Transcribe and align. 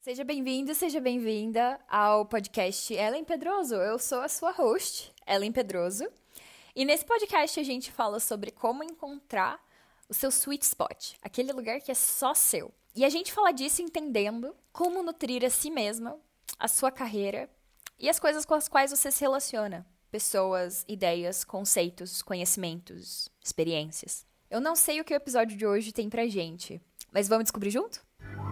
Seja 0.00 0.24
bem-vindo, 0.24 0.74
seja 0.74 0.98
bem-vinda 0.98 1.78
ao 1.86 2.24
podcast 2.24 2.94
Ellen 2.94 3.22
Pedroso. 3.22 3.74
Eu 3.74 3.98
sou 3.98 4.22
a 4.22 4.30
sua 4.30 4.50
host, 4.50 5.12
Ellen 5.26 5.52
Pedroso. 5.52 6.08
E 6.74 6.86
nesse 6.86 7.04
podcast 7.04 7.60
a 7.60 7.62
gente 7.62 7.92
fala 7.92 8.18
sobre 8.18 8.50
como 8.50 8.82
encontrar 8.82 9.62
o 10.08 10.14
seu 10.14 10.30
sweet 10.30 10.64
spot, 10.64 11.16
aquele 11.20 11.52
lugar 11.52 11.82
que 11.82 11.90
é 11.90 11.94
só 11.94 12.32
seu. 12.32 12.72
E 12.96 13.04
a 13.04 13.10
gente 13.10 13.30
fala 13.30 13.52
disso 13.52 13.82
entendendo 13.82 14.56
como 14.72 15.02
nutrir 15.02 15.44
a 15.44 15.50
si 15.50 15.70
mesma, 15.70 16.18
a 16.58 16.66
sua 16.66 16.90
carreira 16.90 17.50
e 17.98 18.08
as 18.08 18.18
coisas 18.18 18.46
com 18.46 18.54
as 18.54 18.68
quais 18.68 18.92
você 18.92 19.10
se 19.10 19.20
relaciona. 19.20 19.86
Pessoas, 20.10 20.82
ideias, 20.88 21.44
conceitos, 21.44 22.22
conhecimentos, 22.22 23.28
experiências. 23.44 24.24
Eu 24.50 24.62
não 24.62 24.74
sei 24.74 24.98
o 24.98 25.04
que 25.04 25.12
o 25.12 25.16
episódio 25.16 25.58
de 25.58 25.66
hoje 25.66 25.92
tem 25.92 26.08
pra 26.08 26.26
gente, 26.26 26.80
mas 27.12 27.28
vamos 27.28 27.44
descobrir 27.44 27.70
junto? 27.70 28.00
Então, 28.18 28.49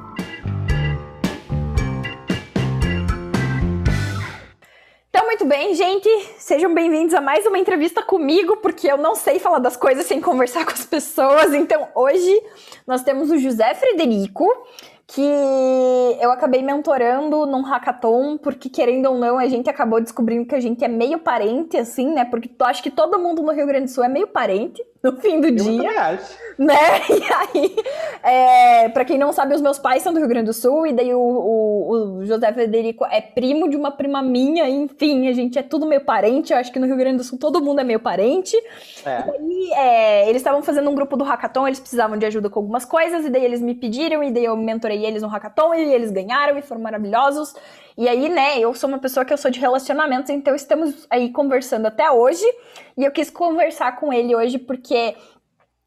muito 5.28 5.44
bem, 5.44 5.74
gente. 5.74 6.08
Sejam 6.38 6.72
bem-vindos 6.72 7.12
a 7.12 7.20
mais 7.20 7.44
uma 7.44 7.58
entrevista 7.58 8.02
comigo, 8.02 8.56
porque 8.62 8.90
eu 8.90 8.96
não 8.96 9.14
sei 9.14 9.38
falar 9.38 9.58
das 9.58 9.76
coisas 9.76 10.06
sem 10.06 10.22
conversar 10.22 10.64
com 10.64 10.72
as 10.72 10.86
pessoas. 10.86 11.52
Então, 11.52 11.86
hoje 11.94 12.42
nós 12.86 13.02
temos 13.02 13.30
o 13.30 13.36
José 13.36 13.74
Frederico, 13.74 14.50
que 15.06 15.20
eu 16.18 16.32
acabei 16.32 16.62
mentorando 16.62 17.44
num 17.44 17.60
hackathon, 17.60 18.38
porque 18.38 18.70
querendo 18.70 19.10
ou 19.10 19.18
não, 19.18 19.38
a 19.38 19.46
gente 19.48 19.68
acabou 19.68 20.00
descobrindo 20.00 20.46
que 20.46 20.54
a 20.54 20.60
gente 20.60 20.82
é 20.82 20.88
meio 20.88 21.18
parente, 21.18 21.76
assim, 21.76 22.10
né? 22.10 22.24
Porque 22.24 22.50
acho 22.60 22.82
que 22.82 22.90
todo 22.90 23.18
mundo 23.18 23.42
no 23.42 23.52
Rio 23.52 23.66
Grande 23.66 23.84
do 23.84 23.90
Sul 23.90 24.04
é 24.04 24.08
meio 24.08 24.28
parente 24.28 24.82
no 25.02 25.16
fim 25.20 25.40
do 25.40 25.48
Eu 25.48 25.54
dia. 25.54 26.00
acho. 26.02 26.36
né? 26.58 26.74
E 27.08 27.58
aí, 27.58 27.76
é, 28.22 28.88
para 28.88 29.04
quem 29.04 29.16
não 29.16 29.32
sabe, 29.32 29.54
os 29.54 29.60
meus 29.60 29.78
pais 29.78 30.02
são 30.02 30.12
do 30.12 30.18
Rio 30.18 30.28
Grande 30.28 30.46
do 30.46 30.52
Sul, 30.52 30.86
e 30.86 30.92
daí 30.92 31.14
o, 31.14 31.18
o, 31.20 31.90
o 32.18 32.26
José 32.26 32.52
Federico 32.52 33.04
é 33.06 33.20
primo 33.20 33.68
de 33.70 33.76
uma 33.76 33.90
prima 33.92 34.20
minha, 34.22 34.68
enfim, 34.68 35.28
a 35.28 35.32
gente 35.32 35.58
é 35.58 35.62
tudo 35.62 35.86
meio 35.86 36.00
parente. 36.04 36.52
Eu 36.52 36.58
acho 36.58 36.72
que 36.72 36.78
no 36.78 36.86
Rio 36.86 36.96
Grande 36.96 37.18
do 37.18 37.24
Sul 37.24 37.38
todo 37.38 37.62
mundo 37.62 37.80
é 37.80 37.84
meio 37.84 38.00
parente. 38.00 38.56
É. 39.06 39.24
E 39.40 39.72
é, 39.74 40.28
eles 40.28 40.40
estavam 40.40 40.62
fazendo 40.62 40.90
um 40.90 40.94
grupo 40.94 41.16
do 41.16 41.24
hackathon, 41.24 41.66
eles 41.68 41.80
precisavam 41.80 42.16
de 42.18 42.26
ajuda 42.26 42.50
com 42.50 42.58
algumas 42.58 42.84
coisas, 42.84 43.24
e 43.24 43.30
daí 43.30 43.44
eles 43.44 43.60
me 43.60 43.74
pediram, 43.74 44.22
e 44.24 44.30
daí 44.32 44.44
eu 44.44 44.56
mentorei 44.56 45.04
eles 45.06 45.22
no 45.22 45.28
hackathon, 45.28 45.74
e 45.74 45.94
eles 45.94 46.10
ganharam, 46.10 46.58
e 46.58 46.62
foram 46.62 46.80
maravilhosos. 46.80 47.54
E 47.98 48.08
aí, 48.08 48.28
né, 48.28 48.60
eu 48.60 48.72
sou 48.74 48.88
uma 48.88 49.00
pessoa 49.00 49.24
que 49.26 49.32
eu 49.32 49.36
sou 49.36 49.50
de 49.50 49.58
relacionamentos, 49.58 50.30
então 50.30 50.54
estamos 50.54 51.04
aí 51.10 51.32
conversando 51.32 51.86
até 51.86 52.08
hoje, 52.08 52.44
e 52.96 53.04
eu 53.04 53.10
quis 53.10 53.28
conversar 53.28 53.96
com 53.96 54.12
ele 54.12 54.36
hoje 54.36 54.56
porque, 54.56 55.16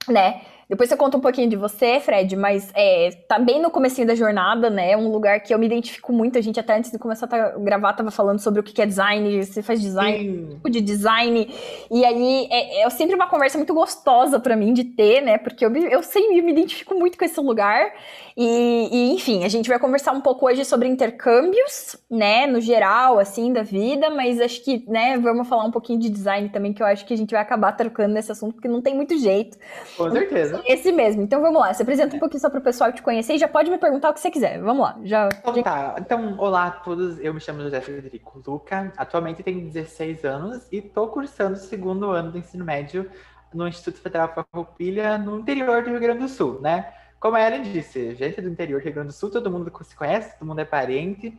né, 0.09 0.41
depois 0.71 0.87
você 0.87 0.95
conta 0.95 1.17
um 1.17 1.19
pouquinho 1.19 1.49
de 1.49 1.57
você, 1.57 1.99
Fred, 1.99 2.33
mas 2.37 2.71
é, 2.73 3.09
tá 3.27 3.37
bem 3.37 3.61
no 3.61 3.69
comecinho 3.69 4.07
da 4.07 4.15
jornada, 4.15 4.69
né? 4.69 4.91
É 4.91 4.97
um 4.97 5.11
lugar 5.11 5.41
que 5.41 5.53
eu 5.53 5.59
me 5.59 5.65
identifico 5.65 6.13
muito. 6.13 6.37
A 6.37 6.41
gente 6.41 6.61
até 6.61 6.77
antes 6.77 6.89
de 6.89 6.97
começar 6.97 7.27
a 7.29 7.59
gravar 7.59 7.91
tava 7.91 8.09
falando 8.09 8.39
sobre 8.39 8.61
o 8.61 8.63
que 8.63 8.81
é 8.81 8.85
design, 8.85 9.43
você 9.43 9.61
faz 9.61 9.81
design, 9.81 10.47
tipo 10.51 10.69
de 10.69 10.79
design. 10.79 11.53
E 11.91 12.05
aí 12.05 12.47
é, 12.49 12.83
é 12.83 12.89
sempre 12.89 13.15
uma 13.15 13.27
conversa 13.27 13.57
muito 13.57 13.73
gostosa 13.73 14.39
pra 14.39 14.55
mim 14.55 14.73
de 14.73 14.85
ter, 14.85 15.19
né? 15.19 15.37
Porque 15.37 15.65
eu, 15.65 15.75
eu 15.75 16.01
sempre 16.01 16.41
me 16.41 16.53
identifico 16.53 16.95
muito 16.95 17.17
com 17.17 17.25
esse 17.25 17.41
lugar. 17.41 17.91
E, 18.35 18.89
e, 18.91 19.13
enfim, 19.13 19.43
a 19.43 19.47
gente 19.47 19.69
vai 19.69 19.79
conversar 19.79 20.11
um 20.11 20.21
pouco 20.21 20.45
hoje 20.45 20.63
sobre 20.65 20.87
intercâmbios, 20.87 21.95
né? 22.09 22.47
No 22.47 22.61
geral, 22.61 23.19
assim, 23.19 23.51
da 23.51 23.63
vida, 23.63 24.09
mas 24.09 24.39
acho 24.39 24.63
que, 24.63 24.83
né, 24.87 25.17
vamos 25.17 25.47
falar 25.47 25.65
um 25.65 25.71
pouquinho 25.71 25.99
de 25.99 26.09
design 26.09 26.49
também, 26.49 26.73
que 26.73 26.81
eu 26.81 26.87
acho 26.87 27.05
que 27.05 27.13
a 27.13 27.17
gente 27.17 27.31
vai 27.31 27.41
acabar 27.41 27.71
trocando 27.73 28.13
nesse 28.13 28.31
assunto, 28.31 28.53
porque 28.53 28.67
não 28.67 28.81
tem 28.81 28.95
muito 28.95 29.17
jeito. 29.17 29.57
Com 29.97 30.09
certeza. 30.11 30.61
Esse 30.65 30.91
mesmo. 30.91 31.21
Então 31.21 31.41
vamos 31.41 31.59
lá, 31.59 31.73
se 31.73 31.81
apresenta 31.81 32.15
um 32.15 32.19
pouquinho 32.19 32.41
só 32.41 32.49
pro 32.49 32.61
pessoal 32.61 32.91
te 32.91 33.01
conhecer 33.01 33.33
e 33.33 33.37
já 33.37 33.47
pode 33.47 33.69
me 33.69 33.77
perguntar 33.77 34.09
o 34.09 34.13
que 34.13 34.19
você 34.19 34.31
quiser. 34.31 34.59
Vamos 34.61 34.83
lá. 34.83 34.97
Já. 35.03 35.29
Então 35.39 35.61
tá. 35.63 35.95
Então, 35.99 36.35
olá 36.37 36.67
a 36.67 36.71
todos. 36.71 37.19
Eu 37.19 37.33
me 37.33 37.39
chamo 37.39 37.61
José 37.61 37.81
Frederico 37.81 38.41
Luca. 38.45 38.91
Atualmente 38.97 39.43
tenho 39.43 39.61
16 39.61 40.23
anos 40.25 40.67
e 40.71 40.81
tô 40.81 41.07
cursando 41.07 41.53
o 41.53 41.59
segundo 41.59 42.11
ano 42.11 42.31
do 42.31 42.37
ensino 42.37 42.63
médio 42.63 43.09
no 43.53 43.67
Instituto 43.67 44.01
Federal 44.01 44.33
Farroupilha, 44.33 45.17
no 45.17 45.39
interior 45.39 45.83
do 45.83 45.89
Rio 45.89 45.99
Grande 45.99 46.19
do 46.19 46.29
Sul, 46.29 46.61
né? 46.61 46.93
Como 47.21 47.37
a 47.37 47.41
Ellen 47.47 47.61
disse, 47.63 48.15
gente 48.15 48.41
do 48.41 48.49
interior 48.49 48.81
Rio 48.81 48.93
Grande 48.93 49.09
do 49.09 49.13
Sul, 49.13 49.29
todo 49.29 49.51
mundo 49.51 49.71
se 49.83 49.95
conhece, 49.95 50.37
todo 50.37 50.47
mundo 50.47 50.59
é 50.59 50.65
parente. 50.65 51.37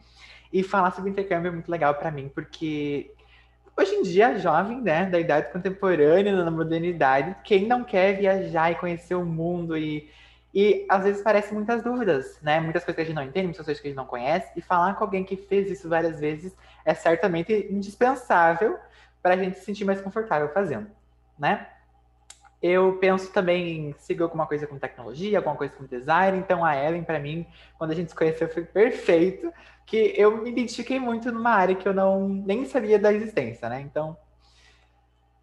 E 0.53 0.63
falar 0.63 0.93
sobre 0.93 1.11
intercâmbio 1.11 1.49
é 1.49 1.53
muito 1.53 1.71
legal 1.71 1.95
pra 1.97 2.11
mim, 2.11 2.31
porque 2.35 3.13
hoje 3.77 3.93
em 3.97 4.03
dia, 4.03 4.39
jovem, 4.39 4.81
né, 4.81 5.07
da 5.07 5.19
idade 5.19 5.53
contemporânea, 5.53 6.45
na 6.45 6.51
modernidade, 6.51 7.35
quem 7.43 7.67
não 7.67 7.83
quer 7.85 8.17
viajar 8.19 8.71
e 8.71 8.77
conhecer 8.77 9.15
o 9.17 9.25
mundo 9.25 9.77
e 9.77 10.09
E 10.55 10.85
às 10.89 11.05
vezes 11.05 11.23
parecem 11.23 11.55
muitas 11.55 11.83
dúvidas, 11.83 12.39
né? 12.43 12.61
Muitas 12.61 12.85
coisas 12.85 12.97
que 12.97 13.03
a 13.03 13.05
gente 13.07 13.15
não 13.15 13.23
entende, 13.23 13.47
muitas 13.47 13.65
coisas 13.65 13.81
que 13.81 13.89
a 13.89 13.91
gente 13.91 13.97
não 13.97 14.07
conhece. 14.07 14.53
E 14.55 14.61
falar 14.61 14.95
com 14.95 15.05
alguém 15.05 15.25
que 15.25 15.37
fez 15.37 15.71
isso 15.71 15.89
várias 15.89 16.21
vezes 16.21 16.55
é 16.85 16.95
certamente 16.95 17.69
indispensável 17.71 18.79
para 19.23 19.35
a 19.35 19.37
gente 19.37 19.59
se 19.59 19.65
sentir 19.65 19.85
mais 19.85 20.01
confortável 20.01 20.49
fazendo, 20.51 20.89
né? 21.39 21.67
Eu 22.63 22.97
penso 22.99 23.33
também 23.33 23.89
em 23.89 23.95
seguir 23.99 24.23
alguma 24.23 24.47
coisa 24.47 24.67
com 24.69 24.79
tecnologia, 24.79 25.39
alguma 25.39 25.57
coisa 25.57 25.75
com 25.75 25.85
design. 25.85 26.39
Então 26.39 26.65
a 26.65 26.77
Ellen, 26.77 27.03
para 27.03 27.19
mim, 27.19 27.47
quando 27.77 27.91
a 27.91 27.95
gente 27.95 28.11
se 28.11 28.15
conheceu, 28.15 28.49
foi 28.49 28.65
perfeito, 28.65 29.53
que 29.85 30.15
eu 30.17 30.43
me 30.43 30.51
identifiquei 30.51 31.01
muito 31.01 31.33
numa 31.33 31.51
área 31.51 31.75
que 31.75 31.87
eu 31.89 31.93
não 31.93 32.29
nem 32.29 32.65
sabia 32.65 32.99
da 32.99 33.13
existência, 33.13 33.69
né? 33.69 33.81
Então, 33.81 34.17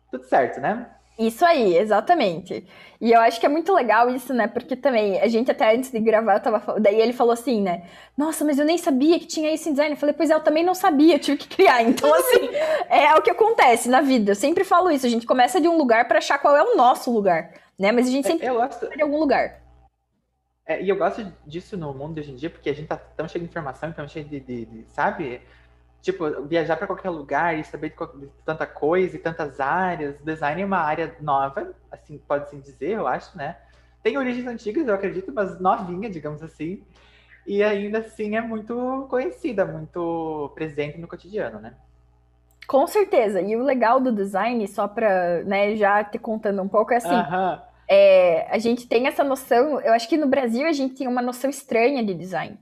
tudo 0.10 0.24
certo, 0.24 0.62
né? 0.62 0.90
Isso 1.20 1.44
aí, 1.46 1.76
exatamente. 1.78 2.66
E 3.02 3.12
eu 3.12 3.20
acho 3.20 3.42
que 3.42 3.46
é 3.46 3.50
muito 3.50 3.74
legal 3.74 4.10
isso, 4.10 4.34
né? 4.34 4.48
Porque 4.48 4.74
também, 4.74 5.20
a 5.20 5.28
gente 5.28 5.52
até 5.52 5.76
antes 5.76 5.92
de 5.92 6.00
gravar, 6.00 6.36
eu 6.36 6.40
tava 6.40 6.80
daí 6.80 7.00
ele 7.02 7.12
falou 7.12 7.34
assim, 7.34 7.62
né? 7.62 7.84
Nossa, 8.18 8.46
mas 8.46 8.58
eu 8.58 8.64
nem 8.66 8.78
sabia 8.78 9.20
que 9.20 9.26
tinha 9.28 9.54
isso 9.54 9.68
em 9.68 9.74
design. 9.74 9.94
Eu 9.94 10.00
falei, 10.00 10.16
pois 10.16 10.30
é, 10.30 10.34
eu 10.34 10.40
também 10.40 10.64
não 10.64 10.74
sabia, 10.74 11.16
eu 11.16 11.20
tive 11.20 11.38
que 11.38 11.48
criar. 11.50 11.84
Então, 11.84 12.14
assim, 12.14 12.50
é 12.90 13.14
o 13.16 13.22
que 13.22 13.30
acontece 13.32 13.90
na 13.90 14.00
vida. 14.00 14.32
Eu 14.32 14.36
sempre 14.36 14.64
falo 14.64 14.90
isso, 14.90 15.06
a 15.06 15.10
gente 15.10 15.28
começa 15.28 15.60
de 15.60 15.68
um 15.68 15.78
lugar 15.78 16.08
pra 16.08 16.20
achar 16.20 16.40
qual 16.40 16.56
é 16.56 16.64
o 16.64 16.78
nosso 16.78 17.12
lugar, 17.12 17.52
né? 17.78 17.92
Mas 17.92 18.08
a 18.08 18.12
gente 18.12 18.26
sempre 18.26 18.48
Eu 18.48 18.56
gosto, 18.56 18.90
de 18.90 19.02
algum 19.02 19.20
lugar. 19.20 19.60
É, 20.66 20.82
e 20.82 20.88
eu 20.88 20.96
gosto 20.96 21.26
disso 21.46 21.76
no 21.76 21.94
mundo 21.94 22.14
de 22.14 22.22
hoje 22.22 22.32
em 22.32 22.36
dia, 22.36 22.50
porque 22.50 22.70
a 22.70 22.74
gente 22.74 22.88
tá 22.88 22.96
tão 22.96 23.28
cheio 23.28 23.44
de 23.44 23.50
informação, 23.50 23.92
tão 23.92 24.08
cheio 24.08 24.24
de, 24.26 24.40
de- 24.40 24.66
de- 24.66 24.86
sabe? 24.90 25.42
Tipo, 26.02 26.44
viajar 26.44 26.78
para 26.78 26.88
qualquer 26.88 27.10
lugar 27.10 27.58
e 27.58 27.64
saber 27.64 27.90
de, 27.90 28.20
de 28.20 28.32
tanta 28.46 28.66
coisa 28.66 29.16
e 29.16 29.20
tantas 29.20 29.60
áreas. 29.60 30.16
Design 30.24 30.62
é 30.62 30.66
uma 30.66 30.80
área 30.80 31.16
nova, 31.20 31.74
assim, 31.92 32.18
pode-se 32.18 32.56
dizer, 32.58 32.92
eu 32.92 33.08
acho, 33.08 33.38
né? 33.38 33.58
Tem 34.02 34.18
origens 34.18 34.48
antigas, 34.48 34.88
eu 34.88 34.94
acredito, 34.94 35.32
mas 35.34 35.60
novinha, 35.60 36.10
digamos 36.10 36.42
assim. 36.42 36.82
E 37.46 37.62
ainda 37.64 38.00
assim 38.00 38.36
é 38.36 38.42
muito 38.42 39.08
conhecida, 39.10 39.66
muito 39.66 40.52
presente 40.56 40.98
no 40.98 41.08
cotidiano, 41.08 41.60
né? 41.60 41.74
Com 42.68 42.86
certeza. 42.88 43.42
E 43.42 43.56
o 43.56 43.64
legal 43.64 44.00
do 44.00 44.12
design, 44.12 44.66
só 44.68 44.88
pra, 44.88 45.44
né, 45.44 45.76
já 45.76 46.04
te 46.04 46.18
contando 46.18 46.62
um 46.62 46.68
pouco, 46.68 46.94
é 46.94 46.98
assim, 46.98 47.10
Aham. 47.10 47.64
É, 47.92 48.48
a 48.52 48.60
gente 48.60 48.88
tem 48.88 49.08
essa 49.08 49.24
noção, 49.24 49.82
eu 49.82 49.92
acho 49.94 50.08
que 50.08 50.16
no 50.16 50.28
Brasil 50.28 50.68
a 50.68 50.72
gente 50.72 50.94
tem 50.94 51.08
uma 51.08 51.24
noção 51.24 51.50
estranha 51.50 52.06
de 52.06 52.14
design. 52.14 52.56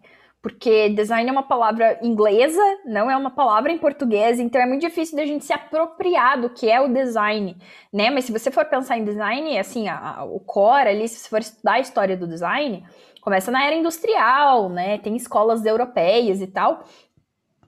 Porque 0.47 0.87
design 0.91 1.27
é 1.27 1.31
uma 1.33 1.43
palavra 1.43 1.99
inglesa, 2.01 2.61
não 2.85 3.11
é 3.11 3.17
uma 3.17 3.29
palavra 3.29 3.69
em 3.69 3.77
português, 3.77 4.39
então 4.39 4.61
é 4.61 4.65
muito 4.65 4.79
difícil 4.79 5.17
da 5.17 5.25
gente 5.25 5.43
se 5.43 5.51
apropriar 5.51 6.39
do 6.39 6.49
que 6.49 6.69
é 6.71 6.79
o 6.79 6.87
design, 6.87 7.57
né? 7.91 8.09
Mas 8.09 8.23
se 8.23 8.31
você 8.31 8.49
for 8.49 8.63
pensar 8.63 8.97
em 8.97 9.03
design, 9.03 9.59
assim, 9.59 9.89
a- 9.89 10.19
a- 10.19 10.23
o 10.23 10.39
core 10.39 10.87
ali, 10.87 11.05
se 11.09 11.17
você 11.19 11.27
for 11.27 11.41
estudar 11.41 11.73
a 11.73 11.79
história 11.81 12.15
do 12.15 12.25
design, 12.25 12.81
começa 13.19 13.51
na 13.51 13.65
era 13.65 13.75
industrial, 13.75 14.69
né? 14.69 14.97
Tem 14.99 15.17
escolas 15.17 15.65
europeias 15.65 16.39
e 16.39 16.47
tal. 16.47 16.81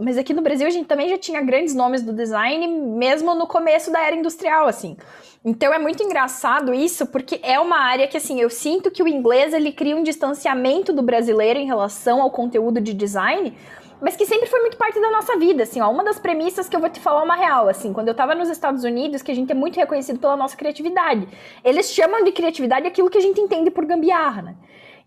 Mas 0.01 0.17
aqui 0.17 0.33
no 0.33 0.41
Brasil 0.41 0.65
a 0.65 0.69
gente 0.69 0.87
também 0.87 1.09
já 1.09 1.17
tinha 1.17 1.41
grandes 1.41 1.75
nomes 1.75 2.01
do 2.01 2.13
design, 2.13 2.65
mesmo 2.67 3.35
no 3.35 3.45
começo 3.45 3.91
da 3.91 4.01
era 4.01 4.15
industrial, 4.15 4.65
assim. 4.65 4.95
Então 5.43 5.73
é 5.73 5.77
muito 5.77 6.01
engraçado 6.01 6.73
isso, 6.73 7.05
porque 7.07 7.37
é 7.43 7.59
uma 7.59 7.77
área 7.77 8.07
que, 8.07 8.15
assim, 8.15 8.39
eu 8.39 8.49
sinto 8.49 8.89
que 8.89 9.03
o 9.03 9.09
inglês 9.09 9.53
ele 9.53 9.73
cria 9.73 9.97
um 9.97 10.01
distanciamento 10.01 10.93
do 10.93 11.03
brasileiro 11.03 11.59
em 11.59 11.65
relação 11.65 12.21
ao 12.21 12.31
conteúdo 12.31 12.79
de 12.79 12.93
design, 12.93 13.53
mas 13.99 14.15
que 14.15 14.25
sempre 14.25 14.47
foi 14.47 14.61
muito 14.61 14.77
parte 14.77 15.01
da 15.01 15.11
nossa 15.11 15.37
vida, 15.37 15.63
assim, 15.63 15.81
ó. 15.81 15.91
Uma 15.91 16.05
das 16.05 16.17
premissas 16.17 16.69
que 16.69 16.75
eu 16.77 16.79
vou 16.79 16.89
te 16.89 17.01
falar 17.01 17.21
uma 17.21 17.35
real, 17.35 17.67
assim, 17.67 17.91
quando 17.91 18.07
eu 18.07 18.15
tava 18.15 18.33
nos 18.33 18.47
Estados 18.47 18.85
Unidos, 18.85 19.21
que 19.21 19.31
a 19.31 19.35
gente 19.35 19.51
é 19.51 19.55
muito 19.55 19.75
reconhecido 19.75 20.17
pela 20.17 20.37
nossa 20.37 20.55
criatividade. 20.55 21.27
Eles 21.61 21.91
chamam 21.91 22.23
de 22.23 22.31
criatividade 22.31 22.87
aquilo 22.87 23.09
que 23.09 23.17
a 23.17 23.21
gente 23.21 23.41
entende 23.41 23.69
por 23.69 23.85
gambiarra, 23.85 24.43
né? 24.43 24.55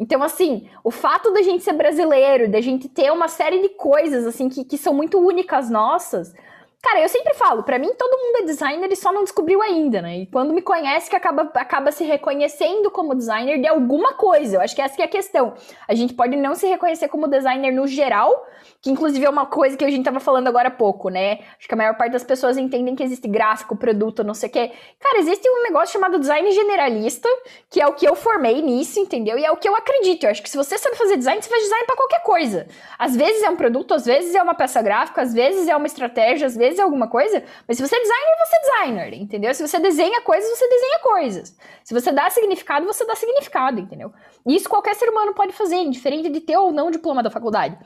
Então, 0.02 0.20
assim, 0.20 0.68
o 0.82 0.90
fato 0.90 1.30
da 1.32 1.42
gente 1.42 1.62
ser 1.62 1.74
brasileiro, 1.74 2.50
da 2.50 2.60
gente 2.60 2.88
ter 2.88 3.12
uma 3.12 3.28
série 3.28 3.62
de 3.62 3.68
coisas, 3.68 4.26
assim, 4.26 4.48
que, 4.48 4.64
que 4.64 4.76
são 4.76 4.92
muito 4.92 5.16
únicas 5.16 5.70
nossas, 5.70 6.34
Cara, 6.82 7.00
eu 7.00 7.08
sempre 7.08 7.32
falo, 7.34 7.62
para 7.62 7.78
mim 7.78 7.94
todo 7.96 8.18
mundo 8.18 8.38
é 8.38 8.42
designer 8.42 8.90
e 8.90 8.96
só 8.96 9.12
não 9.12 9.22
descobriu 9.22 9.62
ainda, 9.62 10.02
né? 10.02 10.18
E 10.18 10.26
quando 10.26 10.52
me 10.52 10.60
conhece 10.60 11.08
que 11.08 11.14
acaba, 11.14 11.42
acaba 11.54 11.92
se 11.92 12.02
reconhecendo 12.02 12.90
como 12.90 13.14
designer 13.14 13.60
de 13.60 13.68
alguma 13.68 14.14
coisa. 14.14 14.56
Eu 14.56 14.60
acho 14.60 14.74
que 14.74 14.82
essa 14.82 14.96
que 14.96 15.00
é 15.00 15.04
a 15.04 15.08
questão. 15.08 15.54
A 15.86 15.94
gente 15.94 16.12
pode 16.12 16.36
não 16.36 16.56
se 16.56 16.66
reconhecer 16.66 17.06
como 17.06 17.28
designer 17.28 17.72
no 17.72 17.86
geral, 17.86 18.48
que 18.82 18.90
inclusive 18.90 19.24
é 19.24 19.30
uma 19.30 19.46
coisa 19.46 19.76
que 19.76 19.84
a 19.84 19.90
gente 19.90 20.04
tava 20.04 20.18
falando 20.18 20.48
agora 20.48 20.66
há 20.66 20.70
pouco, 20.70 21.08
né? 21.08 21.38
Acho 21.56 21.68
que 21.68 21.74
a 21.74 21.76
maior 21.76 21.96
parte 21.96 22.12
das 22.12 22.24
pessoas 22.24 22.58
entendem 22.58 22.96
que 22.96 23.02
existe 23.04 23.28
gráfico, 23.28 23.76
produto, 23.76 24.24
não 24.24 24.34
sei 24.34 24.48
o 24.48 24.52
quê. 24.52 24.72
Cara, 24.98 25.18
existe 25.20 25.48
um 25.48 25.62
negócio 25.62 25.92
chamado 25.92 26.18
design 26.18 26.50
generalista, 26.50 27.28
que 27.70 27.80
é 27.80 27.86
o 27.86 27.92
que 27.92 28.04
eu 28.04 28.16
formei 28.16 28.60
nisso, 28.60 28.98
entendeu? 28.98 29.38
E 29.38 29.44
é 29.44 29.52
o 29.52 29.56
que 29.56 29.68
eu 29.68 29.76
acredito. 29.76 30.24
Eu 30.24 30.30
acho 30.30 30.42
que 30.42 30.50
se 30.50 30.56
você 30.56 30.76
sabe 30.76 30.96
fazer 30.96 31.16
design, 31.16 31.40
você 31.40 31.48
faz 31.48 31.62
design 31.62 31.86
para 31.86 31.94
qualquer 31.94 32.24
coisa. 32.24 32.66
Às 32.98 33.14
vezes 33.14 33.44
é 33.44 33.50
um 33.50 33.56
produto, 33.56 33.94
às 33.94 34.04
vezes 34.04 34.34
é 34.34 34.42
uma 34.42 34.54
peça 34.54 34.82
gráfica, 34.82 35.22
às 35.22 35.32
vezes 35.32 35.68
é 35.68 35.76
uma 35.76 35.86
estratégia, 35.86 36.48
às 36.48 36.56
vezes 36.56 36.80
é 36.80 36.82
alguma 36.82 37.06
coisa. 37.06 37.44
Mas 37.68 37.76
se 37.76 37.86
você 37.86 37.94
é 37.94 38.00
designer, 38.00 38.36
você 38.44 38.56
é 38.56 38.60
designer, 38.60 39.14
entendeu? 39.14 39.54
Se 39.54 39.64
você 39.64 39.78
desenha 39.78 40.20
coisas, 40.22 40.58
você 40.58 40.68
desenha 40.68 40.98
coisas. 40.98 41.56
Se 41.84 41.94
você 41.94 42.10
dá 42.10 42.28
significado, 42.30 42.84
você 42.84 43.06
dá 43.06 43.14
significado, 43.14 43.78
entendeu? 43.78 44.12
E 44.44 44.56
isso 44.56 44.68
qualquer 44.68 44.96
ser 44.96 45.08
humano 45.08 45.34
pode 45.34 45.52
fazer, 45.52 45.76
indiferente 45.76 46.28
de 46.28 46.40
ter 46.40 46.56
ou 46.56 46.72
não 46.72 46.90
diploma 46.90 47.22
da 47.22 47.30
faculdade. 47.30 47.78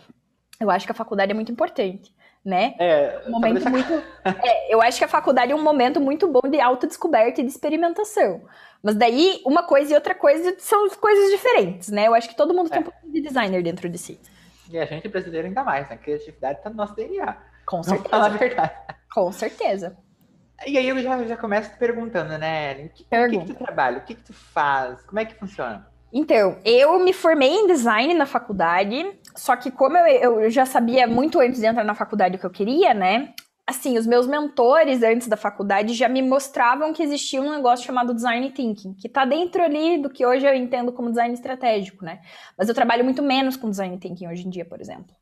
Eu 0.60 0.70
acho 0.70 0.86
que 0.86 0.92
a 0.92 0.94
faculdade 0.94 1.32
é 1.32 1.34
muito 1.34 1.52
importante, 1.52 2.14
né? 2.44 2.74
É, 2.78 3.22
um 3.26 3.32
momento 3.32 3.68
muito. 3.68 3.92
é, 4.24 4.74
eu 4.74 4.80
acho 4.80 4.98
que 4.98 5.04
a 5.04 5.08
faculdade 5.08 5.52
é 5.52 5.54
um 5.54 5.62
momento 5.62 6.00
muito 6.00 6.26
bom 6.28 6.48
de 6.48 6.60
autodescoberta 6.60 7.40
e 7.40 7.44
de 7.44 7.50
experimentação. 7.50 8.42
Mas 8.82 8.94
daí, 8.94 9.42
uma 9.44 9.62
coisa 9.62 9.92
e 9.92 9.94
outra 9.94 10.14
coisa 10.14 10.54
são 10.58 10.88
coisas 10.90 11.30
diferentes, 11.30 11.90
né? 11.90 12.06
Eu 12.06 12.14
acho 12.14 12.28
que 12.28 12.36
todo 12.36 12.54
mundo 12.54 12.68
é. 12.68 12.70
tem 12.70 12.80
um 12.80 12.84
pouco 12.84 12.98
de 13.04 13.20
designer 13.20 13.62
dentro 13.62 13.88
de 13.88 13.98
si. 13.98 14.20
E 14.70 14.78
a 14.78 14.84
gente 14.84 15.08
brasileiro 15.08 15.46
ainda 15.46 15.62
mais, 15.62 15.88
né? 15.88 15.94
A 15.94 15.98
criatividade 15.98 16.62
tá 16.62 16.70
no 16.70 16.76
nosso 16.76 16.94
DNA. 16.94 17.36
Com 17.66 17.82
certeza. 17.82 18.08
falar 18.08 18.26
a 18.26 18.28
verdade. 18.28 18.72
Com 19.12 19.32
certeza. 19.32 19.96
E 20.64 20.78
aí 20.78 20.88
eu 20.88 20.98
já, 21.00 21.22
já 21.24 21.36
começo 21.36 21.70
te 21.70 21.76
perguntando, 21.76 22.38
né, 22.38 22.72
Ellen? 22.72 22.86
O 22.86 22.90
que, 22.90 23.04
que, 23.04 23.38
que 23.38 23.46
tu 23.46 23.54
trabalha? 23.54 23.98
O 23.98 24.00
que, 24.02 24.14
que 24.14 24.22
tu 24.22 24.32
faz? 24.32 25.02
Como 25.02 25.18
é 25.18 25.24
que 25.24 25.34
funciona? 25.34 25.86
Então, 26.12 26.58
eu 26.64 26.98
me 26.98 27.12
formei 27.12 27.50
em 27.50 27.66
design 27.66 28.14
na 28.14 28.24
faculdade, 28.24 29.04
só 29.36 29.54
que 29.56 29.70
como 29.70 29.96
eu, 29.96 30.40
eu 30.40 30.50
já 30.50 30.66
sabia 30.66 31.06
muito 31.06 31.38
antes 31.38 31.60
de 31.60 31.66
entrar 31.66 31.84
na 31.84 31.94
faculdade 31.94 32.36
o 32.36 32.38
que 32.38 32.46
eu 32.46 32.50
queria, 32.50 32.94
né? 32.94 33.34
Assim, 33.66 33.98
os 33.98 34.06
meus 34.06 34.26
mentores 34.26 35.02
antes 35.02 35.26
da 35.26 35.36
faculdade 35.36 35.92
já 35.92 36.08
me 36.08 36.22
mostravam 36.22 36.92
que 36.92 37.02
existia 37.02 37.42
um 37.42 37.50
negócio 37.50 37.84
chamado 37.84 38.14
design 38.14 38.50
thinking, 38.50 38.94
que 38.94 39.08
tá 39.08 39.24
dentro 39.24 39.62
ali 39.62 39.98
do 39.98 40.08
que 40.08 40.24
hoje 40.24 40.46
eu 40.46 40.54
entendo 40.54 40.92
como 40.92 41.10
design 41.10 41.34
estratégico, 41.34 42.04
né? 42.04 42.20
Mas 42.56 42.68
eu 42.68 42.74
trabalho 42.74 43.04
muito 43.04 43.22
menos 43.22 43.56
com 43.56 43.68
design 43.68 43.98
thinking 43.98 44.28
hoje 44.28 44.46
em 44.46 44.50
dia, 44.50 44.64
por 44.64 44.80
exemplo. 44.80 45.14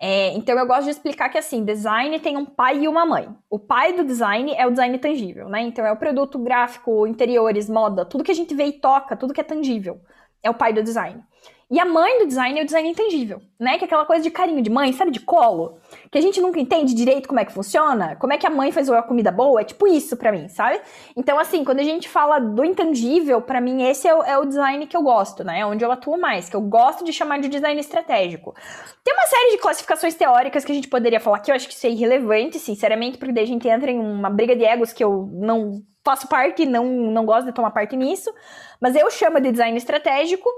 É, 0.00 0.32
então 0.32 0.58
eu 0.58 0.66
gosto 0.66 0.84
de 0.84 0.90
explicar 0.90 1.28
que 1.28 1.38
assim, 1.38 1.64
design 1.64 2.18
tem 2.18 2.36
um 2.36 2.44
pai 2.44 2.80
e 2.80 2.88
uma 2.88 3.06
mãe. 3.06 3.28
O 3.48 3.58
pai 3.58 3.92
do 3.92 4.02
design 4.02 4.52
é 4.56 4.66
o 4.66 4.70
design 4.70 4.98
tangível, 4.98 5.48
né? 5.48 5.60
Então 5.62 5.84
é 5.86 5.92
o 5.92 5.96
produto 5.96 6.38
gráfico, 6.38 7.06
interiores, 7.06 7.68
moda, 7.68 8.04
tudo 8.04 8.24
que 8.24 8.32
a 8.32 8.34
gente 8.34 8.54
vê 8.54 8.64
e 8.64 8.72
toca, 8.72 9.16
tudo 9.16 9.34
que 9.34 9.40
é 9.40 9.44
tangível 9.44 10.00
é 10.42 10.50
o 10.50 10.54
pai 10.54 10.72
do 10.72 10.82
design. 10.82 11.22
E 11.72 11.80
a 11.80 11.86
mãe 11.86 12.18
do 12.18 12.26
design 12.26 12.60
é 12.60 12.62
o 12.62 12.66
design 12.66 12.90
intangível, 12.90 13.40
né? 13.58 13.78
Que 13.78 13.84
é 13.84 13.86
aquela 13.86 14.04
coisa 14.04 14.22
de 14.22 14.30
carinho 14.30 14.60
de 14.60 14.68
mãe, 14.68 14.92
sabe, 14.92 15.10
de 15.10 15.20
colo, 15.20 15.78
que 16.10 16.18
a 16.18 16.20
gente 16.20 16.38
nunca 16.38 16.60
entende 16.60 16.92
direito 16.92 17.26
como 17.26 17.40
é 17.40 17.46
que 17.46 17.52
funciona, 17.52 18.14
como 18.16 18.30
é 18.30 18.36
que 18.36 18.46
a 18.46 18.50
mãe 18.50 18.70
faz 18.70 18.90
a 18.90 19.00
comida 19.00 19.32
boa, 19.32 19.62
é 19.62 19.64
tipo 19.64 19.88
isso 19.88 20.14
para 20.14 20.30
mim, 20.30 20.48
sabe? 20.48 20.82
Então, 21.16 21.38
assim, 21.38 21.64
quando 21.64 21.80
a 21.80 21.82
gente 21.82 22.10
fala 22.10 22.38
do 22.38 22.62
intangível, 22.62 23.40
para 23.40 23.58
mim 23.58 23.84
esse 23.84 24.06
é 24.06 24.14
o, 24.14 24.22
é 24.22 24.36
o, 24.36 24.44
design 24.44 24.86
que 24.86 24.94
eu 24.94 25.00
gosto, 25.00 25.44
né? 25.44 25.60
É 25.60 25.64
onde 25.64 25.82
eu 25.82 25.90
atuo 25.90 26.20
mais, 26.20 26.46
que 26.46 26.54
eu 26.54 26.60
gosto 26.60 27.04
de 27.04 27.12
chamar 27.12 27.40
de 27.40 27.48
design 27.48 27.80
estratégico. 27.80 28.54
Tem 29.02 29.14
uma 29.14 29.26
série 29.26 29.52
de 29.52 29.56
classificações 29.56 30.14
teóricas 30.14 30.66
que 30.66 30.72
a 30.72 30.74
gente 30.74 30.88
poderia 30.88 31.20
falar 31.20 31.38
que 31.38 31.50
eu 31.50 31.54
acho 31.54 31.66
que 31.66 31.72
isso 31.72 31.86
é 31.86 31.90
irrelevante, 31.90 32.58
sinceramente, 32.58 33.16
porque 33.16 33.32
daí 33.32 33.44
a 33.44 33.46
gente 33.46 33.66
entra 33.66 33.90
em 33.90 33.98
uma 33.98 34.28
briga 34.28 34.54
de 34.54 34.64
egos 34.66 34.92
que 34.92 35.02
eu 35.02 35.26
não 35.32 35.82
faço 36.04 36.28
parte, 36.28 36.66
não, 36.66 36.84
não 36.84 37.24
gosto 37.24 37.46
de 37.46 37.52
tomar 37.52 37.70
parte 37.70 37.96
nisso, 37.96 38.30
mas 38.80 38.94
eu 38.94 39.10
chamo 39.10 39.40
de 39.40 39.52
design 39.52 39.76
estratégico 39.78 40.50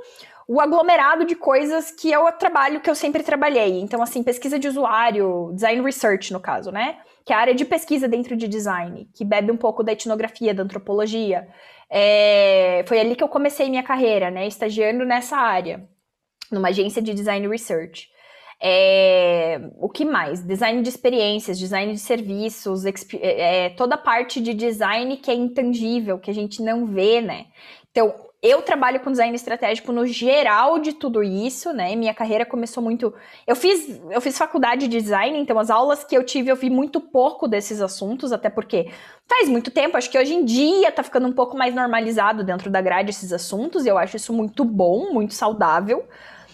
o 0.47 0.61
aglomerado 0.61 1.25
de 1.25 1.35
coisas 1.35 1.91
que 1.91 2.13
é 2.13 2.19
o 2.19 2.31
trabalho 2.33 2.81
que 2.81 2.91
eu 2.91 2.95
sempre 2.95 3.23
trabalhei. 3.23 3.81
Então, 3.81 4.03
assim, 4.03 4.23
pesquisa 4.23 4.59
de 4.59 4.69
usuário, 4.69 5.51
design 5.55 5.83
research, 5.83 6.33
no 6.33 6.41
caso, 6.41 6.71
né? 6.71 6.99
Que 7.25 7.33
é 7.33 7.37
a 7.37 7.41
área 7.41 7.55
de 7.55 7.65
pesquisa 7.65 8.07
dentro 8.07 8.37
de 8.37 8.47
design, 8.47 9.09
que 9.15 9.25
bebe 9.25 9.51
um 9.51 9.57
pouco 9.57 9.83
da 9.83 9.93
etnografia, 9.93 10.55
da 10.55 10.63
antropologia. 10.63 11.49
É... 11.91 12.85
Foi 12.87 13.01
ali 13.01 13.17
que 13.17 13.25
eu 13.25 13.29
comecei 13.29 13.71
minha 13.71 13.83
carreira, 13.83 14.31
né? 14.31 14.47
Estagiando 14.47 15.05
nessa 15.05 15.37
área, 15.37 15.89
numa 16.53 16.69
agência 16.69 17.01
de 17.01 17.15
design 17.15 17.49
research. 17.49 18.09
É... 18.63 19.61
o 19.79 19.89
que 19.89 20.05
mais? 20.05 20.43
Design 20.43 20.83
de 20.83 20.89
experiências, 20.89 21.59
design 21.59 21.93
de 21.93 21.99
serviços, 21.99 22.85
exp... 22.85 23.15
é... 23.21 23.71
toda 23.71 23.95
a 23.95 23.99
parte 23.99 24.41
de 24.43 24.53
design 24.53 25.17
que 25.17 25.31
é 25.31 25.35
intangível, 25.35 26.19
que 26.19 26.31
a 26.31 26.35
gente 26.35 26.63
não 26.63 26.85
vê, 26.87 27.23
né? 27.23 27.47
Então, 27.91 28.13
eu 28.45 28.61
trabalho 28.61 29.01
com 29.01 29.11
design 29.11 29.35
estratégico 29.35 29.91
no 29.91 30.07
geral 30.07 30.79
de 30.79 30.93
tudo 30.93 31.23
isso, 31.23 31.73
né? 31.73 31.97
Minha 31.97 32.13
carreira 32.13 32.45
começou 32.45 32.83
muito. 32.83 33.15
Eu 33.47 33.57
fiz, 33.57 33.99
eu 34.11 34.21
fiz 34.21 34.37
faculdade 34.37 34.87
de 34.87 35.01
design, 35.01 35.39
então 35.39 35.59
as 35.59 35.71
aulas 35.71 36.05
que 36.05 36.15
eu 36.15 36.23
tive 36.23 36.51
eu 36.51 36.57
vi 36.57 36.69
muito 36.69 37.01
pouco 37.01 37.49
desses 37.49 37.81
assuntos, 37.81 38.33
até 38.33 38.51
porque 38.51 38.91
faz 39.27 39.49
muito 39.49 39.71
tempo. 39.71 39.97
Acho 39.97 40.11
que 40.11 40.19
hoje 40.19 40.35
em 40.35 40.45
dia 40.45 40.93
tá 40.93 41.03
ficando 41.03 41.27
um 41.27 41.33
pouco 41.33 41.57
mais 41.57 41.75
normalizado 41.75 42.45
dentro 42.45 42.71
da 42.71 42.83
grade 42.83 43.09
esses 43.09 43.33
assuntos, 43.33 43.87
e 43.87 43.89
eu 43.89 43.97
acho 43.97 44.17
isso 44.17 44.31
muito 44.31 44.63
bom, 44.63 45.11
muito 45.11 45.33
saudável. 45.33 46.05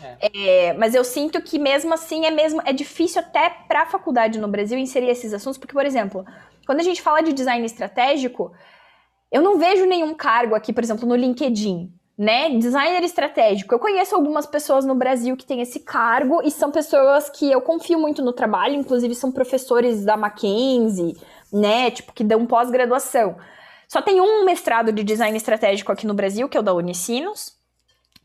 É. 0.01 0.69
É, 0.69 0.73
mas 0.75 0.95
eu 0.95 1.03
sinto 1.03 1.43
que 1.43 1.59
mesmo 1.59 1.93
assim 1.93 2.25
é 2.25 2.31
mesmo 2.31 2.63
é 2.65 2.73
difícil 2.73 3.21
até 3.21 3.51
para 3.67 3.83
a 3.83 3.87
faculdade 3.87 4.39
no 4.39 4.47
Brasil 4.47 4.79
inserir 4.79 5.09
esses 5.09 5.35
assuntos, 5.35 5.59
porque 5.59 5.75
por 5.75 5.85
exemplo, 5.85 6.25
quando 6.65 6.79
a 6.79 6.85
gente 6.85 7.03
fala 7.03 7.21
de 7.21 7.33
design 7.33 7.67
estratégico, 7.67 8.53
eu 9.31 9.43
não 9.43 9.59
vejo 9.59 9.87
nenhum 9.87 10.13
cargo 10.13 10.55
aqui, 10.55 10.73
por 10.73 10.83
exemplo, 10.83 11.09
no 11.09 11.15
LinkedIn, 11.15 11.93
né? 12.19 12.51
Designer 12.51 13.03
estratégico. 13.05 13.73
Eu 13.73 13.79
conheço 13.79 14.15
algumas 14.15 14.45
pessoas 14.45 14.85
no 14.85 14.95
Brasil 14.95 15.37
que 15.37 15.47
têm 15.47 15.61
esse 15.61 15.81
cargo 15.81 16.43
e 16.45 16.51
são 16.51 16.71
pessoas 16.71 17.31
que 17.31 17.51
eu 17.51 17.61
confio 17.61 17.99
muito 17.99 18.23
no 18.23 18.33
trabalho, 18.33 18.75
inclusive 18.75 19.15
são 19.15 19.31
professores 19.31 20.05
da 20.05 20.17
Mackenzie, 20.17 21.17
né? 21.53 21.91
Tipo, 21.93 22.13
que 22.13 22.25
dão 22.25 22.45
pós-graduação. 22.45 23.37
Só 23.89 24.03
tem 24.03 24.21
um 24.21 24.45
mestrado 24.45 24.93
de 24.93 25.05
design 25.05 25.37
estratégico 25.37 25.93
aqui 25.93 26.07
no 26.07 26.15
Brasil, 26.15 26.49
que 26.49 26.57
é 26.57 26.61
o 26.61 26.63
da 26.63 26.75
Unicinos, 26.75 27.55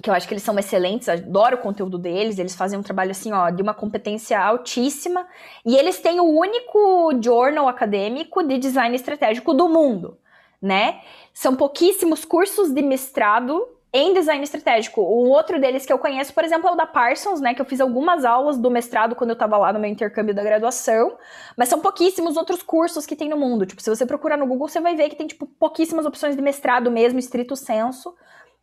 que 0.01 0.09
eu 0.09 0.13
acho 0.13 0.27
que 0.27 0.33
eles 0.33 0.43
são 0.43 0.57
excelentes, 0.59 1.07
adoro 1.07 1.55
o 1.55 1.61
conteúdo 1.61 1.97
deles, 1.97 2.37
eles 2.37 2.53
fazem 2.53 2.77
um 2.77 2.83
trabalho 2.83 3.11
assim, 3.11 3.31
ó, 3.31 3.49
de 3.49 3.61
uma 3.61 3.73
competência 3.73 4.39
altíssima, 4.39 5.25
e 5.65 5.75
eles 5.75 5.99
têm 5.99 6.19
o 6.19 6.25
único 6.25 7.11
journal 7.23 7.67
acadêmico 7.67 8.43
de 8.43 8.57
design 8.57 8.95
estratégico 8.95 9.53
do 9.53 9.69
mundo 9.69 10.17
né? 10.61 11.01
São 11.33 11.55
pouquíssimos 11.55 12.25
cursos 12.25 12.71
de 12.71 12.81
mestrado 12.81 13.67
em 13.97 14.13
design 14.13 14.43
estratégico. 14.43 14.99
O 14.99 15.29
outro 15.29 15.57
deles 15.57 15.85
que 15.85 15.93
eu 15.93 15.97
conheço, 15.97 16.33
por 16.33 16.43
exemplo, 16.43 16.67
é 16.67 16.73
o 16.73 16.75
da 16.75 16.85
Parsons, 16.85 17.39
né? 17.39 17.53
Que 17.53 17.61
eu 17.61 17.65
fiz 17.65 17.79
algumas 17.79 18.25
aulas 18.25 18.57
do 18.57 18.69
mestrado 18.69 19.15
quando 19.15 19.29
eu 19.29 19.35
estava 19.35 19.57
lá 19.57 19.71
no 19.71 19.79
meu 19.79 19.89
intercâmbio 19.89 20.35
da 20.35 20.43
graduação. 20.43 21.17
Mas 21.55 21.69
são 21.69 21.79
pouquíssimos 21.79 22.35
outros 22.35 22.61
cursos 22.61 23.05
que 23.05 23.15
tem 23.15 23.29
no 23.29 23.37
mundo. 23.37 23.65
Tipo, 23.65 23.81
se 23.81 23.89
você 23.89 24.05
procurar 24.05 24.35
no 24.35 24.45
Google, 24.45 24.67
você 24.67 24.81
vai 24.81 24.97
ver 24.97 25.07
que 25.07 25.15
tem, 25.15 25.27
tipo, 25.27 25.45
pouquíssimas 25.45 26.05
opções 26.05 26.35
de 26.35 26.41
mestrado 26.41 26.91
mesmo, 26.91 27.19
estrito 27.19 27.55
senso, 27.55 28.13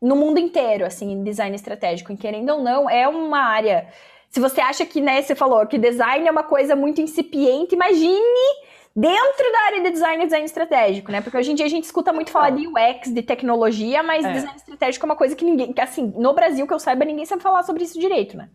no 0.02 0.14
mundo 0.16 0.38
inteiro, 0.38 0.84
assim, 0.84 1.12
em 1.12 1.24
design 1.24 1.56
estratégico. 1.56 2.12
E 2.12 2.16
querendo 2.18 2.50
ou 2.50 2.62
não, 2.62 2.90
é 2.90 3.08
uma 3.08 3.38
área. 3.38 3.88
Se 4.28 4.38
você 4.38 4.60
acha 4.60 4.84
que, 4.84 5.00
né, 5.00 5.22
você 5.22 5.34
falou 5.34 5.66
que 5.66 5.78
design 5.78 6.28
é 6.28 6.30
uma 6.30 6.42
coisa 6.42 6.76
muito 6.76 7.00
incipiente, 7.00 7.74
imagine 7.74 8.20
dentro 8.94 9.53
da 9.53 9.58
área 9.67 9.82
de 9.82 9.91
design 9.91 10.22
e 10.22 10.27
design 10.27 10.44
estratégico, 10.44 11.11
né? 11.11 11.20
Porque 11.20 11.37
hoje 11.37 11.51
em 11.51 11.55
dia 11.55 11.67
a 11.67 11.69
gente 11.69 11.84
escuta 11.84 12.13
muito 12.13 12.31
falar 12.31 12.51
de 12.51 12.67
UX, 12.67 13.13
de 13.13 13.22
tecnologia, 13.22 14.03
mas 14.03 14.25
é. 14.25 14.32
design 14.32 14.56
estratégico 14.56 15.06
é 15.06 15.08
uma 15.08 15.17
coisa 15.17 15.34
que 15.34 15.44
ninguém, 15.44 15.72
que 15.72 15.81
assim, 15.81 16.13
no 16.17 16.32
Brasil 16.34 16.67
que 16.67 16.75
eu 16.75 16.79
saiba, 16.79 17.05
ninguém 17.05 17.25
sabe 17.25 17.43
falar 17.43 17.63
sobre 17.63 17.84
isso 17.84 17.99
direito, 17.99 18.37
né? 18.37 18.49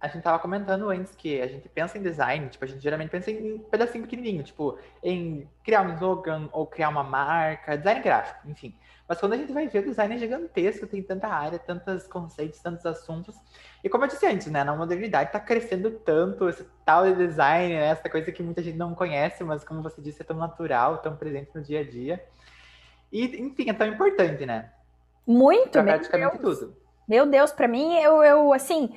A 0.00 0.06
gente 0.06 0.22
tava 0.22 0.38
comentando 0.38 0.88
antes 0.90 1.14
que 1.16 1.40
a 1.40 1.46
gente 1.48 1.68
pensa 1.68 1.98
em 1.98 2.02
design, 2.02 2.48
tipo, 2.48 2.64
a 2.64 2.68
gente 2.68 2.80
geralmente 2.80 3.10
pensa 3.10 3.32
em 3.32 3.58
pedacinho 3.58 4.04
pequenininho, 4.04 4.44
tipo, 4.44 4.78
em 5.02 5.48
criar 5.64 5.82
um 5.82 5.94
slogan 5.94 6.48
ou 6.52 6.66
criar 6.66 6.88
uma 6.88 7.02
marca, 7.02 7.76
design 7.76 8.00
gráfico, 8.00 8.48
enfim. 8.48 8.74
Mas 9.08 9.18
quando 9.18 9.32
a 9.32 9.36
gente 9.36 9.52
vai 9.52 9.66
ver, 9.66 9.80
o 9.80 9.86
design 9.86 10.14
é 10.14 10.18
gigantesco, 10.18 10.86
tem 10.86 11.02
tanta 11.02 11.26
área, 11.26 11.58
tantos 11.58 12.06
conceitos, 12.06 12.60
tantos 12.60 12.84
assuntos. 12.84 13.34
E 13.82 13.88
como 13.88 14.04
eu 14.04 14.08
disse 14.08 14.26
antes, 14.26 14.48
né, 14.48 14.62
na 14.62 14.76
modernidade 14.76 15.30
está 15.30 15.40
crescendo 15.40 15.90
tanto 15.90 16.48
esse 16.48 16.64
tal 16.84 17.04
de 17.04 17.14
design, 17.14 17.74
né, 17.74 17.86
essa 17.86 18.08
coisa 18.08 18.30
que 18.30 18.42
muita 18.42 18.62
gente 18.62 18.76
não 18.76 18.94
conhece, 18.94 19.42
mas 19.42 19.64
como 19.64 19.82
você 19.82 20.00
disse, 20.02 20.20
é 20.20 20.24
tão 20.24 20.36
natural, 20.36 20.98
tão 20.98 21.16
presente 21.16 21.50
no 21.54 21.62
dia 21.62 21.80
a 21.80 21.84
dia. 21.84 22.22
E, 23.10 23.24
enfim, 23.40 23.70
é 23.70 23.72
tão 23.72 23.86
importante, 23.86 24.44
né? 24.44 24.70
Muito, 25.26 25.70
pra 25.70 25.82
praticamente 25.82 26.38
Deus. 26.38 26.58
tudo. 26.58 26.76
Meu 27.08 27.24
Deus, 27.24 27.50
para 27.50 27.66
mim, 27.66 27.94
eu, 27.96 28.22
eu, 28.22 28.52
assim, 28.52 28.94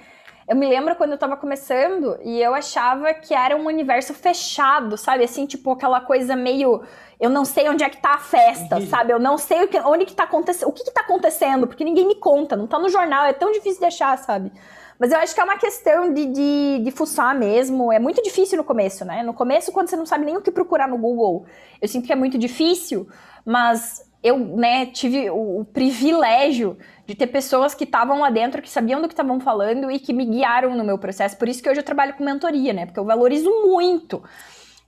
eu 0.48 0.56
me 0.56 0.68
lembro 0.68 0.96
quando 0.96 1.12
eu 1.12 1.18
tava 1.18 1.38
começando 1.38 2.18
e 2.24 2.42
eu 2.42 2.54
achava 2.54 3.14
que 3.14 3.34
era 3.34 3.56
um 3.56 3.66
universo 3.66 4.14
fechado, 4.14 4.98
sabe? 4.98 5.24
Assim, 5.24 5.46
tipo, 5.46 5.72
aquela 5.72 6.02
coisa 6.02 6.36
meio. 6.36 6.82
Eu 7.20 7.30
não 7.30 7.46
sei 7.46 7.70
onde 7.70 7.84
é 7.84 7.90
que 7.90 8.02
tá 8.02 8.16
a 8.16 8.18
festa, 8.18 8.78
uhum. 8.78 8.88
sabe? 8.88 9.14
Eu 9.14 9.20
não 9.20 9.38
sei 9.38 9.64
o 9.64 9.68
que, 9.68 9.80
onde 9.80 10.06
que 10.06 10.16
tá 10.16 10.24
acontecendo. 10.24 10.70
O 10.70 10.74
que 10.74 10.84
que 10.84 10.92
tá 10.92 11.02
acontecendo, 11.02 11.68
porque 11.68 11.84
ninguém 11.84 12.08
me 12.08 12.16
conta, 12.16 12.56
não 12.56 12.66
tá 12.66 12.80
no 12.80 12.90
jornal, 12.90 13.26
é 13.26 13.34
tão 13.34 13.52
difícil 13.52 13.80
de 13.80 13.86
achar, 13.86 14.18
sabe? 14.18 14.52
Mas 14.98 15.12
eu 15.12 15.18
acho 15.20 15.34
que 15.34 15.42
é 15.42 15.44
uma 15.44 15.58
questão 15.58 16.14
de, 16.14 16.26
de, 16.28 16.82
de 16.84 16.92
fuçar 16.92 17.38
mesmo. 17.38 17.92
É 17.92 18.00
muito 18.00 18.22
difícil 18.22 18.58
no 18.58 18.64
começo, 18.64 19.06
né? 19.06 19.24
No 19.24 19.34
começo, 19.34 19.72
quando 19.72 19.88
você 19.88 19.96
não 19.96 20.06
sabe 20.06 20.26
nem 20.26 20.38
o 20.38 20.42
que 20.42 20.52
procurar 20.52 20.88
no 20.88 20.98
Google, 20.98 21.46
eu 21.82 21.88
sinto 21.88 22.06
que 22.06 22.14
é 22.14 22.16
muito 22.16 22.38
difícil, 22.38 23.08
mas 23.46 24.08
eu 24.24 24.38
né, 24.38 24.86
tive 24.86 25.30
o, 25.30 25.62
o 25.62 25.66
privilégio 25.66 26.78
de 27.12 27.18
ter 27.18 27.27
pessoas 27.27 27.75
que 27.75 27.84
estavam 27.84 28.22
lá 28.22 28.30
dentro, 28.30 28.62
que 28.62 28.70
sabiam 28.70 29.01
do 29.01 29.08
que 29.08 29.13
estavam 29.13 29.38
falando 29.39 29.91
e 29.91 30.00
que 30.00 30.13
me 30.13 30.25
guiaram 30.25 30.75
no 30.75 30.84
meu 30.84 30.98
processo. 30.98 31.38
Por 31.38 31.50
isso 31.50 31.62
que 31.62 31.70
hoje 31.70 31.82
eu 31.82 31.84
trabalho 31.84 32.13
com 32.13 32.24
mentoria, 32.24 32.72
né? 32.72 32.86
Porque 32.86 33.00
eu 33.00 33.03
valorizo 33.03 33.50
muito 33.65 34.24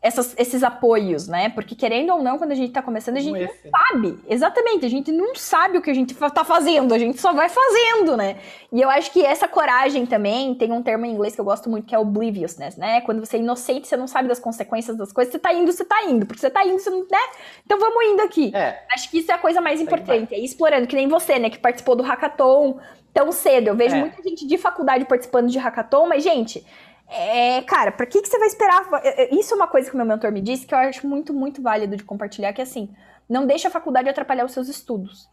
essas, 0.04 0.36
esses 0.38 0.62
apoios, 0.64 1.30
né? 1.30 1.48
Porque 1.48 1.74
querendo 1.74 2.12
ou 2.12 2.22
não, 2.22 2.38
quando 2.38 2.52
a 2.52 2.56
gente 2.56 2.74
tá 2.74 2.82
começando, 2.82 3.16
a 3.16 3.22
gente 3.22 3.40
não 3.40 3.72
sabe. 3.72 4.20
Exatamente, 4.28 4.86
a 4.86 4.90
gente 4.90 5.14
não 5.14 5.34
sabe 5.34 5.78
o 5.78 5.82
que 5.82 5.90
a 5.90 5.94
gente 5.94 6.14
tá 6.14 6.44
fazendo, 6.44 6.94
a 6.94 7.00
gente 7.00 7.22
só 7.22 7.32
vai 7.32 7.48
fazendo, 7.48 8.18
né? 8.18 8.36
E 8.70 8.82
eu 8.82 8.90
acho 8.90 9.10
que 9.14 9.26
essa 9.26 9.48
coragem 9.48 10.06
também, 10.06 10.54
tem 10.56 10.74
um 10.74 10.84
termo 10.84 11.06
em 11.06 11.14
inglês 11.14 11.34
que 11.34 11.40
eu 11.40 11.46
gosto 11.46 11.70
muito, 11.70 11.88
que 11.88 11.96
é 11.96 11.98
obliviousness, 11.98 12.76
né? 12.76 13.00
Quando 13.00 13.26
você 13.26 13.38
é 13.38 13.40
inocente, 13.40 13.88
você 13.88 13.96
não 13.96 14.06
sabe 14.06 14.28
das 14.28 14.40
consequências 14.40 14.98
das 14.98 15.14
coisas, 15.14 15.32
você 15.32 15.40
tá 15.40 15.54
indo, 15.54 15.72
você 15.72 15.86
tá 15.86 16.04
indo, 16.04 16.26
porque 16.26 16.42
você 16.42 16.50
tá 16.50 16.66
indo, 16.66 16.80
você 16.80 16.90
não, 16.90 17.00
né? 17.00 17.22
Então 17.66 17.80
vamos 17.80 18.04
indo 18.04 18.22
aqui. 18.24 18.52
É. 18.54 18.84
Acho 18.92 19.10
que 19.10 19.20
isso 19.20 19.32
é 19.32 19.36
a 19.36 19.40
coisa 19.40 19.62
mais 19.62 19.80
importante, 19.80 20.36
é 20.36 20.40
explorando, 20.40 20.86
que 20.86 20.98
nem 20.98 21.08
você, 21.08 21.40
né, 21.40 21.50
que 21.50 21.60
participou 21.60 21.96
do 21.96 22.04
hackathon 22.04 22.78
tão 23.14 23.32
cedo. 23.32 23.68
Eu 23.68 23.76
vejo 23.76 23.96
é. 23.96 24.00
muita 24.00 24.22
gente 24.22 24.46
de 24.46 24.58
faculdade 24.58 25.06
participando 25.06 25.48
de 25.50 25.58
hackathon, 25.58 26.08
mas, 26.08 26.24
gente, 26.24 26.66
é, 27.10 27.62
cara, 27.64 27.92
pra 27.92 28.06
que, 28.06 28.22
que 28.22 28.28
você 28.28 28.40
vai 28.40 28.48
esperar? 28.48 28.88
É, 29.04 29.24
é, 29.24 29.36
isso 29.36 29.54
é 29.54 29.58
uma 29.58 29.68
coisa 29.68 29.90
que 29.90 29.96
meu 29.96 30.06
mentor 30.06 30.32
me 30.32 30.42
disse 30.42 30.66
que 30.66 30.74
eu 30.74 30.78
acho 30.80 31.06
muito, 31.08 31.34
muito 31.34 31.62
válido 31.62 31.96
de 31.96 32.04
compartilhar, 32.04 32.54
que 32.54 32.62
é 32.62 32.64
assim, 32.64 32.90
não 33.30 33.46
deixa 33.46 33.68
a 33.68 33.72
faculdade 33.72 34.10
atrapalhar 34.10 34.46
os 34.46 34.52
seus 34.52 34.68
estudos. 34.68 35.30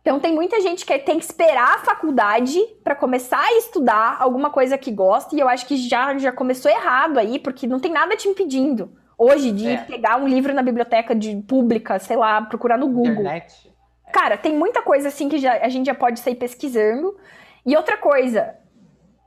Então 0.00 0.18
tem 0.18 0.34
muita 0.34 0.60
gente 0.60 0.84
que 0.84 0.98
tem 0.98 1.18
que 1.18 1.24
esperar 1.24 1.76
a 1.76 1.78
faculdade 1.78 2.58
para 2.82 2.94
começar 2.94 3.40
a 3.40 3.56
estudar 3.58 4.16
alguma 4.20 4.50
coisa 4.50 4.76
que 4.76 4.90
gosta, 4.90 5.34
e 5.34 5.40
eu 5.40 5.48
acho 5.48 5.66
que 5.66 5.76
já, 5.76 6.18
já 6.18 6.32
começou 6.32 6.70
errado 6.70 7.18
aí, 7.18 7.38
porque 7.38 7.66
não 7.66 7.78
tem 7.78 7.92
nada 7.92 8.16
te 8.16 8.28
impedindo 8.28 8.90
hoje 9.16 9.52
de 9.52 9.68
é. 9.68 9.76
pegar 9.84 10.16
um 10.16 10.26
livro 10.26 10.52
na 10.52 10.62
biblioteca 10.62 11.14
de 11.14 11.36
pública, 11.42 11.98
sei 11.98 12.16
lá, 12.16 12.42
procurar 12.42 12.76
no 12.76 12.88
Google. 12.88 13.22
Internet. 13.22 13.72
Cara, 14.12 14.36
tem 14.36 14.54
muita 14.54 14.82
coisa 14.82 15.08
assim 15.08 15.28
que 15.28 15.38
já, 15.38 15.58
a 15.58 15.68
gente 15.68 15.86
já 15.86 15.94
pode 15.94 16.20
sair 16.20 16.34
pesquisando. 16.34 17.16
E 17.64 17.76
outra 17.76 17.96
coisa, 17.96 18.56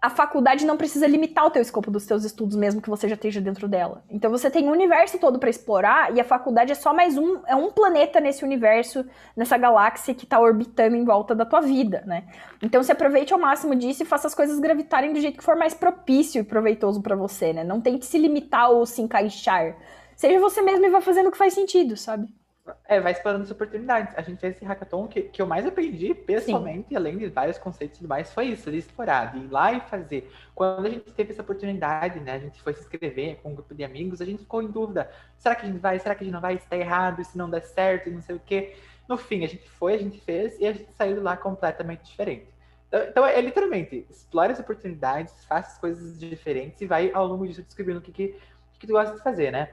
a 0.06 0.10
faculdade 0.10 0.68
não 0.68 0.78
precisa 0.78 1.08
limitar 1.08 1.48
o 1.48 1.50
teu 1.50 1.64
escopo 1.64 1.90
dos 1.90 2.06
teus 2.06 2.24
estudos, 2.24 2.56
mesmo 2.56 2.80
que 2.80 2.92
você 2.92 3.10
já 3.10 3.16
esteja 3.16 3.42
dentro 3.42 3.68
dela. 3.68 4.04
Então 4.08 4.30
você 4.30 4.52
tem 4.52 4.68
um 4.68 4.72
universo 4.72 5.18
todo 5.18 5.40
para 5.40 5.50
explorar 5.50 6.16
e 6.16 6.20
a 6.20 6.24
faculdade 6.24 6.72
é 6.72 6.76
só 6.76 6.94
mais 6.94 7.18
um, 7.18 7.40
é 7.48 7.56
um 7.56 7.72
planeta 7.72 8.20
nesse 8.20 8.46
universo, 8.46 9.04
nessa 9.36 9.58
galáxia 9.58 10.14
que 10.14 10.26
está 10.26 10.40
orbitando 10.40 10.96
em 10.96 11.04
volta 11.04 11.34
da 11.34 11.44
tua 11.44 11.60
vida, 11.60 12.04
né? 12.06 12.26
Então 12.62 12.84
se 12.84 12.92
aproveite 12.92 13.34
ao 13.34 13.40
máximo 13.40 13.74
disso 13.74 14.04
e 14.04 14.06
faça 14.06 14.28
as 14.28 14.36
coisas 14.36 14.60
gravitarem 14.60 15.12
do 15.12 15.20
jeito 15.20 15.40
que 15.40 15.44
for 15.44 15.56
mais 15.56 15.74
propício 15.74 16.40
e 16.40 16.44
proveitoso 16.44 17.02
para 17.02 17.16
você, 17.16 17.52
né? 17.52 17.64
Não 17.64 17.82
tente 17.82 18.06
se 18.06 18.20
limitar 18.20 18.70
ou 18.70 18.86
se 18.86 19.02
encaixar. 19.02 19.76
Seja 20.16 20.40
você 20.40 20.62
mesmo 20.62 20.86
e 20.86 20.90
vá 20.92 21.02
fazendo 21.02 21.30
o 21.30 21.32
que 21.32 21.38
faz 21.38 21.56
sentido, 21.56 21.98
sabe? 21.98 22.28
É, 22.88 23.00
vai 23.00 23.12
explorando 23.12 23.43
as 23.43 23.51
oportunidades. 23.51 24.13
A 24.17 24.22
gente 24.22 24.39
fez 24.39 24.55
esse 24.55 24.65
hackathon 24.65 25.07
que, 25.07 25.24
que 25.24 25.41
eu 25.41 25.45
mais 25.45 25.67
aprendi 25.67 26.15
pessoalmente, 26.15 26.89
Sim. 26.89 26.95
além 26.95 27.17
de 27.17 27.27
vários 27.27 27.60
conceitos 27.60 28.01
e 28.01 28.07
mais, 28.07 28.34
foi 28.34 28.48
isso, 28.48 28.72
de 28.72 28.77
explorar, 28.77 29.34
de 29.34 29.39
ir 29.39 29.48
lá 29.51 29.74
e 29.74 29.81
fazer. 29.81 30.31
Quando 30.55 30.88
a 30.88 30.89
gente 30.89 31.12
teve 31.12 31.31
essa 31.31 31.43
oportunidade, 31.43 32.19
né, 32.19 32.34
a 32.34 32.39
gente 32.39 32.62
foi 32.62 32.74
se 32.74 32.81
inscrever 32.81 33.38
com 33.38 33.51
um 33.51 33.55
grupo 33.55 33.75
de 33.75 33.84
amigos, 33.84 34.19
a 34.19 34.25
gente 34.25 34.39
ficou 34.39 34.63
em 34.63 34.67
dúvida. 34.67 35.12
Será 35.38 35.53
que 35.53 35.63
a 35.63 35.69
gente 35.69 35.79
vai? 35.79 36.00
Será 36.00 36.15
que 36.15 36.24
a 36.24 36.25
gente 36.25 36.34
não 36.34 36.41
vai? 36.41 36.55
Está 36.55 36.75
errado? 36.75 37.24
Se 37.24 37.38
não 37.38 37.50
der 37.50 37.62
certo? 37.62 38.10
Não 38.10 38.22
sei 38.22 38.36
o 38.36 38.41
quê. 38.43 38.75
No 39.07 39.17
fim, 39.17 39.43
a 39.43 39.48
gente 39.48 39.69
foi, 39.69 39.93
a 39.93 40.00
gente 40.00 40.19
fez 40.19 40.60
e 40.60 40.65
a 40.65 40.74
gente 40.74 40.91
saiu 40.93 41.22
lá 41.22 41.38
completamente 41.38 42.03
diferente. 42.03 42.48
Então, 42.88 43.03
então 43.03 43.25
é 43.25 43.39
literalmente, 43.41 44.07
explore 44.10 44.53
as 44.53 44.60
oportunidades, 44.60 45.45
faça 45.45 45.74
as 45.74 45.77
coisas 45.77 46.19
diferentes 46.19 46.81
e 46.81 46.88
vai 46.88 47.12
ao 47.13 47.27
longo 47.27 47.48
disso 47.48 47.62
descobrindo 47.62 48.00
o 48.00 48.01
que, 48.01 48.12
que, 48.12 48.36
que 48.79 48.88
tu 48.88 48.93
gosta 48.93 49.15
de 49.15 49.22
fazer, 49.22 49.51
né? 49.51 49.69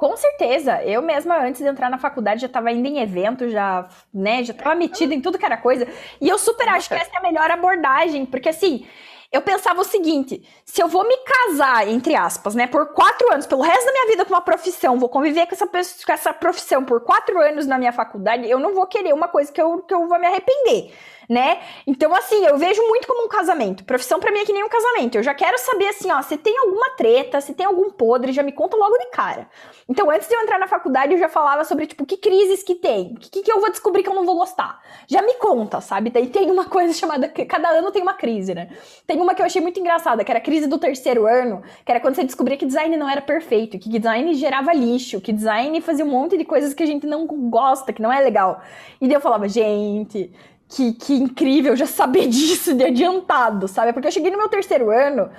Com 0.00 0.16
certeza, 0.16 0.82
eu 0.82 1.02
mesma 1.02 1.36
antes 1.44 1.60
de 1.60 1.68
entrar 1.68 1.90
na 1.90 1.98
faculdade 1.98 2.40
já 2.40 2.46
estava 2.46 2.72
indo 2.72 2.88
em 2.88 3.00
evento, 3.00 3.50
já, 3.50 3.86
né, 4.14 4.42
já 4.42 4.54
estava 4.54 4.74
metida 4.74 5.12
em 5.14 5.20
tudo 5.20 5.36
que 5.36 5.44
era 5.44 5.58
coisa. 5.58 5.86
E 6.18 6.26
eu 6.26 6.38
super 6.38 6.66
acho 6.70 6.88
que 6.88 6.94
essa 6.94 7.10
é 7.14 7.18
a 7.18 7.20
melhor 7.22 7.50
abordagem, 7.50 8.24
porque 8.24 8.48
assim, 8.48 8.86
eu 9.30 9.42
pensava 9.42 9.78
o 9.78 9.84
seguinte: 9.84 10.42
se 10.64 10.82
eu 10.82 10.88
vou 10.88 11.06
me 11.06 11.18
casar, 11.18 11.86
entre 11.86 12.16
aspas, 12.16 12.54
né, 12.54 12.66
por 12.66 12.94
quatro 12.94 13.30
anos, 13.30 13.46
pelo 13.46 13.60
resto 13.60 13.84
da 13.84 13.92
minha 13.92 14.06
vida 14.06 14.24
com 14.24 14.32
uma 14.32 14.40
profissão, 14.40 14.98
vou 14.98 15.10
conviver 15.10 15.46
com 15.46 15.54
essa, 15.54 15.66
com 15.66 16.12
essa 16.12 16.32
profissão 16.32 16.82
por 16.82 17.02
quatro 17.02 17.38
anos 17.38 17.66
na 17.66 17.76
minha 17.76 17.92
faculdade, 17.92 18.48
eu 18.48 18.58
não 18.58 18.74
vou 18.74 18.86
querer 18.86 19.12
uma 19.12 19.28
coisa 19.28 19.52
que 19.52 19.60
eu, 19.60 19.82
que 19.82 19.92
eu 19.92 20.08
vou 20.08 20.18
me 20.18 20.26
arrepender 20.26 20.94
né? 21.30 21.60
Então, 21.86 22.12
assim, 22.12 22.44
eu 22.44 22.58
vejo 22.58 22.82
muito 22.88 23.06
como 23.06 23.24
um 23.24 23.28
casamento. 23.28 23.84
Profissão 23.84 24.18
para 24.18 24.32
mim 24.32 24.40
é 24.40 24.44
que 24.44 24.52
nem 24.52 24.64
um 24.64 24.68
casamento. 24.68 25.16
Eu 25.16 25.22
já 25.22 25.32
quero 25.32 25.56
saber, 25.58 25.86
assim, 25.86 26.10
ó, 26.10 26.20
se 26.22 26.36
tem 26.36 26.58
alguma 26.58 26.90
treta, 26.96 27.40
se 27.40 27.54
tem 27.54 27.64
algum 27.64 27.88
podre, 27.88 28.32
já 28.32 28.42
me 28.42 28.50
conta 28.50 28.76
logo 28.76 28.98
de 28.98 29.06
cara. 29.10 29.48
Então, 29.88 30.10
antes 30.10 30.26
de 30.26 30.34
eu 30.34 30.40
entrar 30.40 30.58
na 30.58 30.66
faculdade, 30.66 31.12
eu 31.12 31.18
já 31.20 31.28
falava 31.28 31.62
sobre, 31.62 31.86
tipo, 31.86 32.04
que 32.04 32.16
crises 32.16 32.64
que 32.64 32.74
tem, 32.74 33.14
o 33.14 33.20
que, 33.20 33.42
que 33.42 33.52
eu 33.52 33.60
vou 33.60 33.70
descobrir 33.70 34.02
que 34.02 34.08
eu 34.08 34.14
não 34.14 34.26
vou 34.26 34.34
gostar. 34.34 34.80
Já 35.06 35.22
me 35.22 35.34
conta, 35.34 35.80
sabe? 35.80 36.10
Daí 36.10 36.26
tem 36.26 36.50
uma 36.50 36.64
coisa 36.68 36.92
chamada. 36.92 37.28
Cada 37.28 37.68
ano 37.68 37.92
tem 37.92 38.02
uma 38.02 38.14
crise, 38.14 38.52
né? 38.52 38.68
Tem 39.06 39.20
uma 39.20 39.32
que 39.32 39.40
eu 39.40 39.46
achei 39.46 39.62
muito 39.62 39.78
engraçada, 39.78 40.24
que 40.24 40.32
era 40.32 40.40
a 40.40 40.42
crise 40.42 40.66
do 40.66 40.78
terceiro 40.78 41.28
ano, 41.28 41.62
que 41.84 41.92
era 41.92 42.00
quando 42.00 42.16
você 42.16 42.24
descobria 42.24 42.56
que 42.56 42.66
design 42.66 42.96
não 42.96 43.08
era 43.08 43.22
perfeito, 43.22 43.78
que 43.78 43.88
design 43.88 44.34
gerava 44.34 44.72
lixo, 44.72 45.20
que 45.20 45.32
design 45.32 45.80
fazia 45.80 46.04
um 46.04 46.10
monte 46.10 46.36
de 46.36 46.44
coisas 46.44 46.74
que 46.74 46.82
a 46.82 46.86
gente 46.86 47.06
não 47.06 47.24
gosta, 47.24 47.92
que 47.92 48.02
não 48.02 48.12
é 48.12 48.18
legal. 48.18 48.60
E 49.00 49.06
daí 49.06 49.14
eu 49.14 49.20
falava, 49.20 49.48
gente, 49.48 50.32
que, 50.70 50.92
que 50.94 51.14
incrível 51.14 51.74
já 51.76 51.86
saber 51.86 52.26
disso 52.28 52.74
de 52.74 52.84
adiantado, 52.84 53.68
sabe? 53.68 53.92
Porque 53.92 54.08
eu 54.08 54.12
cheguei 54.12 54.30
no 54.30 54.38
meu 54.38 54.48
terceiro 54.48 54.90
ano, 54.90 55.30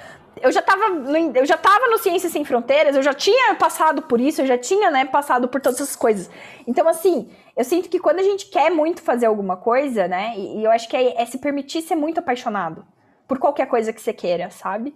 eu 0.41 0.51
já 0.51 0.61
tava 0.61 0.89
no, 0.89 1.37
eu 1.37 1.45
já 1.45 1.57
tava 1.57 1.87
no 1.87 1.97
Ciências 1.97 2.31
Sem 2.31 2.43
Fronteiras, 2.43 2.95
eu 2.95 3.03
já 3.03 3.13
tinha 3.13 3.55
passado 3.55 4.01
por 4.01 4.19
isso, 4.19 4.41
eu 4.41 4.45
já 4.45 4.57
tinha, 4.57 4.91
né, 4.91 5.05
passado 5.05 5.47
por 5.47 5.61
todas 5.61 5.79
essas 5.79 5.95
coisas. 5.95 6.29
Então, 6.67 6.87
assim, 6.87 7.29
eu 7.55 7.63
sinto 7.63 7.89
que 7.89 7.99
quando 7.99 8.19
a 8.19 8.23
gente 8.23 8.47
quer 8.47 8.69
muito 8.69 9.01
fazer 9.01 9.25
alguma 9.25 9.57
coisa, 9.57 10.07
né, 10.07 10.33
e, 10.37 10.59
e 10.59 10.63
eu 10.63 10.71
acho 10.71 10.87
que 10.89 10.95
é, 10.95 11.21
é 11.21 11.25
se 11.25 11.37
permitir 11.37 11.81
ser 11.81 11.95
muito 11.95 12.19
apaixonado 12.19 12.85
por 13.27 13.39
qualquer 13.39 13.65
coisa 13.67 13.93
que 13.93 14.01
você 14.01 14.11
queira, 14.11 14.49
sabe? 14.49 14.93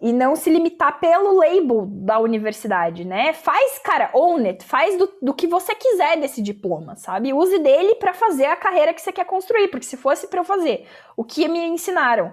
E 0.00 0.12
não 0.12 0.36
se 0.36 0.50
limitar 0.50 0.98
pelo 1.00 1.36
label 1.38 1.86
da 1.86 2.18
universidade, 2.18 3.04
né? 3.04 3.32
Faz, 3.32 3.78
cara, 3.78 4.10
own 4.12 4.44
it, 4.46 4.64
faz 4.64 4.98
do, 4.98 5.10
do 5.22 5.34
que 5.34 5.46
você 5.46 5.74
quiser 5.74 6.18
desse 6.20 6.42
diploma, 6.42 6.96
sabe? 6.96 7.32
Use 7.32 7.58
dele 7.58 7.94
para 7.94 8.12
fazer 8.12 8.46
a 8.46 8.56
carreira 8.56 8.92
que 8.92 9.00
você 9.00 9.12
quer 9.12 9.24
construir, 9.24 9.68
porque 9.68 9.86
se 9.86 9.96
fosse 9.96 10.26
para 10.26 10.40
eu 10.40 10.44
fazer 10.44 10.86
o 11.16 11.24
que 11.24 11.48
me 11.48 11.64
ensinaram 11.66 12.32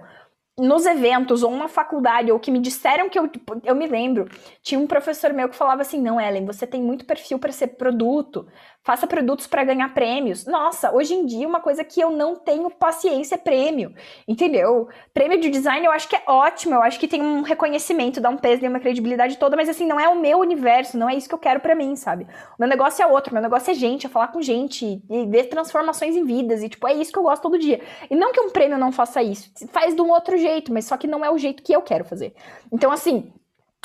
nos 0.58 0.86
eventos 0.86 1.44
ou 1.44 1.51
uma 1.51 1.68
faculdade 1.68 2.32
ou 2.32 2.39
que 2.39 2.51
me 2.51 2.60
disseram 2.60 3.10
que 3.10 3.18
eu 3.18 3.30
eu 3.63 3.75
me 3.75 3.88
lembro, 3.88 4.27
tinha 4.62 4.80
um 4.80 4.86
professor 4.88 5.34
meu 5.34 5.50
que 5.50 5.56
falava 5.56 5.82
assim: 5.82 6.01
"Não, 6.01 6.20
Ellen, 6.20 6.46
você 6.46 6.68
tem 6.68 6.82
muito 6.82 7.06
perfil 7.06 7.39
para 7.39 7.51
ser 7.51 7.68
produto 7.68 8.48
faça 8.83 9.05
produtos 9.05 9.45
para 9.47 9.63
ganhar 9.63 9.93
prêmios. 9.93 10.45
Nossa, 10.45 10.91
hoje 10.91 11.13
em 11.13 11.25
dia 11.25 11.47
uma 11.47 11.59
coisa 11.59 11.83
que 11.83 12.01
eu 12.01 12.09
não 12.09 12.35
tenho 12.35 12.69
paciência 12.69 13.35
é 13.35 13.38
prêmio, 13.38 13.93
entendeu? 14.27 14.89
Prêmio 15.13 15.39
de 15.39 15.50
design 15.50 15.85
eu 15.85 15.91
acho 15.91 16.07
que 16.07 16.15
é 16.15 16.23
ótimo, 16.27 16.75
eu 16.75 16.81
acho 16.81 17.00
que 17.00 17.07
tem 17.07 17.21
um 17.21 17.41
reconhecimento, 17.41 18.19
dá 18.19 18.29
um 18.29 18.38
peso, 18.38 18.65
e 18.65 18.67
uma 18.67 18.79
credibilidade 18.79 19.38
toda, 19.38 19.55
mas 19.55 19.69
assim, 19.69 19.85
não 19.85 20.00
é 20.00 20.09
o 20.09 20.19
meu 20.19 20.39
universo, 20.39 20.97
não 20.97 21.09
é 21.09 21.15
isso 21.15 21.29
que 21.29 21.35
eu 21.35 21.39
quero 21.39 21.59
para 21.59 21.75
mim, 21.75 21.95
sabe? 21.95 22.23
O 22.23 22.55
meu 22.59 22.67
negócio 22.67 23.03
é 23.03 23.07
outro, 23.07 23.33
meu 23.33 23.41
negócio 23.41 23.71
é 23.71 23.73
gente, 23.73 24.05
é 24.07 24.09
falar 24.09 24.29
com 24.29 24.41
gente, 24.41 25.01
e 25.09 25.25
ver 25.27 25.45
transformações 25.45 26.15
em 26.15 26.23
vidas, 26.23 26.63
e 26.63 26.69
tipo, 26.69 26.88
é 26.88 26.93
isso 26.93 27.11
que 27.11 27.19
eu 27.19 27.23
gosto 27.23 27.43
todo 27.43 27.59
dia. 27.59 27.81
E 28.09 28.15
não 28.15 28.31
que 28.31 28.41
um 28.41 28.50
prêmio 28.50 28.77
não 28.77 28.91
faça 28.91 29.21
isso, 29.21 29.51
faz 29.71 29.95
de 29.95 30.01
um 30.01 30.09
outro 30.09 30.38
jeito, 30.38 30.73
mas 30.73 30.85
só 30.85 30.97
que 30.97 31.07
não 31.07 31.23
é 31.23 31.29
o 31.29 31.38
jeito 31.38 31.61
que 31.61 31.73
eu 31.73 31.81
quero 31.81 32.03
fazer. 32.03 32.33
Então, 32.71 32.91
assim, 32.91 33.31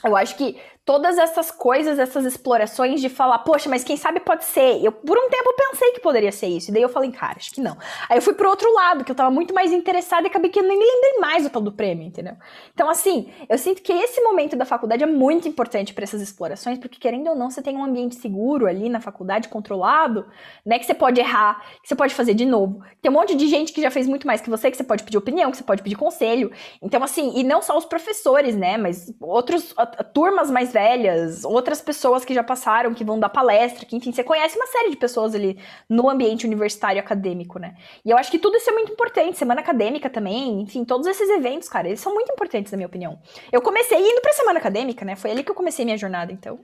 eu 0.04 0.16
acho 0.16 0.36
que 0.36 0.58
todas 0.86 1.18
essas 1.18 1.50
coisas, 1.50 1.98
essas 1.98 2.24
explorações 2.24 3.00
de 3.00 3.08
falar, 3.08 3.40
poxa, 3.40 3.68
mas 3.68 3.82
quem 3.82 3.96
sabe 3.96 4.20
pode 4.20 4.44
ser. 4.44 4.82
Eu, 4.84 4.92
por 4.92 5.18
um 5.18 5.28
tempo, 5.28 5.52
pensei 5.56 5.90
que 5.90 6.00
poderia 6.00 6.30
ser 6.30 6.46
isso. 6.46 6.70
E 6.70 6.72
daí 6.72 6.80
eu 6.80 6.88
falei, 6.88 7.10
cara, 7.10 7.34
acho 7.36 7.52
que 7.52 7.60
não. 7.60 7.76
Aí 8.08 8.16
eu 8.16 8.22
fui 8.22 8.34
pro 8.34 8.48
outro 8.48 8.72
lado, 8.72 9.04
que 9.04 9.10
eu 9.10 9.16
tava 9.16 9.28
muito 9.28 9.52
mais 9.52 9.72
interessada 9.72 10.28
e 10.28 10.30
acabei 10.30 10.48
que 10.48 10.60
eu 10.60 10.62
nem 10.62 10.78
me 10.78 10.84
lembrei 10.84 11.18
mais 11.18 11.42
do 11.42 11.50
tal 11.50 11.60
do 11.60 11.72
prêmio, 11.72 12.06
entendeu? 12.06 12.34
Então, 12.72 12.88
assim, 12.88 13.32
eu 13.48 13.58
sinto 13.58 13.82
que 13.82 13.92
esse 13.92 14.20
momento 14.20 14.54
da 14.54 14.64
faculdade 14.64 15.02
é 15.02 15.08
muito 15.08 15.48
importante 15.48 15.92
para 15.92 16.04
essas 16.04 16.22
explorações, 16.22 16.78
porque 16.78 17.00
querendo 17.00 17.30
ou 17.30 17.34
não, 17.34 17.50
você 17.50 17.60
tem 17.60 17.76
um 17.76 17.84
ambiente 17.84 18.14
seguro 18.14 18.68
ali 18.68 18.88
na 18.88 19.00
faculdade, 19.00 19.48
controlado, 19.48 20.24
né? 20.64 20.78
Que 20.78 20.86
você 20.86 20.94
pode 20.94 21.20
errar, 21.20 21.64
que 21.82 21.88
você 21.88 21.96
pode 21.96 22.14
fazer 22.14 22.34
de 22.34 22.46
novo. 22.46 22.80
Tem 23.02 23.10
um 23.10 23.14
monte 23.14 23.34
de 23.34 23.48
gente 23.48 23.72
que 23.72 23.82
já 23.82 23.90
fez 23.90 24.06
muito 24.06 24.24
mais 24.24 24.40
que 24.40 24.48
você, 24.48 24.70
que 24.70 24.76
você 24.76 24.84
pode 24.84 25.02
pedir 25.02 25.18
opinião, 25.18 25.50
que 25.50 25.56
você 25.56 25.64
pode 25.64 25.82
pedir 25.82 25.96
conselho. 25.96 26.52
Então, 26.80 27.02
assim, 27.02 27.32
e 27.34 27.42
não 27.42 27.60
só 27.60 27.76
os 27.76 27.84
professores, 27.84 28.54
né? 28.54 28.76
Mas 28.76 29.12
outros, 29.20 29.74
turmas 30.14 30.48
mais 30.48 30.75
velhas, 30.76 31.42
outras 31.42 31.80
pessoas 31.80 32.22
que 32.22 32.34
já 32.34 32.44
passaram, 32.44 32.92
que 32.92 33.02
vão 33.02 33.18
dar 33.18 33.30
palestra, 33.30 33.86
que 33.86 33.96
enfim, 33.96 34.12
você 34.12 34.22
conhece 34.22 34.56
uma 34.56 34.66
série 34.66 34.90
de 34.90 34.96
pessoas 34.98 35.34
ali 35.34 35.58
no 35.88 36.10
ambiente 36.10 36.46
universitário 36.46 37.00
acadêmico, 37.00 37.58
né? 37.58 37.76
E 38.04 38.10
eu 38.10 38.18
acho 38.18 38.30
que 38.30 38.38
tudo 38.38 38.58
isso 38.58 38.68
é 38.68 38.74
muito 38.74 38.92
importante, 38.92 39.38
semana 39.38 39.62
acadêmica 39.62 40.10
também, 40.10 40.60
enfim, 40.60 40.84
todos 40.84 41.06
esses 41.06 41.30
eventos, 41.30 41.66
cara, 41.66 41.88
eles 41.88 42.00
são 42.00 42.12
muito 42.12 42.30
importantes 42.30 42.70
na 42.70 42.76
minha 42.76 42.86
opinião. 42.86 43.18
Eu 43.50 43.62
comecei 43.62 43.98
indo 43.98 44.20
pra 44.20 44.34
semana 44.34 44.58
acadêmica, 44.58 45.02
né? 45.02 45.16
Foi 45.16 45.30
ali 45.30 45.42
que 45.42 45.50
eu 45.50 45.54
comecei 45.54 45.82
minha 45.82 45.96
jornada, 45.96 46.30
então. 46.30 46.60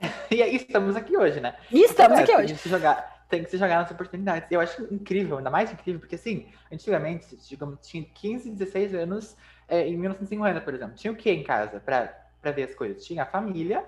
e 0.30 0.42
aí 0.42 0.56
estamos 0.56 0.94
aqui 0.94 1.16
hoje, 1.16 1.40
né? 1.40 1.56
E 1.72 1.82
estamos 1.82 2.18
é, 2.18 2.22
aqui 2.22 2.32
hoje. 2.32 2.46
Tem 2.48 2.56
que, 2.56 2.62
se 2.62 2.68
jogar, 2.68 3.24
tem 3.30 3.42
que 3.42 3.50
se 3.50 3.56
jogar 3.56 3.80
nas 3.80 3.90
oportunidades. 3.90 4.48
Eu 4.50 4.60
acho 4.60 4.86
incrível, 4.92 5.38
ainda 5.38 5.48
mais 5.48 5.72
incrível, 5.72 5.98
porque 5.98 6.16
assim, 6.16 6.46
antigamente, 6.70 7.34
digamos, 7.48 7.78
tinha 7.86 8.04
15, 8.04 8.50
16 8.50 8.94
anos, 8.94 9.34
é, 9.66 9.88
em 9.88 9.96
1950, 9.96 10.60
por 10.60 10.74
exemplo, 10.74 10.94
tinha 10.94 11.10
o 11.10 11.16
que 11.16 11.30
em 11.30 11.42
casa 11.42 11.80
para 11.80 12.19
ver 12.42 12.64
as 12.64 12.74
coisas? 12.74 13.04
Tinha 13.04 13.24
a 13.24 13.26
família, 13.26 13.84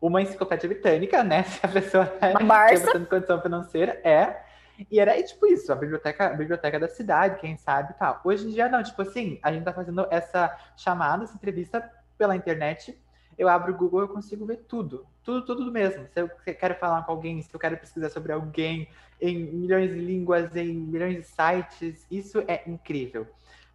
uma 0.00 0.20
enciclopédia 0.20 0.68
britânica, 0.68 1.22
né? 1.22 1.42
Se 1.48 1.60
a 1.64 1.68
pessoa 1.68 2.06
tinha 2.06 2.38
bastante 2.46 3.06
condição 3.06 3.40
financeira, 3.40 4.00
é. 4.04 4.44
E 4.90 5.00
era 5.00 5.20
tipo 5.22 5.46
isso, 5.46 5.72
a 5.72 5.74
biblioteca, 5.74 6.26
a 6.26 6.34
biblioteca 6.34 6.78
da 6.78 6.88
cidade, 6.88 7.40
quem 7.40 7.56
sabe 7.56 7.92
e 7.92 7.98
tal. 7.98 8.20
Hoje 8.22 8.46
em 8.46 8.50
dia, 8.50 8.68
não, 8.68 8.82
tipo 8.82 9.00
assim, 9.00 9.38
a 9.42 9.50
gente 9.50 9.64
tá 9.64 9.72
fazendo 9.72 10.06
essa 10.10 10.54
chamada, 10.76 11.24
essa 11.24 11.34
entrevista 11.34 11.90
pela 12.18 12.36
internet. 12.36 13.00
Eu 13.38 13.48
abro 13.48 13.72
o 13.72 13.76
Google, 13.76 14.00
eu 14.00 14.08
consigo 14.08 14.44
ver 14.44 14.64
tudo. 14.68 15.06
Tudo, 15.22 15.44
tudo 15.44 15.72
mesmo. 15.72 16.06
Se 16.08 16.20
eu 16.20 16.28
quero 16.28 16.74
falar 16.74 17.02
com 17.04 17.12
alguém, 17.12 17.40
se 17.40 17.54
eu 17.54 17.60
quero 17.60 17.76
pesquisar 17.76 18.10
sobre 18.10 18.32
alguém 18.32 18.88
em 19.20 19.44
milhões 19.46 19.90
de 19.90 19.98
línguas, 19.98 20.54
em 20.54 20.74
milhões 20.74 21.16
de 21.16 21.22
sites, 21.22 22.06
isso 22.10 22.44
é 22.46 22.62
incrível. 22.66 23.26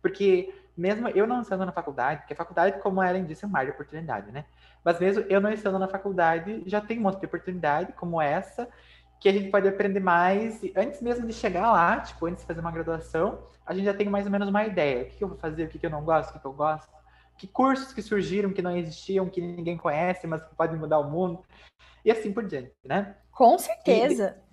Porque 0.02 0.54
mesmo 0.82 1.08
eu 1.10 1.28
não 1.28 1.42
estando 1.42 1.66
na 1.66 1.72
faculdade, 1.72 2.22
porque 2.22 2.34
a 2.34 2.36
faculdade, 2.36 2.82
como 2.82 3.02
ela 3.02 3.20
disse, 3.22 3.46
é 3.46 3.48
um 3.48 3.52
mar 3.52 3.66
de 3.66 3.72
oportunidade, 3.72 4.32
né? 4.32 4.46
Mas 4.84 5.00
mesmo 5.00 5.24
eu 5.30 5.40
não 5.40 5.52
estando 5.52 5.78
na 5.78 5.88
faculdade, 5.88 6.64
já 6.66 6.82
tem 6.82 6.98
um 6.98 7.04
monte 7.04 7.20
de 7.20 7.26
oportunidade 7.28 7.94
como 7.94 8.20
essa, 8.20 8.68
que 9.20 9.30
a 9.30 9.32
gente 9.32 9.52
pode 9.52 9.68
aprender 9.68 10.00
mais. 10.00 10.64
E 10.64 10.74
antes 10.76 11.00
mesmo 11.02 11.28
de 11.28 11.34
chegar 11.34 11.72
lá, 11.72 12.00
tipo, 12.00 12.26
antes 12.26 12.42
de 12.42 12.48
fazer 12.48 12.60
uma 12.60 12.72
graduação, 12.72 13.44
a 13.66 13.74
gente 13.74 13.86
já 13.86 13.94
tem 13.94 14.10
mais 14.10 14.26
ou 14.26 14.32
menos 14.32 14.50
uma 14.50 14.66
ideia. 14.66 15.04
O 15.04 15.06
que 15.06 15.24
eu 15.24 15.28
vou 15.28 15.38
fazer, 15.38 15.66
o 15.66 15.70
que 15.70 15.86
eu 15.86 15.90
não 15.92 16.04
gosto, 16.04 16.36
o 16.36 16.40
que 16.40 16.46
eu 16.46 16.54
gosto. 16.54 16.90
Que 17.38 17.48
cursos 17.48 17.94
que 17.94 18.02
surgiram, 18.02 18.52
que 18.52 18.62
não 18.62 18.76
existiam, 18.76 19.30
que 19.30 19.40
ninguém 19.40 19.78
conhece, 19.78 20.26
mas 20.26 20.44
que 20.44 20.56
podem 20.56 20.78
mudar 20.78 21.00
o 21.00 21.10
mundo. 21.10 21.44
E 22.04 22.12
assim 22.12 22.34
por 22.34 22.44
diante, 22.44 22.74
né? 22.84 23.16
Com 23.32 23.58
certeza. 23.60 24.38
E, 24.38 24.51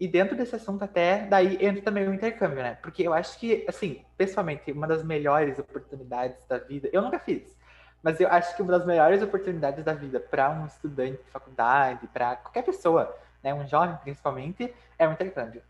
e 0.00 0.06
dentro 0.06 0.36
desse 0.36 0.54
assunto 0.54 0.84
até, 0.84 1.26
daí 1.26 1.58
entra 1.60 1.82
também 1.82 2.08
o 2.08 2.14
intercâmbio, 2.14 2.62
né? 2.62 2.78
Porque 2.80 3.02
eu 3.02 3.12
acho 3.12 3.38
que, 3.38 3.64
assim, 3.68 4.04
pessoalmente, 4.16 4.70
uma 4.72 4.86
das 4.86 5.02
melhores 5.02 5.58
oportunidades 5.58 6.44
da 6.46 6.58
vida, 6.58 6.88
eu 6.92 7.02
nunca 7.02 7.18
fiz, 7.18 7.56
mas 8.02 8.20
eu 8.20 8.28
acho 8.28 8.54
que 8.54 8.62
uma 8.62 8.72
das 8.72 8.86
melhores 8.86 9.22
oportunidades 9.22 9.84
da 9.84 9.92
vida 9.92 10.20
para 10.20 10.50
um 10.50 10.66
estudante 10.66 11.22
de 11.22 11.30
faculdade, 11.30 12.06
para 12.08 12.36
qualquer 12.36 12.62
pessoa, 12.62 13.14
né, 13.42 13.52
um 13.52 13.66
jovem 13.66 13.96
principalmente, 13.96 14.72
é 14.98 15.08
o 15.08 15.12
intercâmbio. 15.12 15.62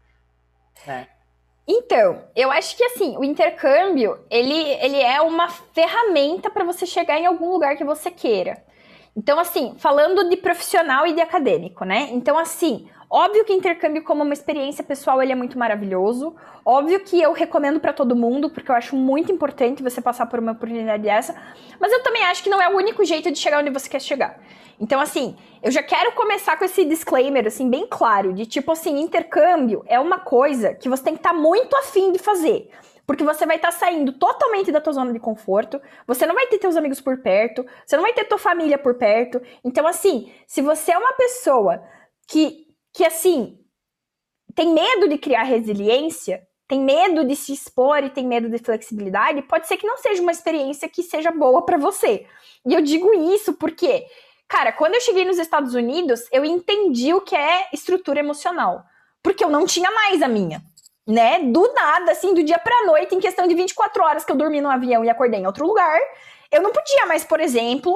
Né? 0.86 1.08
Então, 1.66 2.24
eu 2.34 2.50
acho 2.50 2.76
que 2.76 2.84
assim, 2.84 3.16
o 3.18 3.24
intercâmbio, 3.24 4.18
ele, 4.30 4.54
ele 4.54 5.00
é 5.00 5.20
uma 5.20 5.48
ferramenta 5.48 6.48
para 6.48 6.64
você 6.64 6.86
chegar 6.86 7.18
em 7.18 7.26
algum 7.26 7.50
lugar 7.50 7.76
que 7.76 7.84
você 7.84 8.10
queira. 8.10 8.62
Então, 9.18 9.36
assim, 9.40 9.74
falando 9.78 10.28
de 10.28 10.36
profissional 10.36 11.04
e 11.04 11.12
de 11.12 11.20
acadêmico, 11.20 11.84
né? 11.84 12.08
Então, 12.12 12.38
assim, 12.38 12.88
Óbvio 13.10 13.42
que 13.42 13.54
intercâmbio 13.54 14.04
como 14.04 14.22
uma 14.22 14.34
experiência 14.34 14.84
pessoal 14.84 15.22
ele 15.22 15.32
é 15.32 15.34
muito 15.34 15.58
maravilhoso. 15.58 16.36
Óbvio 16.62 17.00
que 17.00 17.18
eu 17.18 17.32
recomendo 17.32 17.80
para 17.80 17.90
todo 17.90 18.14
mundo, 18.14 18.50
porque 18.50 18.70
eu 18.70 18.74
acho 18.74 18.94
muito 18.94 19.32
importante 19.32 19.82
você 19.82 19.98
passar 19.98 20.26
por 20.26 20.38
uma 20.38 20.52
oportunidade 20.52 21.04
dessa. 21.04 21.34
Mas 21.80 21.90
eu 21.90 22.02
também 22.02 22.22
acho 22.24 22.42
que 22.42 22.50
não 22.50 22.60
é 22.60 22.68
o 22.68 22.76
único 22.76 23.02
jeito 23.06 23.30
de 23.30 23.38
chegar 23.38 23.60
onde 23.60 23.70
você 23.70 23.88
quer 23.88 24.02
chegar. 24.02 24.38
Então, 24.78 25.00
assim, 25.00 25.34
eu 25.62 25.70
já 25.70 25.82
quero 25.82 26.12
começar 26.12 26.58
com 26.58 26.66
esse 26.66 26.84
disclaimer, 26.84 27.46
assim, 27.46 27.70
bem 27.70 27.86
claro, 27.88 28.34
de 28.34 28.44
tipo 28.44 28.70
assim, 28.72 29.00
intercâmbio 29.00 29.82
é 29.86 29.98
uma 29.98 30.18
coisa 30.18 30.74
que 30.74 30.86
você 30.86 31.04
tem 31.04 31.14
que 31.14 31.20
estar 31.20 31.32
tá 31.32 31.34
muito 31.34 31.74
afim 31.76 32.12
de 32.12 32.18
fazer. 32.18 32.70
Porque 33.08 33.24
você 33.24 33.46
vai 33.46 33.56
estar 33.56 33.72
tá 33.72 33.78
saindo 33.78 34.12
totalmente 34.12 34.70
da 34.70 34.82
tua 34.82 34.92
zona 34.92 35.14
de 35.14 35.18
conforto, 35.18 35.80
você 36.06 36.26
não 36.26 36.34
vai 36.34 36.46
ter 36.46 36.58
teus 36.58 36.76
amigos 36.76 37.00
por 37.00 37.22
perto, 37.22 37.64
você 37.86 37.96
não 37.96 38.02
vai 38.02 38.12
ter 38.12 38.26
tua 38.26 38.36
família 38.36 38.76
por 38.76 38.96
perto. 38.96 39.40
Então, 39.64 39.86
assim, 39.86 40.30
se 40.46 40.60
você 40.60 40.92
é 40.92 40.98
uma 40.98 41.14
pessoa 41.14 41.82
que 42.28 42.66
que 42.92 43.06
assim 43.06 43.58
tem 44.54 44.74
medo 44.74 45.08
de 45.08 45.16
criar 45.16 45.44
resiliência, 45.44 46.46
tem 46.66 46.82
medo 46.82 47.24
de 47.24 47.34
se 47.34 47.50
expor 47.54 48.04
e 48.04 48.10
tem 48.10 48.26
medo 48.26 48.50
de 48.50 48.58
flexibilidade, 48.58 49.40
pode 49.40 49.66
ser 49.66 49.78
que 49.78 49.86
não 49.86 49.96
seja 49.96 50.20
uma 50.20 50.32
experiência 50.32 50.86
que 50.86 51.02
seja 51.02 51.30
boa 51.30 51.64
para 51.64 51.78
você. 51.78 52.26
E 52.66 52.74
eu 52.74 52.82
digo 52.82 53.14
isso 53.32 53.54
porque, 53.54 54.04
cara, 54.46 54.70
quando 54.70 54.96
eu 54.96 55.00
cheguei 55.00 55.24
nos 55.24 55.38
Estados 55.38 55.72
Unidos, 55.72 56.28
eu 56.30 56.44
entendi 56.44 57.14
o 57.14 57.22
que 57.22 57.34
é 57.34 57.68
estrutura 57.72 58.20
emocional, 58.20 58.84
porque 59.22 59.42
eu 59.42 59.48
não 59.48 59.64
tinha 59.64 59.90
mais 59.90 60.20
a 60.20 60.28
minha. 60.28 60.62
Né? 61.08 61.38
Do 61.42 61.72
nada, 61.72 62.12
assim, 62.12 62.34
do 62.34 62.42
dia 62.44 62.58
pra 62.58 62.84
noite, 62.84 63.14
em 63.14 63.20
questão 63.20 63.48
de 63.48 63.54
24 63.54 64.04
horas 64.04 64.24
que 64.26 64.30
eu 64.30 64.36
dormi 64.36 64.60
no 64.60 64.68
avião 64.68 65.02
e 65.02 65.08
acordei 65.08 65.40
em 65.40 65.46
outro 65.46 65.66
lugar, 65.66 65.98
eu 66.52 66.60
não 66.60 66.70
podia 66.70 67.06
mais, 67.06 67.24
por 67.24 67.40
exemplo, 67.40 67.94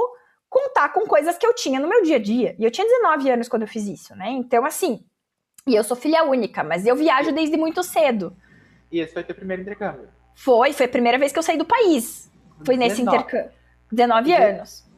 contar 0.48 0.88
com 0.94 1.06
coisas 1.06 1.36
que 1.36 1.46
eu 1.46 1.54
tinha 1.54 1.78
no 1.78 1.88
meu 1.88 2.02
dia 2.02 2.16
a 2.16 2.18
dia. 2.18 2.56
E 2.58 2.64
eu 2.64 2.70
tinha 2.70 2.86
19 2.86 3.30
anos 3.30 3.48
quando 3.48 3.62
eu 3.62 3.68
fiz 3.68 3.86
isso, 3.86 4.16
né? 4.16 4.30
Então, 4.30 4.64
assim, 4.64 5.04
e 5.66 5.74
eu 5.74 5.84
sou 5.84 5.96
filha 5.96 6.24
única, 6.24 6.64
mas 6.64 6.86
eu 6.86 6.96
viajo 6.96 7.32
desde 7.32 7.56
muito 7.56 7.82
cedo. 7.82 8.34
E 8.90 9.00
esse 9.00 9.12
foi 9.12 9.22
teu 9.22 9.34
primeiro 9.34 9.62
intercâmbio? 9.62 10.08
Foi, 10.34 10.72
foi 10.72 10.86
a 10.86 10.88
primeira 10.88 11.18
vez 11.18 11.32
que 11.32 11.38
eu 11.38 11.42
saí 11.42 11.58
do 11.58 11.64
país. 11.64 12.30
Foi 12.64 12.76
19. 12.76 12.78
nesse 12.78 13.02
intercâmbio. 13.02 13.52
19 13.90 14.32
anos. 14.32 14.91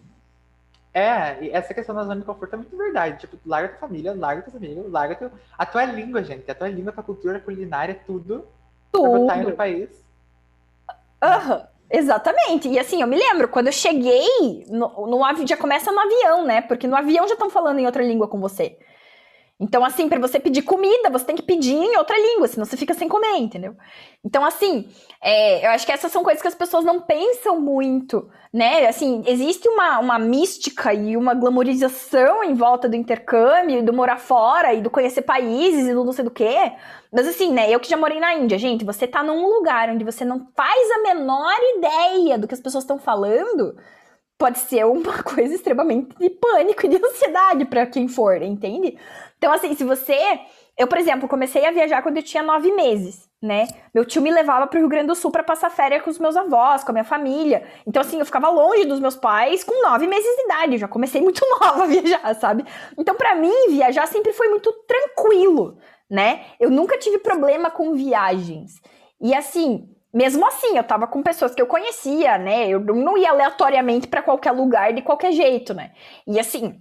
É, 0.95 1.43
e 1.43 1.51
essa 1.51 1.75
questão 1.75 1.93
da 1.93 2.05
zona 2.05 2.21
de 2.21 2.25
conforto 2.25 2.55
é 2.55 2.57
muito 2.57 2.77
verdade. 2.77 3.19
Tipo, 3.19 3.37
larga 3.45 3.71
tua 3.71 3.89
família, 3.89 4.15
larga 4.15 4.43
teus 4.43 4.55
amigos, 4.55 4.91
larga 4.91 5.17
teu... 5.17 5.31
a 5.59 5.67
tua 5.67 5.85
língua, 5.85 6.23
gente. 6.23 6.49
A 6.49 6.55
tua 6.55 6.69
língua, 6.69 6.91
a 6.91 6.95
tua 6.95 7.03
cultura, 7.03 7.39
a 7.39 7.41
culinária, 7.41 8.01
tudo. 8.07 8.47
Tudo. 8.93 9.11
Pra 9.11 9.19
botar 9.19 9.37
em 9.37 9.41
outro 9.41 9.57
país. 9.57 9.91
Aham. 11.21 11.57
Uhum. 11.57 11.75
Exatamente. 11.91 12.69
E 12.69 12.79
assim, 12.79 13.03
eu 13.03 13.07
me 13.07 13.17
lembro, 13.17 13.49
quando 13.49 13.67
eu 13.67 13.73
cheguei, 13.73 14.65
no, 14.69 15.07
no 15.07 15.25
avião, 15.25 15.47
já 15.47 15.57
começa 15.57 15.93
no 15.93 16.01
avião, 16.01 16.45
né? 16.45 16.61
Porque 16.63 16.87
no 16.87 16.97
avião 16.97 17.27
já 17.29 17.35
estão 17.35 17.51
falando 17.51 17.79
em 17.79 17.87
outra 17.87 18.03
língua 18.03 18.27
com 18.27 18.41
você. 18.41 18.79
Então, 19.61 19.85
assim, 19.85 20.09
para 20.09 20.19
você 20.19 20.41
pedir 20.41 20.63
comida, 20.63 21.09
você 21.11 21.27
tem 21.27 21.37
que 21.37 21.43
pedir 21.43 21.75
em 21.75 21.97
outra 21.97 22.19
língua, 22.19 22.49
senão 22.49 22.65
você 22.65 22.77
fica 22.77 22.93
sem 22.93 23.09
comer, 23.09 23.37
entendeu? 23.37 23.77
Então, 24.25 24.45
assim, 24.45 24.89
é, 25.23 25.65
eu 25.65 25.71
acho 25.71 25.87
que 25.87 25.93
essas 25.93 26.11
são 26.11 26.25
coisas 26.25 26.43
que 26.43 26.49
as 26.49 26.57
pessoas 26.57 26.85
não 26.85 27.01
pensam 27.01 27.61
muito, 27.61 28.29
né? 28.53 28.87
Assim, 28.89 29.23
existe 29.27 29.69
uma, 29.69 30.01
uma 30.01 30.19
mística 30.19 30.93
e 30.93 31.17
uma 31.17 31.35
glamorização 31.35 32.43
em 32.43 32.53
volta 32.55 32.89
do 32.89 32.97
intercâmbio, 32.97 33.85
do 33.85 33.93
morar 33.93 34.19
fora 34.19 34.75
e 34.75 34.81
do 34.81 34.91
conhecer 34.91 35.23
países 35.23 35.87
e 35.87 35.95
do 35.95 36.05
não 36.05 36.13
sei 36.13 36.25
do 36.25 36.33
quê. 36.33 36.73
Mas, 37.13 37.29
assim, 37.29 37.53
né, 37.53 37.71
eu 37.71 37.79
que 37.79 37.89
já 37.89 37.97
morei 37.97 38.19
na 38.19 38.35
Índia, 38.35 38.59
gente, 38.59 38.85
você 38.85 39.07
tá 39.07 39.23
num 39.23 39.47
lugar 39.47 39.89
onde 39.89 40.05
você 40.05 40.25
não 40.25 40.49
faz 40.57 40.91
a 40.91 41.03
menor 41.03 41.57
ideia 41.77 42.37
do 42.37 42.49
que 42.49 42.55
as 42.55 42.61
pessoas 42.61 42.83
estão 42.83 42.99
falando, 42.99 43.77
pode 44.39 44.59
ser 44.59 44.85
uma 44.85 45.21
coisa 45.23 45.55
extremamente 45.55 46.17
de 46.19 46.31
pânico 46.31 46.87
e 46.87 46.89
de 46.89 46.97
ansiedade 46.97 47.65
para 47.65 47.87
quem 47.87 48.09
for, 48.09 48.43
entende? 48.43 48.99
Então, 49.39 49.53
assim, 49.53 49.75
se 49.75 49.85
você. 49.85 50.17
Eu, 50.77 50.89
por 50.89 50.99
exemplo, 50.99 51.29
comecei 51.29 51.65
a 51.65 51.71
viajar 51.71 52.03
quando 52.03 52.17
eu 52.17 52.23
tinha 52.23 52.43
nove 52.43 52.73
meses, 52.73 53.29
né? 53.41 53.69
Meu 53.95 54.05
tio 54.05 54.21
me 54.21 54.31
levava 54.31 54.67
para 54.67 54.77
o 54.77 54.81
Rio 54.81 54.89
Grande 54.89 55.07
do 55.07 55.15
Sul 55.15 55.31
para 55.31 55.45
passar 55.45 55.71
férias 55.71 56.03
com 56.03 56.11
os 56.11 56.19
meus 56.19 56.37
avós, 56.37 56.83
com 56.83 56.91
a 56.91 56.95
minha 56.95 57.05
família. 57.05 57.65
Então, 57.87 58.01
assim, 58.01 58.19
eu 58.19 58.27
ficava 58.27 58.49
longe 58.49 58.85
dos 58.85 58.99
meus 58.99 59.15
pais 59.15 59.63
com 59.63 59.83
nove 59.83 60.09
meses 60.09 60.35
de 60.37 60.43
idade. 60.43 60.73
Eu 60.73 60.79
já 60.79 60.89
comecei 60.89 61.21
muito 61.21 61.43
nova 61.61 61.85
a 61.85 61.87
viajar, 61.87 62.35
sabe? 62.35 62.65
Então, 62.99 63.15
para 63.15 63.37
mim, 63.37 63.53
viajar 63.69 64.09
sempre 64.09 64.33
foi 64.33 64.49
muito 64.49 64.73
tranquilo, 64.89 65.79
né? 66.11 66.47
Eu 66.59 66.71
nunca 66.71 66.99
tive 66.99 67.19
problema 67.19 67.71
com 67.71 67.95
viagens. 67.95 68.81
E, 69.21 69.33
assim, 69.33 69.94
mesmo 70.15 70.47
assim, 70.47 70.77
eu 70.77 70.85
tava 70.85 71.07
com 71.07 71.23
pessoas 71.23 71.55
que 71.55 71.61
eu 71.61 71.67
conhecia, 71.67 72.39
né? 72.39 72.69
Eu 72.69 72.81
não 72.81 73.19
ia 73.19 73.31
aleatoriamente 73.31 74.07
para 74.07 74.23
qualquer 74.23 74.53
lugar 74.53 74.93
de 74.95 75.03
qualquer 75.03 75.33
jeito, 75.33 75.75
né? 75.75 75.93
E, 76.27 76.39
assim, 76.39 76.81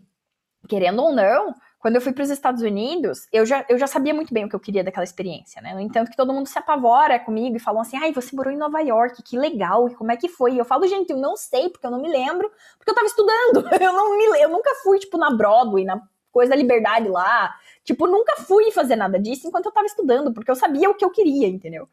querendo 0.70 1.02
ou 1.02 1.12
não 1.14 1.54
quando 1.84 1.98
eu 1.98 2.02
fui 2.02 2.14
para 2.14 2.24
os 2.24 2.30
Estados 2.30 2.62
Unidos, 2.62 3.28
eu 3.30 3.46
já, 3.46 3.66
eu 3.68 3.78
já 3.78 3.88
sabia 3.88 4.14
muito 4.14 4.34
bem 4.34 4.46
o 4.46 4.50
que 4.50 4.56
eu 4.56 4.60
queria 4.60 4.86
daquela 4.86 5.04
experiência, 5.04 5.62
né? 5.62 5.74
No 5.74 5.82
entanto, 5.82 6.10
que 6.10 6.16
todo 6.16 6.32
mundo 6.32 6.48
se 6.48 6.58
apavora 6.58 7.20
comigo 7.20 7.58
e 7.58 7.60
falam 7.60 7.82
assim: 7.82 7.98
ai, 7.98 8.14
você 8.14 8.34
morou 8.34 8.54
em 8.54 8.58
Nova 8.58 8.80
York, 8.80 9.22
que 9.22 9.38
legal, 9.38 9.90
e 9.90 9.94
como 9.94 10.10
é 10.10 10.16
que 10.16 10.30
foi? 10.30 10.54
E 10.54 10.58
eu 10.58 10.64
falo, 10.64 10.88
gente, 10.88 11.10
eu 11.10 11.18
não 11.18 11.36
sei, 11.36 11.68
porque 11.70 11.86
eu 11.86 11.92
não 11.92 12.02
me 12.02 12.08
lembro, 12.08 12.50
porque 12.78 12.90
eu 12.90 12.96
tava 12.96 13.06
estudando. 13.06 13.68
Eu 13.84 13.92
não 13.92 14.18
me 14.18 14.24
eu 14.42 14.50
nunca 14.50 14.74
fui, 14.82 14.98
tipo, 14.98 15.18
na 15.18 15.32
Broadway, 15.36 15.84
na 15.84 16.02
coisa 16.32 16.52
da 16.52 16.56
liberdade 16.56 17.10
lá. 17.10 17.54
Tipo, 17.84 18.08
nunca 18.08 18.38
fui 18.38 18.72
fazer 18.72 18.96
nada 18.96 19.20
disso 19.20 19.46
enquanto 19.46 19.66
eu 19.66 19.72
tava 19.72 19.86
estudando, 19.86 20.34
porque 20.34 20.50
eu 20.50 20.56
sabia 20.56 20.90
o 20.90 20.94
que 20.94 21.04
eu 21.04 21.10
queria, 21.10 21.48
entendeu? 21.48 21.90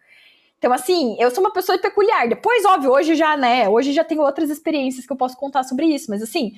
Então, 0.61 0.75
assim, 0.75 1.16
eu 1.18 1.31
sou 1.31 1.42
uma 1.42 1.55
pessoa 1.55 1.79
peculiar. 1.79 2.29
Depois, 2.29 2.66
óbvio, 2.66 2.92
hoje 2.92 3.14
já, 3.14 3.35
né? 3.35 3.66
Hoje 3.66 3.94
já 3.94 4.05
tenho 4.05 4.20
outras 4.20 4.51
experiências 4.51 5.07
que 5.07 5.12
eu 5.12 5.16
posso 5.16 5.35
contar 5.35 5.62
sobre 5.62 5.87
isso, 5.87 6.11
mas 6.11 6.23
assim, 6.23 6.53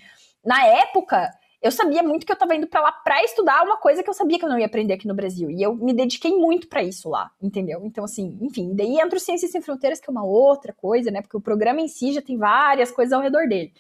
na 0.45 0.67
época 0.67 1.31
eu 1.63 1.71
sabia 1.71 2.03
muito 2.03 2.27
que 2.27 2.33
eu 2.33 2.35
estava 2.35 2.53
indo 2.57 2.67
para 2.67 2.81
lá 2.81 2.91
para 2.91 3.23
estudar 3.23 3.63
uma 3.63 3.77
coisa 3.77 4.03
que 4.03 4.11
eu 4.11 4.15
sabia 4.15 4.41
que 4.41 4.45
eu 4.45 4.49
não 4.49 4.59
ia 4.59 4.67
aprender 4.67 4.95
aqui 4.95 5.07
no 5.07 5.15
Brasil. 5.15 5.49
E 5.49 5.63
eu 5.63 5.73
me 5.77 5.93
dediquei 5.95 6.33
muito 6.33 6.67
para 6.67 6.83
isso 6.83 7.09
lá, 7.09 7.31
entendeu? 7.41 7.83
Então, 7.85 8.03
assim, 8.03 8.37
enfim, 8.41 8.75
daí 8.75 8.99
entra 8.99 9.17
o 9.17 9.21
Ciências 9.21 9.53
Sem 9.53 9.63
Fronteiras, 9.63 10.01
que 10.01 10.11
é 10.11 10.11
uma 10.11 10.25
outra 10.25 10.73
coisa, 10.73 11.09
né? 11.09 11.23
Porque 11.23 11.37
o 11.37 11.41
programa 11.41 11.81
em 11.81 11.87
si 11.87 12.13
já 12.13 12.21
tem 12.21 12.37
várias 12.37 12.91
coisas 12.91 13.13
ao 13.13 13.23
redor 13.23 13.47
dele. 13.47 13.73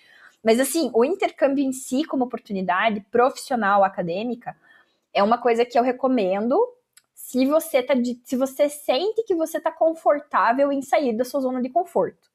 Mas, 0.44 0.60
assim, 0.60 0.88
o 0.94 1.04
intercâmbio 1.04 1.64
em 1.64 1.72
si, 1.72 2.04
como 2.04 2.22
oportunidade 2.22 3.00
profissional, 3.10 3.82
acadêmica, 3.82 4.56
é 5.12 5.20
uma 5.20 5.38
coisa 5.38 5.64
que 5.64 5.76
eu 5.76 5.82
recomendo 5.82 6.56
se 7.32 7.46
você 7.46 7.82
tá 7.82 7.94
de, 7.94 8.20
se 8.26 8.36
você 8.36 8.68
sente 8.68 9.24
que 9.24 9.34
você 9.34 9.58
tá 9.58 9.72
confortável 9.72 10.70
em 10.70 10.82
sair 10.82 11.16
da 11.16 11.24
sua 11.24 11.40
zona 11.40 11.62
de 11.62 11.70
conforto, 11.70 12.28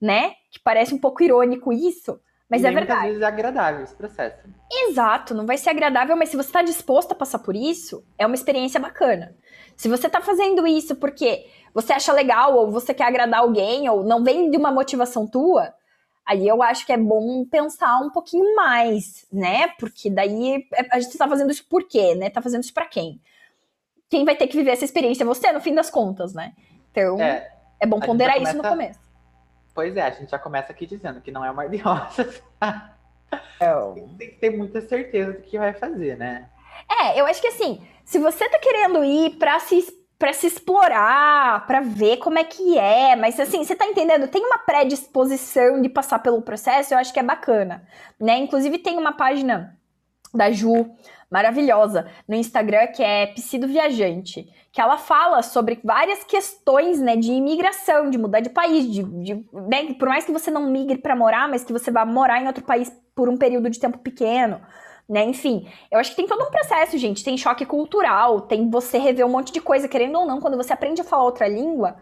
né? 0.00 0.34
Que 0.52 0.60
parece 0.62 0.94
um 0.94 0.98
pouco 0.98 1.24
irônico 1.24 1.72
isso, 1.72 2.20
mas 2.48 2.62
e 2.62 2.66
é 2.68 2.70
verdade. 2.70 3.00
Muitas 3.00 3.08
vezes 3.08 3.22
é 3.22 3.26
agradável 3.26 3.82
esse 3.82 3.94
processo. 3.96 4.38
Exato, 4.70 5.34
não 5.34 5.46
vai 5.46 5.58
ser 5.58 5.70
agradável, 5.70 6.16
mas 6.16 6.28
se 6.28 6.36
você 6.36 6.48
está 6.48 6.62
disposto 6.62 7.10
a 7.10 7.16
passar 7.16 7.40
por 7.40 7.56
isso, 7.56 8.04
é 8.16 8.24
uma 8.24 8.36
experiência 8.36 8.78
bacana. 8.78 9.34
Se 9.76 9.88
você 9.88 10.08
tá 10.08 10.20
fazendo 10.20 10.64
isso 10.64 10.94
porque 10.94 11.48
você 11.74 11.92
acha 11.92 12.12
legal, 12.12 12.56
ou 12.56 12.70
você 12.70 12.94
quer 12.94 13.08
agradar 13.08 13.40
alguém, 13.40 13.88
ou 13.88 14.04
não 14.04 14.22
vem 14.22 14.48
de 14.48 14.56
uma 14.56 14.70
motivação 14.70 15.26
tua, 15.26 15.74
aí 16.24 16.46
eu 16.46 16.62
acho 16.62 16.86
que 16.86 16.92
é 16.92 16.96
bom 16.96 17.44
pensar 17.46 17.98
um 17.98 18.10
pouquinho 18.10 18.54
mais, 18.54 19.26
né? 19.32 19.66
Porque 19.76 20.08
daí 20.08 20.68
é, 20.72 20.86
a 20.92 21.00
gente 21.00 21.18
tá 21.18 21.26
fazendo 21.26 21.50
isso 21.50 21.66
por 21.68 21.82
quê, 21.82 22.14
né? 22.14 22.30
Tá 22.30 22.40
fazendo 22.40 22.62
isso 22.62 22.72
para 22.72 22.86
quem? 22.86 23.20
Quem 24.10 24.24
vai 24.24 24.34
ter 24.34 24.48
que 24.48 24.56
viver 24.56 24.72
essa 24.72 24.84
experiência? 24.84 25.24
Você, 25.24 25.52
no 25.52 25.60
fim 25.60 25.72
das 25.72 25.88
contas, 25.88 26.34
né? 26.34 26.52
Então, 26.90 27.20
é, 27.20 27.50
é 27.80 27.86
bom 27.86 28.00
ponderar 28.00 28.34
começa... 28.34 28.52
isso 28.52 28.62
no 28.62 28.68
começo. 28.68 29.00
Pois 29.72 29.96
é, 29.96 30.02
a 30.02 30.10
gente 30.10 30.30
já 30.30 30.38
começa 30.38 30.72
aqui 30.72 30.84
dizendo 30.84 31.20
que 31.20 31.30
não 31.30 31.44
é 31.44 31.50
uma 31.50 31.68
de 31.68 31.76
rosas. 31.78 32.42
É. 33.60 33.70
Tem 34.18 34.28
que 34.30 34.36
ter 34.40 34.50
muita 34.50 34.80
certeza 34.80 35.34
do 35.34 35.42
que 35.42 35.56
vai 35.56 35.72
fazer, 35.72 36.16
né? 36.16 36.48
É, 36.90 37.20
eu 37.20 37.26
acho 37.26 37.40
que 37.40 37.46
assim, 37.46 37.86
se 38.04 38.18
você 38.18 38.48
tá 38.48 38.58
querendo 38.58 39.04
ir 39.04 39.36
pra 39.36 39.60
se 39.60 40.00
para 40.18 40.34
se 40.34 40.46
explorar, 40.46 41.66
para 41.66 41.80
ver 41.80 42.18
como 42.18 42.38
é 42.38 42.44
que 42.44 42.78
é, 42.78 43.16
mas 43.16 43.40
assim, 43.40 43.64
você 43.64 43.74
tá 43.74 43.86
entendendo? 43.86 44.28
Tem 44.28 44.44
uma 44.44 44.58
predisposição 44.58 45.80
de 45.80 45.88
passar 45.88 46.18
pelo 46.18 46.42
processo, 46.42 46.92
eu 46.92 46.98
acho 46.98 47.10
que 47.10 47.18
é 47.18 47.22
bacana, 47.22 47.88
né? 48.20 48.36
Inclusive 48.36 48.76
tem 48.76 48.98
uma 48.98 49.12
página 49.12 49.78
da 50.34 50.50
Ju 50.50 50.90
maravilhosa 51.30 52.06
no 52.26 52.34
Instagram 52.34 52.88
que 52.88 53.02
é 53.02 53.26
Psido 53.28 53.66
Viajante, 53.68 54.48
que 54.72 54.80
ela 54.80 54.96
fala 54.96 55.42
sobre 55.42 55.80
várias 55.84 56.24
questões, 56.24 57.00
né, 57.00 57.16
de 57.16 57.32
imigração, 57.32 58.10
de 58.10 58.18
mudar 58.18 58.40
de 58.40 58.50
país, 58.50 58.90
de, 58.90 59.02
de 59.02 59.34
né, 59.52 59.94
por 59.98 60.08
mais 60.08 60.24
que 60.24 60.32
você 60.32 60.50
não 60.50 60.70
migre 60.70 60.98
para 60.98 61.14
morar, 61.14 61.48
mas 61.48 61.64
que 61.64 61.72
você 61.72 61.90
vá 61.90 62.04
morar 62.04 62.42
em 62.42 62.46
outro 62.46 62.64
país 62.64 62.90
por 63.14 63.28
um 63.28 63.36
período 63.36 63.70
de 63.70 63.78
tempo 63.78 63.98
pequeno 63.98 64.60
né? 65.10 65.24
Enfim, 65.24 65.66
eu 65.90 65.98
acho 65.98 66.10
que 66.10 66.16
tem 66.16 66.26
todo 66.28 66.44
um 66.44 66.50
processo, 66.50 66.96
gente. 66.96 67.24
Tem 67.24 67.36
choque 67.36 67.66
cultural, 67.66 68.42
tem 68.42 68.70
você 68.70 68.96
rever 68.96 69.26
um 69.26 69.28
monte 69.28 69.52
de 69.52 69.60
coisa, 69.60 69.88
querendo 69.88 70.16
ou 70.16 70.24
não, 70.24 70.40
quando 70.40 70.56
você 70.56 70.72
aprende 70.72 71.00
a 71.00 71.04
falar 71.04 71.24
outra 71.24 71.48
língua, 71.48 71.96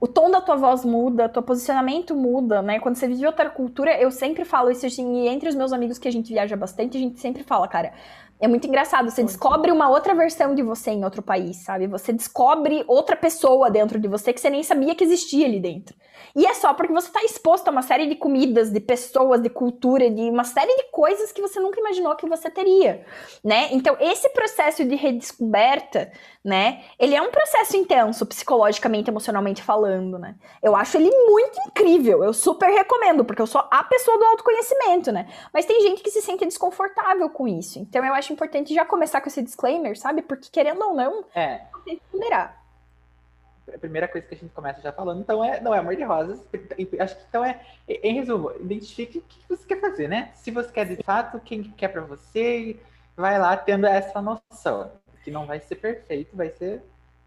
o 0.00 0.08
tom 0.08 0.28
da 0.28 0.40
tua 0.40 0.56
voz 0.56 0.84
muda, 0.84 1.28
teu 1.28 1.42
posicionamento 1.42 2.16
muda, 2.16 2.60
né? 2.60 2.80
Quando 2.80 2.96
você 2.96 3.06
vive 3.06 3.24
outra 3.24 3.48
cultura, 3.48 3.96
eu 4.00 4.10
sempre 4.10 4.44
falo 4.44 4.72
isso 4.72 4.84
assim, 4.84 5.22
e 5.22 5.28
entre 5.28 5.48
os 5.48 5.54
meus 5.54 5.72
amigos 5.72 5.98
que 5.98 6.08
a 6.08 6.10
gente 6.10 6.32
viaja 6.32 6.56
bastante, 6.56 6.96
a 6.96 7.00
gente 7.00 7.20
sempre 7.20 7.44
fala, 7.44 7.68
cara, 7.68 7.92
é 8.40 8.48
muito 8.48 8.66
engraçado. 8.66 9.10
Você 9.10 9.22
descobre 9.22 9.70
uma 9.72 9.88
outra 9.88 10.14
versão 10.14 10.54
de 10.54 10.62
você 10.62 10.90
em 10.90 11.04
outro 11.04 11.22
país, 11.22 11.58
sabe? 11.58 11.86
Você 11.86 12.12
descobre 12.12 12.84
outra 12.86 13.16
pessoa 13.16 13.70
dentro 13.70 13.98
de 13.98 14.08
você 14.08 14.32
que 14.32 14.40
você 14.40 14.50
nem 14.50 14.62
sabia 14.62 14.94
que 14.94 15.04
existia 15.04 15.46
ali 15.46 15.60
dentro. 15.60 15.96
E 16.38 16.46
é 16.46 16.54
só 16.54 16.72
porque 16.72 16.92
você 16.92 17.08
está 17.08 17.20
exposto 17.24 17.66
a 17.66 17.72
uma 17.72 17.82
série 17.82 18.06
de 18.06 18.14
comidas, 18.14 18.70
de 18.70 18.78
pessoas, 18.78 19.42
de 19.42 19.50
cultura, 19.50 20.08
de 20.08 20.30
uma 20.30 20.44
série 20.44 20.72
de 20.76 20.84
coisas 20.92 21.32
que 21.32 21.42
você 21.42 21.58
nunca 21.58 21.80
imaginou 21.80 22.14
que 22.14 22.28
você 22.28 22.48
teria, 22.48 23.04
né? 23.42 23.70
Então, 23.72 23.96
esse 23.98 24.28
processo 24.28 24.84
de 24.84 24.94
redescoberta, 24.94 26.12
né? 26.44 26.84
Ele 26.96 27.16
é 27.16 27.20
um 27.20 27.32
processo 27.32 27.76
intenso, 27.76 28.24
psicologicamente, 28.24 29.10
emocionalmente 29.10 29.64
falando, 29.64 30.16
né? 30.16 30.36
Eu 30.62 30.76
acho 30.76 30.96
ele 30.96 31.10
muito 31.10 31.58
incrível. 31.66 32.22
Eu 32.22 32.32
super 32.32 32.70
recomendo, 32.70 33.24
porque 33.24 33.42
eu 33.42 33.46
sou 33.48 33.64
a 33.68 33.82
pessoa 33.82 34.16
do 34.16 34.24
autoconhecimento, 34.26 35.10
né? 35.10 35.26
Mas 35.52 35.66
tem 35.66 35.80
gente 35.80 36.04
que 36.04 36.10
se 36.12 36.22
sente 36.22 36.44
desconfortável 36.44 37.28
com 37.30 37.48
isso. 37.48 37.80
Então, 37.80 38.04
eu 38.04 38.14
acho 38.14 38.32
importante 38.32 38.72
já 38.72 38.84
começar 38.84 39.20
com 39.20 39.28
esse 39.28 39.42
disclaimer, 39.42 39.98
sabe? 39.98 40.22
Porque 40.22 40.48
querendo 40.52 40.84
ou 40.84 40.94
não, 40.94 41.24
é. 41.34 41.62
tem 41.84 41.96
que 41.96 42.02
ponderar. 42.12 42.67
A 43.74 43.78
primeira 43.78 44.08
coisa 44.08 44.26
que 44.26 44.34
a 44.34 44.38
gente 44.38 44.52
começa 44.52 44.80
já 44.80 44.92
falando, 44.92 45.20
então, 45.20 45.44
é 45.44 45.60
não 45.60 45.74
é 45.74 45.78
amor 45.78 45.96
de 45.96 46.04
rosas. 46.04 46.40
Acho 47.00 47.16
que 47.16 47.24
então 47.28 47.44
é, 47.44 47.60
em 47.88 48.14
resumo, 48.14 48.52
identifique 48.60 49.18
o 49.18 49.22
que 49.22 49.40
você 49.48 49.66
quer 49.66 49.80
fazer, 49.80 50.08
né? 50.08 50.30
Se 50.34 50.50
você 50.50 50.70
quer 50.70 50.86
de 50.86 51.02
fato, 51.02 51.40
quem 51.40 51.62
quer 51.62 51.88
para 51.88 52.02
você, 52.02 52.78
vai 53.16 53.38
lá 53.38 53.56
tendo 53.56 53.86
essa 53.86 54.20
noção. 54.22 54.92
Que 55.24 55.30
não 55.30 55.46
vai 55.46 55.60
ser 55.60 55.76
perfeito, 55.76 56.36
vai 56.36 56.50
ser 56.50 56.82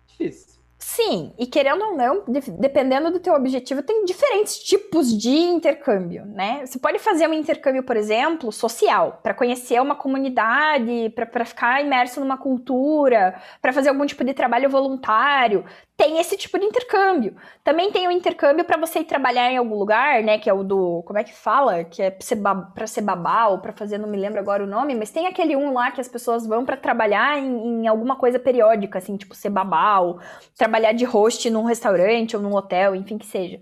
difícil. 0.07 0.61
Sim, 0.83 1.31
e 1.37 1.45
querendo 1.45 1.85
ou 1.85 1.95
não, 1.95 2.23
dependendo 2.59 3.11
do 3.11 3.19
teu 3.19 3.35
objetivo, 3.35 3.83
tem 3.83 4.03
diferentes 4.03 4.57
tipos 4.57 5.15
de 5.15 5.29
intercâmbio, 5.29 6.25
né? 6.25 6.65
Você 6.65 6.79
pode 6.79 6.97
fazer 6.97 7.27
um 7.27 7.33
intercâmbio, 7.33 7.83
por 7.83 7.95
exemplo, 7.95 8.51
social, 8.51 9.19
para 9.21 9.35
conhecer 9.35 9.79
uma 9.79 9.93
comunidade, 9.93 11.13
para 11.15 11.45
ficar 11.45 11.81
imerso 11.81 12.19
numa 12.19 12.35
cultura, 12.35 13.39
para 13.61 13.71
fazer 13.71 13.89
algum 13.89 14.07
tipo 14.07 14.23
de 14.23 14.33
trabalho 14.33 14.71
voluntário 14.71 15.63
tem 16.01 16.17
esse 16.17 16.35
tipo 16.35 16.57
de 16.57 16.65
intercâmbio. 16.65 17.35
Também 17.63 17.91
tem 17.91 18.07
o 18.07 18.11
intercâmbio 18.11 18.65
para 18.65 18.75
você 18.75 18.99
ir 18.99 19.03
trabalhar 19.03 19.51
em 19.51 19.57
algum 19.57 19.75
lugar, 19.75 20.23
né? 20.23 20.39
Que 20.39 20.49
é 20.49 20.53
o 20.53 20.63
do. 20.63 21.03
Como 21.03 21.19
é 21.19 21.23
que 21.23 21.31
fala? 21.31 21.83
Que 21.83 22.01
é 22.01 22.09
para 22.09 22.25
ser, 22.25 22.41
pra 22.73 22.87
ser 22.87 23.01
babá 23.01 23.45
ou 23.49 23.59
para 23.59 23.71
fazer, 23.71 23.99
não 23.99 24.09
me 24.09 24.17
lembro 24.17 24.39
agora 24.39 24.63
o 24.63 24.67
nome, 24.67 24.95
mas 24.95 25.11
tem 25.11 25.27
aquele 25.27 25.55
um 25.55 25.71
lá 25.71 25.91
que 25.91 26.01
as 26.01 26.07
pessoas 26.07 26.47
vão 26.47 26.65
para 26.65 26.75
trabalhar 26.75 27.37
em, 27.37 27.83
em, 27.83 27.87
alguma 27.87 28.15
coisa 28.15 28.39
periódica, 28.39 28.97
assim, 28.97 29.15
tipo 29.15 29.35
ser 29.35 29.51
babá 29.51 29.99
ou 29.99 30.19
trabalhar 30.57 30.91
de 30.93 31.05
host 31.05 31.47
num 31.51 31.65
restaurante 31.65 32.35
ou 32.35 32.41
num 32.41 32.55
hotel, 32.55 32.95
enfim 32.95 33.19
que 33.19 33.27
seja. 33.27 33.61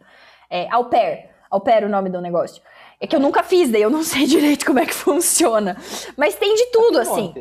É, 0.50 0.66
au 0.72 0.86
pair. 0.86 1.30
Au 1.52 1.60
pair 1.60 1.84
é 1.84 1.88
o 1.88 1.90
nome 1.90 2.10
do 2.10 2.22
negócio. 2.22 2.64
É 3.02 3.08
que 3.08 3.16
eu 3.18 3.20
nunca 3.20 3.44
fiz, 3.44 3.70
daí 3.70 3.82
eu 3.82 3.90
não 3.90 4.04
sei 4.04 4.26
direito 4.26 4.66
como 4.66 4.80
é 4.80 4.86
que 4.86 4.94
funciona. 4.94 5.76
Mas 6.16 6.36
tem 6.36 6.56
de 6.56 6.68
tudo, 6.68 7.00
assim. 7.00 7.34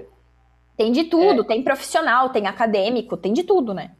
Tem 0.76 0.90
de 0.90 1.04
tudo, 1.04 1.42
é. 1.42 1.44
tem 1.44 1.62
profissional, 1.62 2.30
tem 2.30 2.48
acadêmico, 2.48 3.16
tem 3.16 3.32
de 3.32 3.44
tudo, 3.44 3.72
né? 3.72 3.92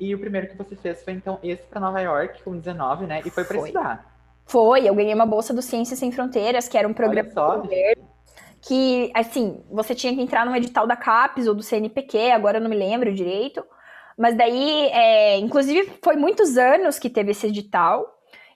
E 0.00 0.14
o 0.14 0.18
primeiro 0.18 0.48
que 0.48 0.56
você 0.56 0.74
fez 0.74 1.04
foi 1.04 1.12
então 1.12 1.38
esse 1.42 1.62
para 1.64 1.78
Nova 1.78 2.00
York 2.00 2.42
com 2.42 2.56
19, 2.56 3.06
né? 3.06 3.20
E 3.24 3.28
foi 3.30 3.44
para 3.44 3.58
estudar. 3.58 4.10
Foi, 4.46 4.88
eu 4.88 4.94
ganhei 4.94 5.14
uma 5.14 5.26
bolsa 5.26 5.52
do 5.52 5.60
Ciências 5.60 5.98
Sem 5.98 6.10
Fronteiras, 6.10 6.66
que 6.66 6.78
era 6.78 6.88
um 6.88 6.94
programa 6.94 7.28
que, 8.62 9.10
assim, 9.14 9.62
você 9.70 9.94
tinha 9.94 10.14
que 10.14 10.20
entrar 10.20 10.44
no 10.44 10.56
edital 10.56 10.86
da 10.86 10.96
CAPES 10.96 11.46
ou 11.46 11.54
do 11.54 11.62
CNPq, 11.62 12.30
agora 12.30 12.58
eu 12.58 12.62
não 12.62 12.70
me 12.70 12.76
lembro 12.76 13.12
direito. 13.12 13.64
Mas 14.18 14.34
daí, 14.36 14.88
é, 14.92 15.38
inclusive, 15.38 15.92
foi 16.02 16.16
muitos 16.16 16.56
anos 16.56 16.98
que 16.98 17.08
teve 17.08 17.30
esse 17.30 17.46
edital. 17.46 18.06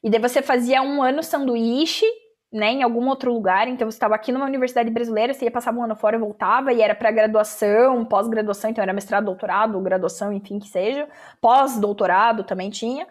E 0.02 0.10
daí 0.10 0.20
você 0.20 0.42
fazia 0.42 0.82
um 0.82 1.02
ano 1.02 1.22
sanduíche 1.22 2.06
né, 2.54 2.70
em 2.70 2.84
algum 2.84 3.08
outro 3.08 3.32
lugar, 3.32 3.66
então 3.66 3.90
você 3.90 3.96
estava 3.96 4.14
aqui 4.14 4.30
numa 4.30 4.44
universidade 4.44 4.88
brasileira, 4.88 5.34
você 5.34 5.44
ia 5.44 5.50
passar 5.50 5.74
um 5.74 5.82
ano 5.82 5.96
fora 5.96 6.14
e 6.14 6.20
voltava, 6.20 6.72
e 6.72 6.80
era 6.80 6.94
para 6.94 7.10
graduação, 7.10 8.04
pós-graduação, 8.04 8.70
então 8.70 8.80
era 8.80 8.92
mestrado, 8.92 9.24
doutorado, 9.24 9.80
graduação, 9.80 10.32
enfim, 10.32 10.60
que 10.60 10.68
seja, 10.68 11.08
pós-doutorado 11.40 12.44
também 12.44 12.70
tinha. 12.70 13.08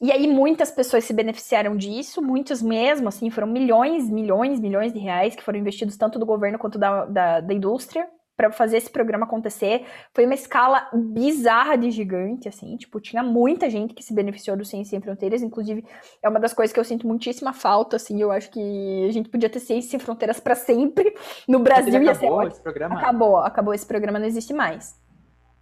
E 0.00 0.10
aí 0.10 0.26
muitas 0.26 0.72
pessoas 0.72 1.04
se 1.04 1.12
beneficiaram 1.12 1.76
disso, 1.76 2.20
muitos 2.20 2.60
mesmo, 2.60 3.06
assim, 3.06 3.30
foram 3.30 3.46
milhões, 3.46 4.10
milhões, 4.10 4.58
milhões 4.58 4.92
de 4.92 4.98
reais 4.98 5.36
que 5.36 5.44
foram 5.44 5.60
investidos 5.60 5.96
tanto 5.96 6.18
do 6.18 6.26
governo 6.26 6.58
quanto 6.58 6.76
da, 6.76 7.04
da, 7.04 7.40
da 7.40 7.54
indústria 7.54 8.08
para 8.36 8.50
fazer 8.50 8.78
esse 8.78 8.90
programa 8.90 9.24
acontecer. 9.24 9.84
Foi 10.14 10.24
uma 10.24 10.34
escala 10.34 10.88
bizarra 10.92 11.76
de 11.76 11.90
gigante, 11.90 12.48
assim, 12.48 12.76
tipo, 12.76 13.00
tinha 13.00 13.22
muita 13.22 13.68
gente 13.68 13.94
que 13.94 14.02
se 14.02 14.14
beneficiou 14.14 14.56
do 14.56 14.64
Ciência 14.64 14.90
Sem 14.90 15.00
Fronteiras, 15.00 15.42
inclusive 15.42 15.84
é 16.22 16.28
uma 16.28 16.40
das 16.40 16.52
coisas 16.52 16.72
que 16.72 16.80
eu 16.80 16.84
sinto 16.84 17.06
muitíssima 17.06 17.52
falta, 17.52 17.96
assim, 17.96 18.20
eu 18.20 18.30
acho 18.30 18.50
que 18.50 19.06
a 19.08 19.12
gente 19.12 19.28
podia 19.28 19.48
ter 19.48 19.60
Ciência 19.60 19.90
Sem 19.90 20.00
Fronteiras 20.00 20.40
para 20.40 20.54
sempre 20.54 21.14
no 21.46 21.58
Brasil. 21.58 21.94
Acabou 22.10 22.42
esse 22.46 22.62
programa? 22.62 22.98
Acabou, 22.98 23.36
acabou 23.38 23.74
esse 23.74 23.86
programa, 23.86 24.18
não 24.18 24.26
existe 24.26 24.52
mais. 24.52 25.01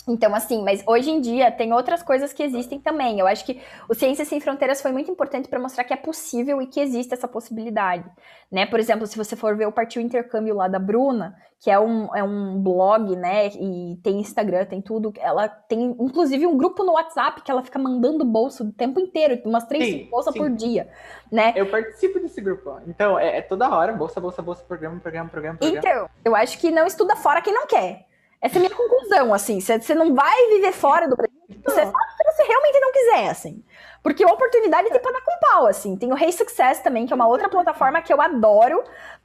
Então, 0.09 0.35
assim, 0.35 0.63
mas 0.65 0.83
hoje 0.87 1.11
em 1.11 1.21
dia 1.21 1.51
tem 1.51 1.73
outras 1.73 2.03
coisas 2.03 2.33
que 2.33 2.43
existem 2.43 2.81
também. 2.81 3.21
Eu 3.21 3.27
acho 3.27 3.45
que 3.45 3.61
o 3.89 3.95
Ciências 3.95 4.29
Sem 4.29 4.41
Fronteiras 4.41 4.81
foi 4.81 4.93
muito 4.93 5.11
importante 5.11 5.49
para 5.49 5.59
mostrar 5.59 5.85
que 5.85 5.93
é 5.93 5.97
possível 5.97 6.61
e 6.63 6.67
que 6.67 6.81
existe 6.81 7.13
essa 7.13 7.29
possibilidade. 7.29 8.05
Né? 8.51 8.67
Por 8.67 8.81
exemplo, 8.81 9.07
se 9.07 9.17
você 9.17 9.37
for 9.37 9.57
ver 9.57 9.67
o 9.67 9.73
Partiu 9.73 10.01
Intercâmbio 10.01 10.55
lá 10.55 10.69
da 10.69 10.79
Bruna, 10.79 11.37
que 11.61 11.71
é 11.71 11.79
um, 11.79 12.17
é 12.17 12.25
um 12.25 12.59
blog, 12.59 13.15
né? 13.17 13.49
E 13.49 13.99
tem 14.03 14.19
Instagram, 14.19 14.65
tem 14.65 14.81
tudo. 14.81 15.13
Ela 15.19 15.47
tem, 15.47 15.95
inclusive, 16.01 16.47
um 16.47 16.57
grupo 16.57 16.83
no 16.83 16.93
WhatsApp 16.93 17.43
que 17.43 17.51
ela 17.51 17.63
fica 17.63 17.79
mandando 17.79 18.25
bolsa 18.25 18.65
o 18.65 18.73
tempo 18.73 18.99
inteiro, 18.99 19.39
umas 19.45 19.67
três 19.67 19.85
sim, 19.85 20.09
bolsas 20.11 20.35
por 20.35 20.49
dia. 20.49 20.89
Né? 21.31 21.53
Eu 21.55 21.67
participo 21.67 22.19
desse 22.19 22.41
grupo. 22.41 22.81
Então, 22.87 23.19
é, 23.19 23.39
é 23.39 23.43
toda 23.43 23.69
hora, 23.69 23.93
bolsa, 23.93 24.19
bolsa, 24.19 24.41
bolsa, 24.41 24.65
programa, 24.65 24.99
programa, 25.01 25.29
programa, 25.29 25.59
programa. 25.59 25.87
Então, 25.87 26.09
eu 26.25 26.35
acho 26.35 26.59
que 26.59 26.71
não 26.71 26.87
estuda 26.87 27.15
fora 27.15 27.43
quem 27.43 27.53
não 27.53 27.67
quer. 27.67 28.10
Essa 28.41 28.57
é 28.57 28.59
a 28.59 28.61
minha 28.61 28.75
conclusão, 28.75 29.35
assim. 29.35 29.61
Você 29.61 29.95
não 29.95 30.15
vai 30.15 30.49
viver 30.49 30.73
fora 30.73 31.07
do 31.07 31.17
Brasil 31.17 31.41
você 31.65 31.81
sabe 31.81 32.13
se 32.17 32.25
você 32.25 32.43
realmente 32.45 32.81
não 32.81 32.93
quiser, 32.93 33.29
assim. 33.29 33.63
Porque 34.03 34.25
a 34.25 34.29
oportunidade 34.29 34.89
tem 34.89 35.01
pra 35.01 35.13
dar 35.13 35.21
com 35.21 35.39
pau, 35.41 35.67
assim. 35.67 35.97
Tem 35.97 36.13
o 36.13 36.19
Hey 36.19 36.33
Success 36.33 36.81
também, 36.81 37.07
que 37.07 37.13
é 37.13 37.17
uma 37.17 37.29
outra 37.29 37.49
plataforma 37.49 38.01
que 38.01 38.13
eu 38.13 38.21
adoro. 38.21 38.83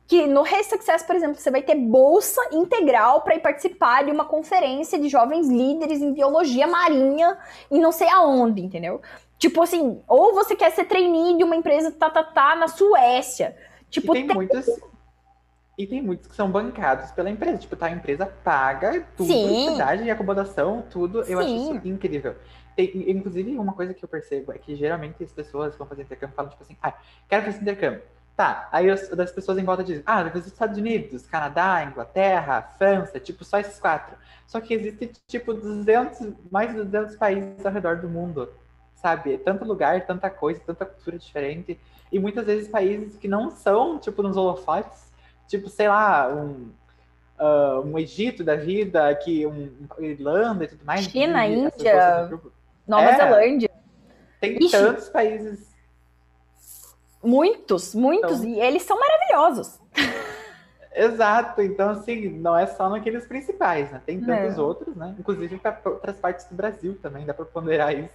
Que 0.07 0.27
no 0.27 0.45
Hey 0.45 0.63
Success, 0.63 1.01
por 1.03 1.15
exemplo, 1.15 1.35
você 1.35 1.49
vai 1.49 1.61
ter 1.61 1.75
bolsa 1.75 2.41
integral 2.51 3.21
para 3.21 3.35
ir 3.35 3.39
participar 3.39 4.03
de 4.03 4.11
uma 4.11 4.25
conferência 4.25 4.99
de 4.99 5.07
jovens 5.09 5.47
líderes 5.47 6.01
em 6.01 6.13
biologia 6.13 6.67
marinha 6.67 7.37
e 7.71 7.79
não 7.79 7.91
sei 7.91 8.09
aonde, 8.09 8.61
entendeu? 8.61 9.01
Tipo 9.37 9.63
assim, 9.63 10.01
ou 10.07 10.33
você 10.33 10.55
quer 10.55 10.71
ser 10.71 10.85
trainee 10.85 11.37
de 11.37 11.43
uma 11.43 11.55
empresa 11.55 11.91
tá, 11.91 12.09
tá, 12.09 12.23
tá 12.23 12.55
na 12.55 12.67
Suécia. 12.67 13.55
Tipo, 13.89 14.13
e 14.13 14.19
tem, 14.19 14.27
tem 14.27 14.35
muitos 14.35 14.65
e 15.77 15.85
tem 15.85 16.01
muitos 16.01 16.27
que 16.27 16.35
são 16.35 16.49
bancados 16.49 17.11
pela 17.11 17.29
empresa. 17.29 17.57
Tipo, 17.57 17.75
tá, 17.75 17.87
a 17.87 17.91
empresa 17.91 18.25
paga 18.25 19.05
tudo, 19.17 19.71
cidade 19.71 20.03
e 20.03 20.11
acomodação, 20.11 20.83
tudo. 20.89 21.19
Eu 21.19 21.41
Sim. 21.41 21.69
acho 21.69 21.75
isso 21.75 21.87
incrível. 21.87 22.35
Tem, 22.75 23.09
inclusive, 23.09 23.57
uma 23.57 23.73
coisa 23.73 23.93
que 23.93 24.03
eu 24.03 24.09
percebo 24.09 24.51
é 24.51 24.57
que 24.57 24.75
geralmente 24.75 25.23
as 25.23 25.31
pessoas 25.31 25.73
que 25.73 25.79
vão 25.79 25.87
fazer 25.87 26.03
intercâmbio 26.03 26.35
falam, 26.35 26.51
tipo 26.51 26.63
assim, 26.63 26.77
ah, 26.81 26.93
quero 27.27 27.45
fazer 27.45 27.61
intercâmbio. 27.61 28.01
Tá, 28.35 28.67
aí 28.69 28.89
as, 28.89 29.07
das 29.09 29.31
pessoas 29.31 29.57
em 29.57 29.63
volta 29.63 29.81
dizem, 29.81 30.03
ah, 30.05 30.29
os 30.33 30.45
Estados 30.45 30.77
Unidos, 30.77 31.25
Canadá, 31.25 31.85
Inglaterra, 31.85 32.61
França, 32.77 33.17
tipo, 33.17 33.45
só 33.45 33.59
esses 33.59 33.79
quatro. 33.79 34.17
Só 34.45 34.59
que 34.59 34.73
existe, 34.73 35.11
tipo, 35.25 35.53
200, 35.53 36.33
mais 36.51 36.71
de 36.71 36.83
200 36.83 37.15
países 37.15 37.65
ao 37.65 37.71
redor 37.71 37.97
do 37.97 38.09
mundo, 38.09 38.49
sabe? 38.93 39.37
Tanto 39.37 39.63
lugar, 39.63 40.05
tanta 40.05 40.29
coisa, 40.29 40.59
tanta 40.65 40.85
cultura 40.85 41.17
diferente. 41.17 41.79
E 42.11 42.19
muitas 42.19 42.45
vezes 42.45 42.67
países 42.67 43.15
que 43.15 43.27
não 43.27 43.49
são, 43.49 43.97
tipo, 43.99 44.21
nos 44.21 44.35
holofotes, 44.35 45.04
tipo, 45.47 45.69
sei 45.69 45.87
lá, 45.87 46.27
um, 46.29 46.71
uh, 47.39 47.81
um 47.85 47.97
Egito 47.97 48.43
da 48.43 48.55
vida, 48.55 49.13
que 49.15 49.45
um, 49.45 49.69
Irlanda 49.99 50.65
e 50.65 50.67
tudo 50.67 50.85
mais. 50.85 51.05
China, 51.05 51.45
Índia, 51.47 52.29
Nova 52.87 53.09
é, 53.09 53.17
Zelândia. 53.17 53.69
Tem 54.39 54.57
Ixi. 54.57 54.71
tantos 54.71 55.09
países 55.09 55.75
Muitos, 57.25 57.95
muitos, 57.95 58.43
então, 58.43 58.49
e 58.49 58.61
eles 58.61 58.83
são 58.83 58.99
maravilhosos. 58.99 59.79
Exato, 60.93 61.59
então 61.61 61.89
assim, 61.89 62.29
não 62.29 62.55
é 62.55 62.67
só 62.67 62.87
naqueles 62.87 63.25
principais, 63.25 63.91
né? 63.91 63.99
Tem 64.05 64.21
tantos 64.21 64.57
é. 64.57 64.61
outros, 64.61 64.95
né? 64.95 65.15
Inclusive 65.19 65.57
para 65.57 65.81
outras 65.85 66.17
partes 66.19 66.45
do 66.45 66.55
Brasil 66.55 66.97
também, 67.01 67.25
dá 67.25 67.33
para 67.33 67.43
ponderar 67.45 67.97
isso. 67.97 68.13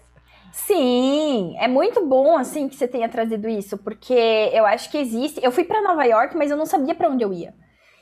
Sim, 0.53 1.57
é 1.59 1.69
muito 1.69 2.05
bom 2.05 2.37
assim 2.37 2.69
que 2.69 2.75
você 2.75 2.89
tenha 2.89 3.09
trazido 3.09 3.49
isso, 3.49 3.79
porque 3.79 4.51
eu 4.53 4.67
acho 4.67 4.91
que 4.91 4.99
existe. 4.99 5.41
Eu 5.43 5.53
fui 5.53 5.65
para 5.65 5.83
Nova 5.83 6.05
York, 6.05 6.37
mas 6.37 6.51
eu 6.51 6.57
não 6.57 6.67
sabia 6.67 6.95
para 6.95 7.09
onde 7.09 7.25
eu 7.25 7.33
ia. 7.33 7.55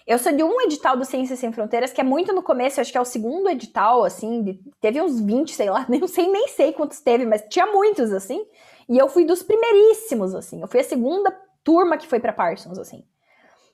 Eu 0.06 0.18
sou 0.18 0.32
de 0.32 0.42
um 0.42 0.58
edital 0.62 0.96
do 0.96 1.04
Ciências 1.04 1.38
Sem 1.38 1.52
Fronteiras, 1.52 1.92
que 1.92 2.00
é 2.00 2.04
muito 2.04 2.32
no 2.32 2.42
começo, 2.42 2.80
acho 2.80 2.90
que 2.90 2.96
é 2.96 3.00
o 3.00 3.04
segundo 3.04 3.50
edital, 3.50 4.04
assim, 4.04 4.42
de, 4.42 4.60
teve 4.80 5.02
uns 5.02 5.20
20, 5.20 5.52
sei 5.52 5.68
lá, 5.68 5.84
nem 5.90 6.06
sei, 6.06 6.28
nem 6.28 6.48
sei 6.48 6.72
quantos 6.72 7.00
teve, 7.00 7.26
mas 7.26 7.44
tinha 7.50 7.66
muitos, 7.66 8.10
assim. 8.12 8.42
E 8.88 8.96
eu 8.96 9.08
fui 9.10 9.26
dos 9.26 9.42
primeiríssimos, 9.42 10.34
assim. 10.34 10.62
Eu 10.62 10.68
fui 10.68 10.80
a 10.80 10.84
segunda 10.84 11.30
turma 11.62 11.98
que 11.98 12.06
foi 12.06 12.18
para 12.18 12.32
Parsons, 12.32 12.78
assim. 12.78 13.04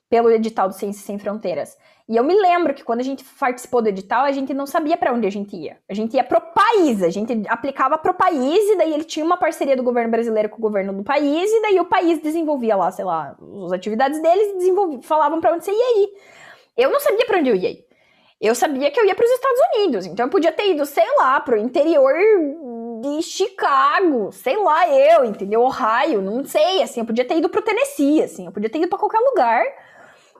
Pelo 0.09 0.31
edital 0.31 0.67
do 0.67 0.75
Ciências 0.75 1.05
Sem 1.05 1.17
Fronteiras. 1.17 1.77
E 2.07 2.15
eu 2.15 2.23
me 2.23 2.35
lembro 2.39 2.73
que 2.75 2.83
quando 2.83 2.99
a 2.99 3.03
gente 3.03 3.25
participou 3.39 3.81
do 3.81 3.89
edital, 3.89 4.25
a 4.25 4.31
gente 4.31 4.53
não 4.53 4.67
sabia 4.67 4.95
para 4.95 5.11
onde 5.11 5.25
a 5.25 5.29
gente 5.31 5.55
ia. 5.55 5.79
A 5.89 5.93
gente 5.93 6.15
ia 6.15 6.23
pro 6.23 6.39
país, 6.39 7.01
a 7.01 7.09
gente 7.09 7.43
aplicava 7.47 7.97
pro 7.97 8.13
país, 8.13 8.69
e 8.69 8.77
daí 8.77 8.93
ele 8.93 9.03
tinha 9.03 9.25
uma 9.25 9.37
parceria 9.37 9.75
do 9.75 9.81
governo 9.81 10.11
brasileiro 10.11 10.47
com 10.47 10.57
o 10.57 10.61
governo 10.61 10.93
do 10.93 11.03
país, 11.03 11.51
e 11.51 11.61
daí 11.63 11.79
o 11.79 11.85
país 11.85 12.19
desenvolvia 12.21 12.75
lá, 12.75 12.91
sei 12.91 13.03
lá, 13.03 13.35
as 13.65 13.71
atividades 13.71 14.21
deles 14.21 14.63
e 14.63 15.01
falavam 15.01 15.41
para 15.41 15.53
onde 15.53 15.65
você 15.65 15.71
ia 15.71 16.03
ir. 16.03 16.09
Eu 16.77 16.91
não 16.91 16.99
sabia 16.99 17.25
para 17.25 17.39
onde 17.39 17.49
eu 17.49 17.55
ia 17.55 17.71
ir. 17.71 17.85
Eu 18.39 18.53
sabia 18.53 18.91
que 18.91 18.99
eu 18.99 19.05
ia 19.05 19.15
para 19.15 19.25
os 19.25 19.31
Estados 19.31 19.61
Unidos, 19.73 20.05
então 20.05 20.27
eu 20.27 20.29
podia 20.29 20.51
ter 20.51 20.69
ido, 20.69 20.85
sei 20.85 21.07
lá, 21.17 21.39
pro 21.39 21.57
interior 21.57 22.13
de 23.01 23.21
Chicago, 23.23 24.31
sei 24.31 24.57
lá 24.57 24.87
eu, 24.87 25.25
entendeu? 25.25 25.61
Ohio, 25.61 26.21
não 26.21 26.43
sei, 26.43 26.83
assim, 26.83 26.99
eu 26.99 27.05
podia 27.05 27.25
ter 27.25 27.37
ido 27.37 27.49
pro 27.49 27.63
Tennessee, 27.63 28.21
assim, 28.21 28.45
eu 28.45 28.51
podia 28.51 28.69
ter 28.69 28.77
ido 28.77 28.89
para 28.89 28.99
qualquer 28.99 29.19
lugar. 29.19 29.63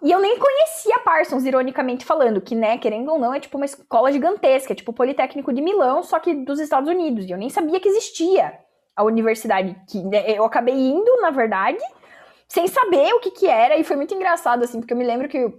E 0.03 0.11
eu 0.11 0.19
nem 0.19 0.37
conhecia 0.37 0.99
Parsons, 0.99 1.45
ironicamente 1.45 2.05
falando, 2.05 2.41
que, 2.41 2.53
né, 2.53 2.77
querendo 2.77 3.11
ou 3.11 3.19
não, 3.19 3.33
é 3.33 3.39
tipo 3.39 3.57
uma 3.57 3.65
escola 3.65 4.11
gigantesca, 4.11 4.73
é 4.73 4.75
tipo 4.75 4.91
o 4.91 4.93
Politécnico 4.93 5.53
de 5.53 5.61
Milão, 5.61 6.03
só 6.03 6.19
que 6.19 6.33
dos 6.33 6.59
Estados 6.59 6.89
Unidos. 6.89 7.25
E 7.25 7.31
eu 7.31 7.37
nem 7.37 7.49
sabia 7.49 7.79
que 7.79 7.87
existia 7.87 8.59
a 8.95 9.03
universidade 9.03 9.75
que 9.89 10.03
né, 10.03 10.31
eu 10.31 10.45
acabei 10.45 10.75
indo, 10.75 11.21
na 11.21 11.31
verdade, 11.31 11.79
sem 12.47 12.67
saber 12.67 13.13
o 13.13 13.19
que 13.19 13.31
que 13.31 13.47
era, 13.47 13.77
e 13.77 13.83
foi 13.83 13.95
muito 13.95 14.13
engraçado, 14.13 14.63
assim, 14.63 14.79
porque 14.79 14.93
eu 14.93 14.97
me 14.97 15.05
lembro 15.05 15.27
que 15.27 15.53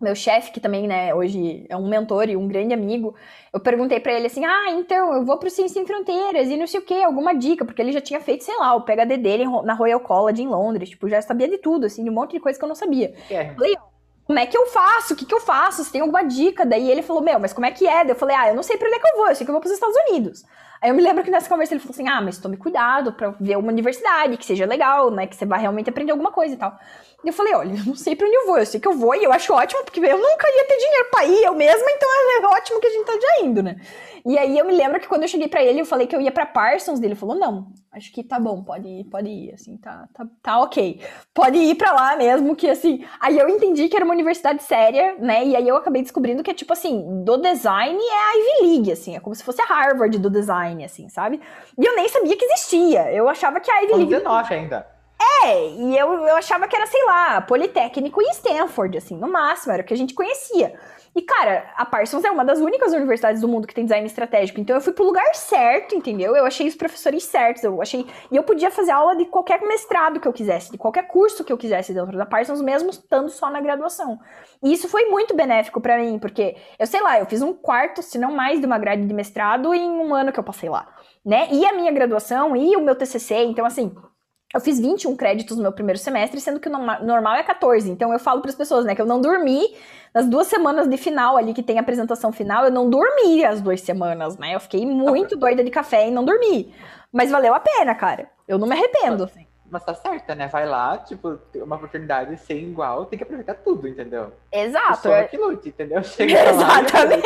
meu 0.00 0.14
chefe, 0.14 0.50
que 0.50 0.60
também, 0.60 0.88
né, 0.88 1.14
hoje 1.14 1.66
é 1.68 1.76
um 1.76 1.88
mentor 1.88 2.28
e 2.28 2.36
um 2.36 2.48
grande 2.48 2.72
amigo, 2.72 3.14
eu 3.52 3.60
perguntei 3.60 4.00
para 4.00 4.12
ele 4.12 4.26
assim: 4.26 4.44
ah, 4.44 4.70
então, 4.70 5.12
eu 5.12 5.24
vou 5.24 5.36
pro 5.38 5.50
Ciência 5.50 5.74
Sem 5.74 5.86
Fronteiras 5.86 6.48
e 6.48 6.56
não 6.56 6.66
sei 6.66 6.80
o 6.80 6.82
que, 6.82 7.02
alguma 7.02 7.34
dica, 7.34 7.64
porque 7.64 7.82
ele 7.82 7.92
já 7.92 8.00
tinha 8.00 8.20
feito, 8.20 8.44
sei 8.44 8.56
lá, 8.56 8.74
o 8.74 8.82
PHD 8.82 9.16
dele 9.18 9.44
na 9.64 9.74
Royal 9.74 10.00
College 10.00 10.42
em 10.42 10.48
Londres, 10.48 10.90
tipo, 10.90 11.08
já 11.08 11.20
sabia 11.20 11.48
de 11.48 11.58
tudo, 11.58 11.86
assim, 11.86 12.02
de 12.02 12.10
um 12.10 12.14
monte 12.14 12.32
de 12.32 12.40
coisa 12.40 12.58
que 12.58 12.64
eu 12.64 12.68
não 12.68 12.74
sabia. 12.74 13.14
É. 13.28 13.52
Falei, 13.54 13.76
como 14.24 14.38
é 14.38 14.46
que 14.46 14.56
eu 14.56 14.66
faço? 14.66 15.14
O 15.14 15.16
que 15.16 15.26
que 15.26 15.34
eu 15.34 15.40
faço? 15.40 15.84
Se 15.84 15.90
tem 15.92 16.00
alguma 16.00 16.22
dica? 16.22 16.64
Daí 16.64 16.90
ele 16.90 17.02
falou, 17.02 17.22
meu, 17.22 17.38
mas 17.38 17.52
como 17.52 17.66
é 17.66 17.70
que 17.70 17.86
é? 17.86 18.04
Daí 18.04 18.10
eu 18.10 18.16
falei, 18.16 18.36
ah, 18.36 18.48
eu 18.48 18.54
não 18.54 18.62
sei 18.62 18.76
pra 18.76 18.86
onde 18.86 18.96
é 18.96 19.00
que 19.00 19.08
eu 19.08 19.16
vou, 19.16 19.28
eu 19.28 19.34
sei 19.34 19.44
que 19.44 19.50
eu 19.50 19.54
vou 19.54 19.60
pros 19.60 19.72
Estados 19.74 19.96
Unidos. 20.08 20.44
Aí 20.80 20.90
eu 20.90 20.94
me 20.94 21.02
lembro 21.02 21.22
que 21.22 21.30
nessa 21.30 21.48
conversa 21.48 21.74
ele 21.74 21.80
falou 21.80 21.92
assim, 21.92 22.08
ah, 22.08 22.20
mas 22.22 22.38
tome 22.38 22.56
cuidado 22.56 23.12
pra 23.12 23.34
ver 23.38 23.56
uma 23.56 23.70
universidade, 23.70 24.36
que 24.36 24.46
seja 24.46 24.64
legal, 24.64 25.10
né, 25.10 25.26
que 25.26 25.36
você 25.36 25.44
vai 25.44 25.60
realmente 25.60 25.90
aprender 25.90 26.12
alguma 26.12 26.32
coisa 26.32 26.54
e 26.54 26.56
tal. 26.56 26.78
E 27.22 27.28
eu 27.28 27.34
falei, 27.34 27.54
olha, 27.54 27.74
eu 27.76 27.84
não 27.84 27.94
sei 27.94 28.16
pra 28.16 28.26
onde 28.26 28.36
eu 28.36 28.46
vou, 28.46 28.58
eu 28.58 28.64
sei 28.64 28.80
que 28.80 28.88
eu 28.88 28.94
vou 28.94 29.14
e 29.14 29.22
eu 29.22 29.32
acho 29.32 29.52
ótimo, 29.52 29.84
porque 29.84 30.00
eu 30.00 30.16
nunca 30.16 30.48
ia 30.48 30.64
ter 30.64 30.76
dinheiro 30.78 31.08
pra 31.10 31.24
ir 31.26 31.42
eu 31.44 31.54
mesma, 31.54 31.90
então 31.90 32.08
é 32.08 32.56
ótimo 32.56 32.80
que 32.80 32.86
a 32.86 32.90
gente 32.90 33.04
tá 33.04 33.12
já 33.12 33.44
indo, 33.44 33.62
né? 33.62 33.76
E 34.24 34.38
aí 34.38 34.58
eu 34.58 34.66
me 34.66 34.72
lembro 34.72 35.00
que 35.00 35.08
quando 35.08 35.22
eu 35.22 35.28
cheguei 35.28 35.48
pra 35.48 35.62
ele, 35.62 35.80
eu 35.80 35.86
falei 35.86 36.06
que 36.06 36.14
eu 36.14 36.20
ia 36.20 36.32
pra 36.32 36.46
Parsons, 36.46 37.00
dele 37.00 37.14
falou, 37.14 37.36
não, 37.36 37.68
acho 37.92 38.12
que 38.12 38.22
tá 38.22 38.38
bom, 38.38 38.62
pode 38.62 38.86
ir, 38.86 39.04
pode 39.04 39.28
ir, 39.28 39.54
assim, 39.54 39.76
tá, 39.76 40.08
tá, 40.14 40.26
tá 40.42 40.58
ok. 40.60 41.00
Pode 41.34 41.58
ir 41.58 41.74
pra 41.74 41.92
lá 41.92 42.16
mesmo, 42.16 42.54
que 42.56 42.68
assim... 42.68 43.04
Aí 43.18 43.38
eu 43.38 43.48
entendi 43.48 43.88
que 43.88 43.96
era 43.96 44.04
uma 44.04 44.14
universidade 44.14 44.62
séria, 44.62 45.16
né, 45.18 45.44
e 45.44 45.56
aí 45.56 45.66
eu 45.66 45.76
acabei 45.76 46.02
descobrindo 46.02 46.42
que 46.42 46.50
é 46.50 46.54
tipo 46.54 46.72
assim, 46.72 47.22
do 47.24 47.36
design 47.38 47.98
é 47.98 48.12
a 48.12 48.32
Ivy 48.34 48.66
League, 48.66 48.92
assim, 48.92 49.16
é 49.16 49.20
como 49.20 49.34
se 49.34 49.44
fosse 49.44 49.60
a 49.62 49.66
Harvard 49.66 50.18
do 50.18 50.30
design, 50.30 50.69
assim, 50.84 51.08
sabe? 51.08 51.40
E 51.78 51.84
eu 51.84 51.94
nem 51.96 52.08
sabia 52.08 52.36
que 52.36 52.44
existia, 52.44 53.12
eu 53.12 53.28
achava 53.28 53.60
que 53.60 53.70
a 53.70 53.82
Ivy 53.82 53.92
League... 53.94 54.06
19 54.06 54.54
ainda. 54.54 54.99
É, 55.44 55.68
e 55.68 55.96
eu, 55.96 56.12
eu 56.26 56.36
achava 56.36 56.68
que 56.68 56.76
era, 56.76 56.86
sei 56.86 57.04
lá, 57.04 57.40
Politécnico 57.40 58.20
e 58.20 58.30
Stanford, 58.30 58.98
assim, 58.98 59.16
no 59.16 59.30
máximo, 59.30 59.72
era 59.72 59.82
o 59.82 59.86
que 59.86 59.94
a 59.94 59.96
gente 59.96 60.12
conhecia. 60.12 60.74
E, 61.14 61.22
cara, 61.22 61.72
a 61.76 61.84
Parsons 61.84 62.24
é 62.24 62.30
uma 62.30 62.44
das 62.44 62.60
únicas 62.60 62.92
universidades 62.92 63.40
do 63.40 63.48
mundo 63.48 63.66
que 63.66 63.74
tem 63.74 63.84
design 63.84 64.06
estratégico. 64.06 64.60
Então 64.60 64.76
eu 64.76 64.80
fui 64.80 64.92
pro 64.92 65.04
lugar 65.04 65.34
certo, 65.34 65.94
entendeu? 65.94 66.36
Eu 66.36 66.46
achei 66.46 66.68
os 66.68 66.76
professores 66.76 67.24
certos, 67.24 67.64
eu 67.64 67.82
achei. 67.82 68.06
E 68.30 68.36
eu 68.36 68.44
podia 68.44 68.70
fazer 68.70 68.92
aula 68.92 69.16
de 69.16 69.24
qualquer 69.24 69.60
mestrado 69.62 70.20
que 70.20 70.28
eu 70.28 70.32
quisesse, 70.32 70.70
de 70.70 70.78
qualquer 70.78 71.08
curso 71.08 71.42
que 71.42 71.52
eu 71.52 71.58
quisesse 71.58 71.92
dentro 71.92 72.16
da 72.16 72.24
Parsons, 72.24 72.60
mesmo 72.60 72.90
estando 72.90 73.28
só 73.28 73.50
na 73.50 73.60
graduação. 73.60 74.20
E 74.62 74.72
isso 74.72 74.88
foi 74.88 75.06
muito 75.06 75.34
benéfico 75.34 75.80
para 75.80 75.98
mim, 75.98 76.18
porque 76.18 76.56
eu 76.78 76.86
sei 76.86 77.00
lá, 77.00 77.18
eu 77.18 77.26
fiz 77.26 77.42
um 77.42 77.52
quarto, 77.52 78.02
se 78.02 78.16
não 78.16 78.30
mais, 78.30 78.60
de 78.60 78.66
uma 78.66 78.78
grade 78.78 79.04
de 79.04 79.14
mestrado 79.14 79.74
em 79.74 79.90
um 79.90 80.14
ano 80.14 80.32
que 80.32 80.38
eu 80.38 80.44
passei 80.44 80.68
lá, 80.68 80.86
né? 81.26 81.48
E 81.50 81.66
a 81.66 81.72
minha 81.72 81.90
graduação 81.90 82.54
e 82.54 82.76
o 82.76 82.80
meu 82.80 82.94
TCC, 82.94 83.34
então 83.44 83.66
assim 83.66 83.92
eu 84.52 84.60
fiz 84.60 84.80
21 84.80 85.14
créditos 85.16 85.56
no 85.56 85.62
meu 85.62 85.72
primeiro 85.72 85.98
semestre, 85.98 86.40
sendo 86.40 86.58
que 86.58 86.68
o 86.68 86.72
normal 86.72 87.34
é 87.34 87.42
14. 87.42 87.88
Então 87.90 88.12
eu 88.12 88.18
falo 88.18 88.40
para 88.40 88.50
as 88.50 88.56
pessoas, 88.56 88.84
né, 88.84 88.94
que 88.94 89.00
eu 89.00 89.06
não 89.06 89.20
dormi 89.20 89.74
nas 90.12 90.26
duas 90.26 90.48
semanas 90.48 90.88
de 90.88 90.96
final 90.96 91.36
ali 91.36 91.54
que 91.54 91.62
tem 91.62 91.78
a 91.78 91.80
apresentação 91.80 92.32
final, 92.32 92.64
eu 92.64 92.70
não 92.70 92.90
dormi 92.90 93.44
as 93.44 93.60
duas 93.60 93.80
semanas, 93.80 94.36
né? 94.36 94.56
Eu 94.56 94.60
fiquei 94.60 94.84
muito 94.84 95.36
doida 95.36 95.62
de 95.62 95.70
café 95.70 96.08
e 96.08 96.10
não 96.10 96.24
dormi. 96.24 96.74
Mas 97.12 97.30
valeu 97.30 97.54
a 97.54 97.60
pena, 97.60 97.94
cara. 97.94 98.28
Eu 98.48 98.58
não 98.58 98.66
me 98.66 98.74
arrependo. 98.74 99.24
Assim. 99.24 99.46
Mas 99.70 99.84
tá 99.84 99.94
certa, 99.94 100.34
né? 100.34 100.48
Vai 100.48 100.66
lá, 100.66 100.98
tipo, 100.98 101.38
uma 101.54 101.76
oportunidade 101.76 102.36
sem 102.38 102.64
igual, 102.64 103.06
tem 103.06 103.16
que 103.16 103.22
aproveitar 103.22 103.54
tudo, 103.54 103.86
entendeu? 103.86 104.32
Exato. 104.50 105.02
Só 105.02 105.12
é 105.14 105.24
que 105.24 105.36
lute, 105.36 105.68
entendeu? 105.68 106.00
Exatamente. 106.18 107.22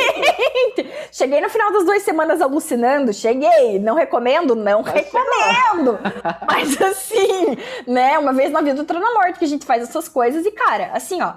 cheguei 1.11 1.40
no 1.40 1.48
final 1.48 1.72
das 1.72 1.85
duas 1.85 2.02
semanas 2.02 2.42
alucinando, 2.42 3.14
cheguei. 3.14 3.78
Não 3.78 3.94
recomendo? 3.94 4.54
Não 4.54 4.83
Mas 4.83 4.92
recomendo. 4.92 5.98
Mas 6.46 6.83
assim, 6.83 7.57
né? 7.87 8.18
Uma 8.18 8.35
vez 8.35 8.52
na 8.52 8.61
vida, 8.61 8.78
outra 8.78 9.00
na 9.00 9.14
morte 9.14 9.38
que 9.38 9.44
a 9.46 9.48
gente 9.48 9.64
faz 9.64 9.83
essas 9.83 10.07
coisas. 10.07 10.44
E, 10.44 10.50
cara, 10.50 10.90
assim, 10.92 11.22
ó. 11.22 11.33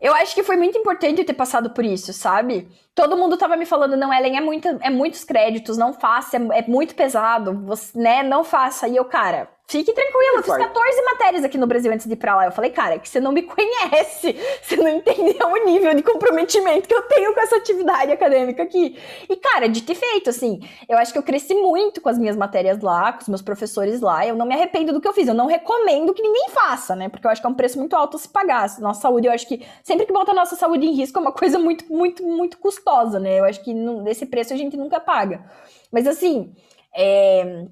Eu 0.00 0.14
acho 0.14 0.32
que 0.32 0.44
foi 0.44 0.56
muito 0.56 0.78
importante 0.78 1.18
eu 1.18 1.26
ter 1.26 1.34
passado 1.34 1.70
por 1.70 1.84
isso, 1.84 2.12
sabe? 2.12 2.68
Todo 2.94 3.16
mundo 3.16 3.36
tava 3.36 3.56
me 3.56 3.66
falando, 3.66 3.96
não, 3.96 4.14
Ellen, 4.14 4.36
é, 4.36 4.40
muito, 4.40 4.68
é 4.80 4.90
muitos 4.90 5.24
créditos, 5.24 5.76
não 5.76 5.92
faça, 5.92 6.36
é, 6.36 6.58
é 6.60 6.62
muito 6.68 6.94
pesado, 6.94 7.52
você, 7.66 7.98
né? 7.98 8.22
Não 8.22 8.44
faça. 8.44 8.86
E 8.86 8.94
eu, 8.94 9.04
cara, 9.04 9.48
Fique 9.70 9.92
tranquilo, 9.92 10.38
eu 10.38 10.42
fiz 10.42 10.56
14 10.56 11.02
matérias 11.02 11.44
aqui 11.44 11.58
no 11.58 11.66
Brasil 11.66 11.92
antes 11.92 12.06
de 12.06 12.14
ir 12.14 12.16
pra 12.16 12.34
lá. 12.34 12.46
Eu 12.46 12.52
falei, 12.52 12.70
cara, 12.70 12.94
é 12.94 12.98
que 12.98 13.06
você 13.06 13.20
não 13.20 13.32
me 13.32 13.42
conhece, 13.44 14.34
você 14.62 14.76
não 14.76 14.88
entendeu 14.88 15.46
o 15.46 15.64
nível 15.66 15.94
de 15.94 16.02
comprometimento 16.02 16.88
que 16.88 16.94
eu 16.94 17.02
tenho 17.02 17.34
com 17.34 17.40
essa 17.40 17.56
atividade 17.56 18.10
acadêmica 18.10 18.62
aqui. 18.62 18.98
E, 19.28 19.36
cara, 19.36 19.68
de 19.68 19.82
ter 19.82 19.94
feito, 19.94 20.30
assim, 20.30 20.66
eu 20.88 20.96
acho 20.96 21.12
que 21.12 21.18
eu 21.18 21.22
cresci 21.22 21.52
muito 21.52 22.00
com 22.00 22.08
as 22.08 22.16
minhas 22.16 22.34
matérias 22.34 22.80
lá, 22.80 23.12
com 23.12 23.20
os 23.20 23.28
meus 23.28 23.42
professores 23.42 24.00
lá. 24.00 24.26
Eu 24.26 24.34
não 24.34 24.46
me 24.46 24.54
arrependo 24.54 24.90
do 24.90 25.02
que 25.02 25.06
eu 25.06 25.12
fiz. 25.12 25.28
Eu 25.28 25.34
não 25.34 25.44
recomendo 25.44 26.14
que 26.14 26.22
ninguém 26.22 26.48
faça, 26.48 26.96
né? 26.96 27.10
Porque 27.10 27.26
eu 27.26 27.30
acho 27.30 27.42
que 27.42 27.46
é 27.46 27.50
um 27.50 27.54
preço 27.54 27.78
muito 27.78 27.94
alto 27.94 28.16
se 28.16 28.30
pagar. 28.30 28.70
Nossa 28.78 29.02
saúde, 29.02 29.26
eu 29.26 29.32
acho 29.34 29.46
que 29.46 29.66
sempre 29.84 30.06
que 30.06 30.12
bota 30.14 30.30
a 30.30 30.34
nossa 30.34 30.56
saúde 30.56 30.86
em 30.86 30.94
risco 30.94 31.18
é 31.18 31.20
uma 31.20 31.32
coisa 31.36 31.58
muito, 31.58 31.92
muito, 31.92 32.26
muito 32.26 32.56
custosa, 32.56 33.20
né? 33.20 33.38
Eu 33.38 33.44
acho 33.44 33.62
que 33.62 33.74
esse 34.06 34.24
preço 34.24 34.54
a 34.54 34.56
gente 34.56 34.78
nunca 34.78 34.98
paga. 34.98 35.44
Mas, 35.92 36.06
assim, 36.06 36.54
é... 36.96 37.66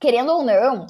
querendo 0.00 0.32
ou 0.32 0.42
não 0.42 0.86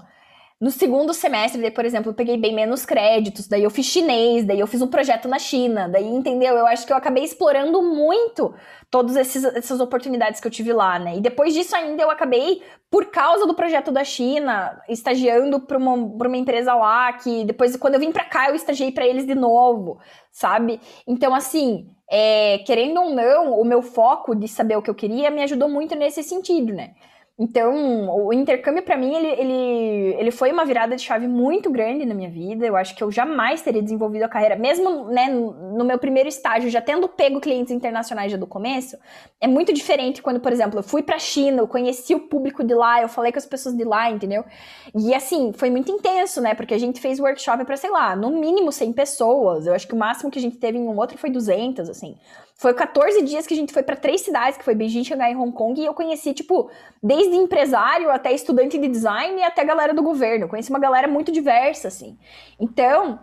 no 0.60 0.72
segundo 0.72 1.14
semestre, 1.14 1.62
daí, 1.62 1.70
por 1.70 1.84
exemplo, 1.84 2.10
eu 2.10 2.14
peguei 2.14 2.36
bem 2.36 2.52
menos 2.52 2.84
créditos, 2.84 3.46
daí 3.46 3.62
eu 3.62 3.70
fiz 3.70 3.86
chinês, 3.86 4.44
daí 4.44 4.58
eu 4.58 4.66
fiz 4.66 4.82
um 4.82 4.88
projeto 4.88 5.28
na 5.28 5.38
China, 5.38 5.88
daí, 5.88 6.04
entendeu? 6.08 6.56
Eu 6.56 6.66
acho 6.66 6.84
que 6.84 6.92
eu 6.92 6.96
acabei 6.96 7.22
explorando 7.22 7.80
muito 7.80 8.52
todas 8.90 9.16
essas 9.16 9.80
oportunidades 9.80 10.40
que 10.40 10.48
eu 10.48 10.50
tive 10.50 10.72
lá, 10.72 10.98
né? 10.98 11.16
E 11.16 11.20
depois 11.20 11.54
disso 11.54 11.76
ainda 11.76 12.02
eu 12.02 12.10
acabei, 12.10 12.60
por 12.90 13.06
causa 13.06 13.46
do 13.46 13.54
projeto 13.54 13.92
da 13.92 14.02
China, 14.02 14.82
estagiando 14.88 15.60
para 15.60 15.78
uma, 15.78 15.92
uma 15.92 16.36
empresa 16.36 16.74
lá, 16.74 17.12
que 17.12 17.44
depois, 17.44 17.76
quando 17.76 17.94
eu 17.94 18.00
vim 18.00 18.10
para 18.10 18.24
cá, 18.24 18.48
eu 18.48 18.56
estagiei 18.56 18.90
para 18.90 19.06
eles 19.06 19.24
de 19.24 19.36
novo, 19.36 20.00
sabe? 20.32 20.80
Então, 21.06 21.32
assim, 21.36 21.88
é, 22.10 22.58
querendo 22.66 23.00
ou 23.00 23.10
não, 23.14 23.60
o 23.60 23.64
meu 23.64 23.80
foco 23.80 24.34
de 24.34 24.48
saber 24.48 24.76
o 24.76 24.82
que 24.82 24.90
eu 24.90 24.94
queria 24.94 25.30
me 25.30 25.42
ajudou 25.44 25.68
muito 25.68 25.94
nesse 25.94 26.24
sentido, 26.24 26.72
né? 26.72 26.94
Então, 27.40 28.26
o 28.26 28.32
intercâmbio 28.32 28.82
para 28.82 28.96
mim, 28.96 29.14
ele, 29.14 29.28
ele, 29.28 30.16
ele 30.18 30.30
foi 30.32 30.50
uma 30.50 30.64
virada 30.64 30.96
de 30.96 31.02
chave 31.02 31.28
muito 31.28 31.70
grande 31.70 32.04
na 32.04 32.12
minha 32.12 32.28
vida. 32.28 32.66
Eu 32.66 32.74
acho 32.74 32.96
que 32.96 33.04
eu 33.04 33.12
jamais 33.12 33.62
teria 33.62 33.80
desenvolvido 33.80 34.24
a 34.24 34.28
carreira, 34.28 34.56
mesmo 34.56 35.04
né, 35.04 35.28
no 35.28 35.84
meu 35.84 36.00
primeiro 36.00 36.28
estágio, 36.28 36.68
já 36.68 36.80
tendo 36.80 37.08
pego 37.08 37.40
clientes 37.40 37.70
internacionais 37.70 38.32
já 38.32 38.36
do 38.36 38.46
começo, 38.46 38.98
é 39.40 39.46
muito 39.46 39.72
diferente 39.72 40.20
quando, 40.20 40.40
por 40.40 40.52
exemplo, 40.52 40.80
eu 40.80 40.82
fui 40.82 41.00
pra 41.00 41.16
China, 41.16 41.62
eu 41.62 41.68
conheci 41.68 42.12
o 42.12 42.20
público 42.28 42.64
de 42.64 42.74
lá, 42.74 43.00
eu 43.02 43.08
falei 43.08 43.30
com 43.30 43.38
as 43.38 43.46
pessoas 43.46 43.76
de 43.76 43.84
lá, 43.84 44.10
entendeu? 44.10 44.44
E 44.92 45.14
assim, 45.14 45.52
foi 45.52 45.70
muito 45.70 45.92
intenso, 45.92 46.40
né? 46.40 46.54
Porque 46.54 46.74
a 46.74 46.78
gente 46.78 47.00
fez 47.00 47.20
workshop 47.20 47.64
para 47.64 47.76
sei 47.76 47.90
lá, 47.90 48.16
no 48.16 48.32
mínimo 48.32 48.72
100 48.72 48.92
pessoas. 48.94 49.64
Eu 49.64 49.74
acho 49.74 49.86
que 49.86 49.94
o 49.94 49.98
máximo 49.98 50.28
que 50.28 50.40
a 50.40 50.42
gente 50.42 50.56
teve 50.56 50.76
em 50.76 50.88
um 50.88 50.98
outro 50.98 51.16
foi 51.16 51.30
200, 51.30 51.88
assim. 51.88 52.16
Foi 52.58 52.74
14 52.74 53.22
dias 53.22 53.46
que 53.46 53.54
a 53.54 53.56
gente 53.56 53.72
foi 53.72 53.84
para 53.84 53.94
três 53.94 54.22
cidades, 54.22 54.58
que 54.58 54.64
foi 54.64 54.74
Beijing, 54.74 55.04
Xangai 55.04 55.32
e 55.32 55.36
Hong 55.36 55.52
Kong, 55.52 55.80
e 55.80 55.84
eu 55.84 55.94
conheci, 55.94 56.34
tipo, 56.34 56.68
desde 57.00 57.36
empresário 57.36 58.10
até 58.10 58.32
estudante 58.32 58.76
de 58.76 58.88
design 58.88 59.40
e 59.40 59.44
até 59.44 59.64
galera 59.64 59.94
do 59.94 60.02
governo. 60.02 60.44
Eu 60.44 60.48
conheci 60.48 60.68
uma 60.68 60.80
galera 60.80 61.06
muito 61.06 61.30
diversa, 61.30 61.86
assim. 61.86 62.18
Então, 62.58 63.20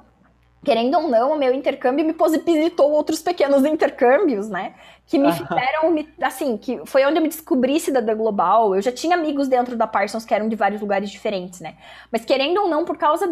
querendo 0.63 0.97
ou 0.97 1.09
não, 1.09 1.33
o 1.33 1.37
meu 1.37 1.53
intercâmbio 1.53 2.05
me 2.05 2.13
possibilitou 2.13 2.89
outros 2.93 3.21
pequenos 3.21 3.65
intercâmbios, 3.65 4.47
né? 4.47 4.73
Que 5.07 5.19
me 5.19 5.31
fizeram, 5.31 5.95
assim, 6.19 6.57
que 6.57 6.81
foi 6.85 7.05
onde 7.05 7.17
eu 7.17 7.21
me 7.21 7.27
descobri 7.27 7.79
cidadã 7.79 8.15
global. 8.15 8.75
Eu 8.75 8.81
já 8.81 8.91
tinha 8.91 9.15
amigos 9.15 9.47
dentro 9.47 9.75
da 9.75 9.85
Parsons 9.85 10.25
que 10.25 10.33
eram 10.33 10.49
de 10.49 10.55
vários 10.55 10.81
lugares 10.81 11.11
diferentes, 11.11 11.59
né? 11.59 11.75
Mas 12.11 12.25
querendo 12.25 12.61
ou 12.61 12.67
não, 12.67 12.85
por 12.85 12.97
causa 12.97 13.29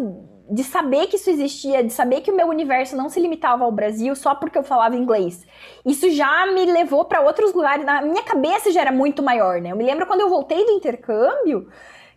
de 0.50 0.64
saber 0.64 1.08
que 1.08 1.16
isso 1.16 1.30
existia, 1.30 1.84
de 1.84 1.92
saber 1.92 2.22
que 2.22 2.30
o 2.30 2.36
meu 2.36 2.48
universo 2.48 2.96
não 2.96 3.10
se 3.10 3.20
limitava 3.20 3.64
ao 3.64 3.72
Brasil 3.72 4.16
só 4.16 4.36
porque 4.36 4.58
eu 4.58 4.64
falava 4.64 4.96
inglês. 4.96 5.48
Isso 5.84 6.12
já 6.12 6.46
me 6.48 6.66
levou 6.66 7.06
para 7.06 7.22
outros 7.22 7.54
lugares, 7.54 7.84
na 7.84 8.02
minha 8.02 8.24
cabeça 8.24 8.72
já 8.72 8.82
era 8.82 8.92
muito 8.92 9.24
maior, 9.24 9.60
né? 9.60 9.72
Eu 9.72 9.76
me 9.76 9.84
lembro 9.84 10.06
quando 10.06 10.22
eu 10.22 10.30
voltei 10.30 10.64
do 10.66 10.72
intercâmbio, 10.72 11.70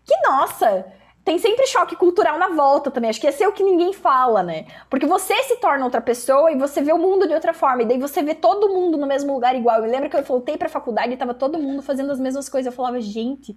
que 0.04 0.14
nossa, 0.28 0.84
tem 1.26 1.38
sempre 1.40 1.66
choque 1.66 1.96
cultural 1.96 2.38
na 2.38 2.50
volta 2.50 2.88
também. 2.88 3.10
Acho 3.10 3.20
que 3.20 3.26
esse 3.26 3.42
é 3.42 3.48
o 3.48 3.52
que 3.52 3.64
ninguém 3.64 3.92
fala, 3.92 4.44
né? 4.44 4.64
Porque 4.88 5.04
você 5.04 5.34
se 5.42 5.56
torna 5.56 5.84
outra 5.84 6.00
pessoa 6.00 6.52
e 6.52 6.56
você 6.56 6.80
vê 6.80 6.92
o 6.92 6.98
mundo 6.98 7.26
de 7.26 7.34
outra 7.34 7.52
forma. 7.52 7.82
E 7.82 7.84
daí 7.84 7.98
você 7.98 8.22
vê 8.22 8.32
todo 8.32 8.68
mundo 8.68 8.96
no 8.96 9.08
mesmo 9.08 9.34
lugar 9.34 9.56
igual. 9.56 9.84
Eu 9.84 9.90
lembro 9.90 10.08
que 10.08 10.16
eu 10.16 10.22
voltei 10.22 10.56
pra 10.56 10.68
faculdade 10.68 11.12
e 11.12 11.16
tava 11.16 11.34
todo 11.34 11.58
mundo 11.58 11.82
fazendo 11.82 12.12
as 12.12 12.20
mesmas 12.20 12.48
coisas. 12.48 12.72
Eu 12.72 12.76
falava, 12.76 13.00
gente, 13.00 13.56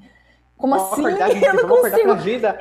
como 0.58 0.74
assim? 0.74 1.04
eu 1.46 1.54
não 1.54 1.70
consigo. 1.70 2.10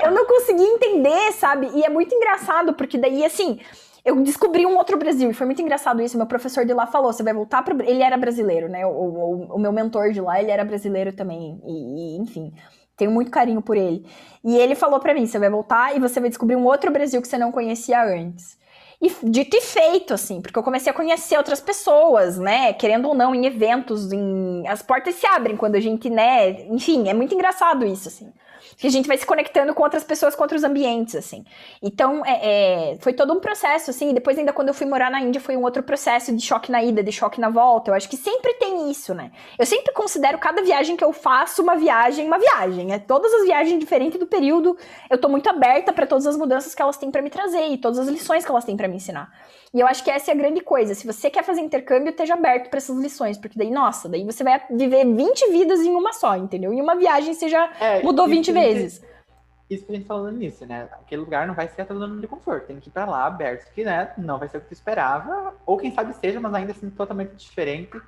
Eu 0.05 0.11
não 0.11 0.27
consegui 0.27 0.63
entender, 0.63 1.33
sabe? 1.33 1.71
E 1.73 1.83
é 1.83 1.89
muito 1.89 2.15
engraçado, 2.15 2.75
porque 2.75 2.99
daí, 2.99 3.25
assim, 3.25 3.61
eu 4.05 4.15
descobri 4.23 4.67
um 4.67 4.77
outro 4.77 4.99
Brasil, 4.99 5.31
e 5.31 5.35
foi 5.35 5.47
muito 5.47 5.63
engraçado 5.63 6.03
isso. 6.03 6.19
Meu 6.19 6.27
professor 6.27 6.67
de 6.67 6.75
lá 6.75 6.87
falou: 6.87 7.15
você 7.15 7.23
vai 7.23 7.33
voltar 7.33 7.63
para. 7.63 7.75
Ele 7.83 8.03
era 8.03 8.19
brasileiro, 8.19 8.69
né? 8.69 8.85
O, 8.85 8.91
o, 8.91 9.55
o, 9.55 9.59
meu 9.59 9.73
mentor 9.73 10.13
de 10.13 10.21
lá, 10.21 10.39
ele 10.39 10.51
era 10.51 10.67
brasileiro 10.67 11.15
também. 11.15 11.59
E, 11.65 12.17
e, 12.17 12.19
enfim, 12.19 12.53
tenho 12.99 13.11
muito 13.11 13.31
carinho 13.31 13.63
por 13.63 13.77
ele. 13.77 14.05
E 14.45 14.57
ele 14.57 14.75
falou 14.75 15.01
para 15.01 15.15
mim: 15.15 15.27
você 15.27 15.39
vai 15.39 15.49
voltar 15.49 15.97
e 15.97 16.01
você 16.01 16.21
vai 16.21 16.29
descobrir 16.29 16.57
um 16.57 16.67
outro 16.67 16.91
Brasil 16.91 17.23
que 17.23 17.29
você 17.29 17.39
não 17.39 17.51
conhecia 17.51 18.03
antes. 18.05 18.59
E 19.01 19.11
dito 19.23 19.57
e 19.57 19.61
feito, 19.61 20.13
assim, 20.13 20.43
porque 20.43 20.59
eu 20.59 20.63
comecei 20.63 20.91
a 20.91 20.95
conhecer 20.95 21.37
outras 21.39 21.61
pessoas, 21.61 22.37
né? 22.37 22.73
Querendo 22.73 23.07
ou 23.09 23.15
não, 23.15 23.33
em 23.33 23.47
eventos, 23.47 24.13
em... 24.13 24.67
as 24.67 24.83
portas 24.83 25.15
se 25.15 25.25
abrem 25.25 25.57
quando 25.57 25.77
a 25.77 25.81
gente, 25.81 26.11
né? 26.11 26.63
Enfim, 26.63 27.09
é 27.09 27.15
muito 27.15 27.33
engraçado 27.33 27.87
isso, 27.87 28.09
assim 28.09 28.33
que 28.79 28.87
a 28.87 28.91
gente 28.91 29.09
vai 29.09 29.19
se 29.19 29.27
conectando 29.27 29.75
com 29.75 29.83
outras 29.83 30.05
pessoas, 30.05 30.37
com 30.37 30.43
outros 30.43 30.63
ambientes, 30.63 31.17
assim. 31.17 31.45
Então, 31.83 32.25
é, 32.25 32.93
é, 32.93 32.97
foi 33.01 33.13
todo 33.13 33.33
um 33.33 33.41
processo, 33.41 33.91
assim, 33.91 34.15
depois 34.15 34.39
ainda 34.39 34.53
quando 34.53 34.69
eu 34.69 34.75
fui 34.75 34.87
morar 34.87 35.11
na 35.11 35.21
Índia 35.21 35.41
foi 35.41 35.57
um 35.57 35.65
outro 35.65 35.83
processo 35.83 36.35
de 36.35 36.41
choque 36.41 36.71
na 36.71 36.83
ida, 36.83 37.03
de 37.03 37.11
choque 37.11 37.41
na 37.41 37.51
volta, 37.51 37.91
eu 37.91 37.95
acho 37.95 38.09
que 38.09 38.17
sempre 38.17 38.55
tem 38.55 38.89
isso, 38.89 39.13
né? 39.13 39.33
Eu 39.59 39.67
sempre 39.67 39.93
considero 39.93 40.39
cada 40.39 40.63
viagem 40.63 40.97
que 40.97 41.03
eu 41.03 41.13
faço 41.13 41.61
uma 41.61 41.75
viagem, 41.75 42.25
uma 42.25 42.39
viagem, 42.39 42.93
é 42.93 43.01
todas 43.01 43.33
as 43.35 43.45
viagens 43.45 43.81
diferentes 43.81 44.19
do 44.19 44.27
período, 44.27 44.77
eu 45.11 45.19
tô 45.19 45.29
muito 45.29 45.51
aberta 45.51 45.93
para 45.93 46.07
todas 46.07 46.27
as 46.27 46.37
mudanças 46.37 46.73
que 46.73 46.81
elas 46.81 46.97
têm 46.97 47.11
para 47.11 47.21
me 47.21 47.31
trazer 47.31 47.67
e 47.67 47.79
todas 47.79 47.99
as 47.99 48.07
lições 48.07 48.45
que 48.45 48.51
elas 48.51 48.65
têm 48.65 48.77
para 48.77 48.87
me 48.87 48.97
ensinar. 48.97 49.33
E 49.73 49.81
eu 49.81 49.87
acho 49.87 50.03
que 50.03 50.11
essa 50.11 50.31
é 50.31 50.35
a 50.35 50.37
grande 50.37 50.61
coisa. 50.61 50.95
Se 50.95 51.07
você 51.07 51.29
quer 51.29 51.45
fazer 51.45 51.61
intercâmbio, 51.61 52.11
esteja 52.11 52.35
aberto 52.35 52.71
para 52.71 52.79
essas 52.79 52.97
lições, 52.97 53.37
porque 53.37 53.59
daí, 53.59 53.71
nossa, 53.71 54.09
daí 54.09 54.25
você 54.25 54.43
vai 54.43 54.63
viver 54.71 55.05
20 55.05 55.53
vidas 55.53 55.81
em 55.81 55.91
uma 55.91 56.13
só, 56.13 56.37
entendeu? 56.37 56.73
Em 56.73 56.81
uma 56.81 56.97
viagem 56.97 57.35
você 57.35 57.49
já 57.49 57.71
é, 57.79 58.03
mudou 58.03 58.27
20 58.27 58.51
vezes. 58.53 59.03
Isso 59.69 59.85
que 59.85 59.93
a 59.93 59.97
gente 59.97 60.07
falando 60.07 60.39
nisso, 60.39 60.65
né? 60.65 60.89
Aquele 60.93 61.21
lugar 61.21 61.47
não 61.47 61.55
vai 61.55 61.69
ser 61.69 61.83
a 61.83 61.85
tua 61.85 61.99
zona 61.99 62.19
de 62.19 62.27
conforto. 62.27 62.69
Tem 62.69 62.81
que 62.81 62.89
ir 62.89 62.93
pra 62.93 63.05
lá 63.05 63.27
aberto, 63.27 63.71
que 63.75 63.85
né, 63.85 64.11
não 64.17 64.39
vai 64.39 64.49
ser 64.49 64.57
o 64.57 64.61
que 64.63 64.69
tu 64.69 64.73
esperava, 64.73 65.55
ou 65.67 65.77
quem 65.77 65.93
sabe 65.93 66.15
seja, 66.15 66.41
mas 66.41 66.55
ainda 66.55 66.73
assim 66.73 66.89
totalmente 66.89 67.33
diferente. 67.37 68.01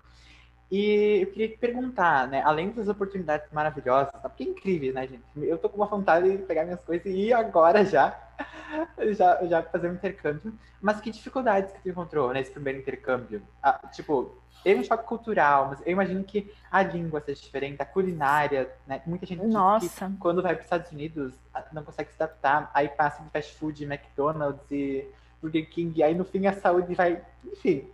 E 0.70 1.22
eu 1.22 1.26
queria 1.26 1.48
te 1.48 1.58
perguntar, 1.58 2.28
né? 2.28 2.42
Além 2.42 2.70
das 2.70 2.86
oportunidades 2.86 3.50
maravilhosas, 3.50 4.12
porque 4.22 4.44
é 4.44 4.46
incrível, 4.46 4.94
né, 4.94 5.06
gente? 5.06 5.24
Eu 5.36 5.58
tô 5.58 5.68
com 5.68 5.76
uma 5.76 5.86
vontade 5.86 6.30
de 6.30 6.44
pegar 6.44 6.64
minhas 6.64 6.80
coisas 6.82 7.06
e 7.06 7.26
ir 7.26 7.32
agora 7.32 7.84
já, 7.84 8.16
já, 9.10 9.44
já 9.46 9.62
fazer 9.64 9.90
um 9.90 9.94
intercâmbio. 9.94 10.54
Mas 10.80 11.00
que 11.00 11.10
dificuldades 11.10 11.72
que 11.72 11.80
tu 11.80 11.88
encontrou 11.88 12.32
nesse 12.32 12.52
primeiro 12.52 12.78
intercâmbio? 12.78 13.42
Ah, 13.60 13.80
tipo, 13.92 14.40
teve 14.62 14.80
um 14.80 14.84
choque 14.84 15.04
cultural, 15.04 15.70
mas 15.70 15.80
eu 15.84 15.90
imagino 15.90 16.22
que 16.22 16.52
a 16.70 16.82
língua 16.84 17.20
seja 17.20 17.42
diferente, 17.42 17.82
a 17.82 17.84
culinária, 17.84 18.70
né? 18.86 19.02
Muita 19.06 19.26
gente 19.26 19.44
Nossa. 19.44 20.08
que 20.08 20.16
quando 20.18 20.40
vai 20.40 20.54
para 20.54 20.60
os 20.60 20.66
Estados 20.66 20.92
Unidos 20.92 21.34
não 21.72 21.82
consegue 21.82 22.10
se 22.10 22.22
adaptar, 22.22 22.70
aí 22.72 22.88
passa 22.88 23.24
de 23.24 23.30
fast 23.30 23.56
food, 23.56 23.84
McDonald's 23.84 24.70
e 24.70 25.04
Burger 25.42 25.68
King, 25.68 26.00
aí 26.00 26.14
no 26.14 26.24
fim 26.24 26.46
a 26.46 26.52
saúde 26.52 26.94
vai, 26.94 27.20
enfim. 27.44 27.88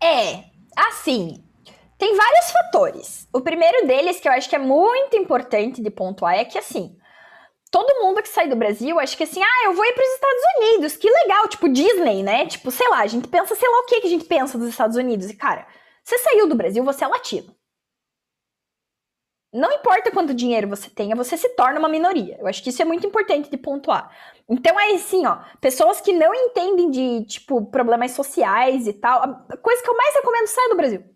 É, 0.00 0.44
assim, 0.76 1.44
tem 1.98 2.16
vários 2.16 2.50
fatores. 2.50 3.28
O 3.32 3.40
primeiro 3.40 3.86
deles, 3.86 4.20
que 4.20 4.28
eu 4.28 4.32
acho 4.32 4.48
que 4.48 4.56
é 4.56 4.58
muito 4.58 5.16
importante 5.16 5.82
de 5.82 5.90
pontuar, 5.90 6.34
é 6.34 6.44
que 6.44 6.58
assim, 6.58 6.96
todo 7.70 8.00
mundo 8.00 8.22
que 8.22 8.28
sai 8.28 8.48
do 8.48 8.56
Brasil, 8.56 8.98
acho 9.00 9.16
que 9.16 9.24
assim, 9.24 9.42
ah, 9.42 9.64
eu 9.66 9.74
vou 9.74 9.84
ir 9.84 9.92
para 9.92 10.04
os 10.04 10.14
Estados 10.14 10.42
Unidos, 10.56 10.96
que 10.96 11.10
legal, 11.10 11.48
tipo 11.48 11.68
Disney, 11.68 12.22
né? 12.22 12.46
Tipo, 12.46 12.70
sei 12.70 12.88
lá, 12.88 13.00
a 13.00 13.06
gente 13.06 13.28
pensa, 13.28 13.54
sei 13.54 13.68
lá 13.68 13.78
o 13.80 13.86
que 13.86 14.00
que 14.00 14.06
a 14.06 14.10
gente 14.10 14.24
pensa 14.26 14.58
dos 14.58 14.68
Estados 14.68 14.96
Unidos. 14.96 15.30
E 15.30 15.36
cara, 15.36 15.66
você 16.02 16.18
saiu 16.18 16.46
do 16.48 16.54
Brasil, 16.54 16.84
você 16.84 17.04
é 17.04 17.08
latino. 17.08 17.54
Não 19.52 19.70
importa 19.70 20.10
quanto 20.10 20.34
dinheiro 20.34 20.68
você 20.68 20.90
tenha, 20.90 21.14
você 21.14 21.36
se 21.36 21.48
torna 21.50 21.78
uma 21.78 21.88
minoria. 21.88 22.36
Eu 22.40 22.46
acho 22.48 22.60
que 22.60 22.70
isso 22.70 22.82
é 22.82 22.84
muito 22.84 23.06
importante 23.06 23.48
de 23.48 23.56
pontuar. 23.56 24.10
Então 24.48 24.78
é 24.78 24.94
assim, 24.94 25.24
ó, 25.26 25.38
pessoas 25.60 26.00
que 26.00 26.12
não 26.12 26.34
entendem 26.34 26.90
de, 26.90 27.24
tipo, 27.24 27.64
problemas 27.66 28.10
sociais 28.10 28.88
e 28.88 28.92
tal, 28.92 29.22
a 29.48 29.56
coisa 29.56 29.80
que 29.80 29.88
eu 29.88 29.96
mais 29.96 30.14
recomendo, 30.14 30.46
sai 30.48 30.68
do 30.68 30.76
Brasil. 30.76 31.13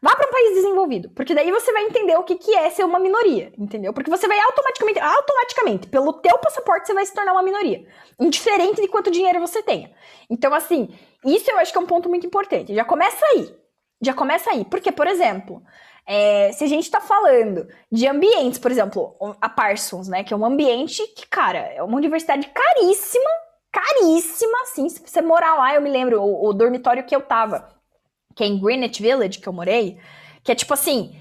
Vá 0.00 0.14
para 0.14 0.28
um 0.28 0.30
país 0.32 0.54
desenvolvido, 0.54 1.10
porque 1.10 1.34
daí 1.34 1.50
você 1.50 1.72
vai 1.72 1.84
entender 1.84 2.16
o 2.16 2.22
que, 2.22 2.36
que 2.36 2.54
é 2.54 2.70
ser 2.70 2.84
uma 2.84 3.00
minoria, 3.00 3.52
entendeu? 3.58 3.92
Porque 3.92 4.10
você 4.10 4.28
vai 4.28 4.38
automaticamente, 4.38 5.00
automaticamente, 5.00 5.86
pelo 5.88 6.12
teu 6.12 6.38
passaporte, 6.38 6.86
você 6.86 6.94
vai 6.94 7.04
se 7.04 7.12
tornar 7.12 7.32
uma 7.32 7.42
minoria, 7.42 7.84
indiferente 8.18 8.80
de 8.80 8.88
quanto 8.88 9.10
dinheiro 9.10 9.40
você 9.40 9.62
tenha. 9.62 9.90
Então, 10.30 10.54
assim, 10.54 10.88
isso 11.24 11.50
eu 11.50 11.58
acho 11.58 11.72
que 11.72 11.78
é 11.78 11.80
um 11.80 11.86
ponto 11.86 12.08
muito 12.08 12.26
importante. 12.26 12.74
Já 12.74 12.84
começa 12.84 13.24
aí, 13.26 13.52
já 14.00 14.14
começa 14.14 14.50
aí, 14.50 14.64
porque, 14.64 14.92
por 14.92 15.08
exemplo, 15.08 15.62
é, 16.06 16.52
se 16.52 16.62
a 16.62 16.68
gente 16.68 16.84
está 16.84 17.00
falando 17.00 17.66
de 17.90 18.06
ambientes, 18.06 18.58
por 18.58 18.70
exemplo, 18.70 19.16
a 19.40 19.48
Parsons, 19.48 20.06
né, 20.06 20.22
que 20.22 20.32
é 20.32 20.36
um 20.36 20.44
ambiente 20.44 21.04
que, 21.08 21.26
cara, 21.26 21.58
é 21.58 21.82
uma 21.82 21.96
universidade 21.96 22.48
caríssima, 22.48 23.30
caríssima, 23.72 24.62
assim, 24.62 24.88
se 24.88 25.02
você 25.04 25.20
morar 25.20 25.56
lá, 25.56 25.74
eu 25.74 25.82
me 25.82 25.90
lembro, 25.90 26.22
o, 26.22 26.48
o 26.48 26.52
dormitório 26.52 27.04
que 27.04 27.14
eu 27.14 27.20
tava 27.20 27.77
que 28.38 28.44
é 28.44 28.46
em 28.46 28.56
Greenwich 28.56 29.02
Village, 29.02 29.40
que 29.40 29.48
eu 29.48 29.52
morei, 29.52 29.98
que 30.44 30.52
é 30.52 30.54
tipo 30.54 30.72
assim, 30.72 31.12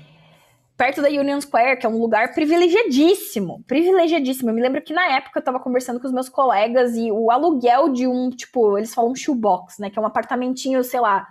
perto 0.78 1.02
da 1.02 1.08
Union 1.08 1.42
Square, 1.42 1.80
que 1.80 1.86
é 1.88 1.90
um 1.90 2.00
lugar 2.00 2.32
privilegiadíssimo, 2.36 3.64
privilegiadíssimo. 3.66 4.52
Eu 4.52 4.54
me 4.54 4.62
lembro 4.62 4.84
que 4.84 4.94
na 4.94 5.16
época 5.16 5.40
eu 5.40 5.44
tava 5.44 5.60
conversando 5.60 6.00
com 6.00 6.06
os 6.06 6.14
meus 6.14 6.30
colegas 6.30 6.96
e 6.96 7.12
o 7.12 7.32
aluguel 7.32 7.90
de 7.90 8.06
um, 8.06 8.30
tipo, 8.30 8.78
eles 8.78 8.94
falam 8.94 9.16
shoebox, 9.16 9.80
né, 9.80 9.90
que 9.90 9.98
é 9.98 10.02
um 10.02 10.06
apartamentinho, 10.06 10.84
sei 10.84 11.00
lá, 11.00 11.28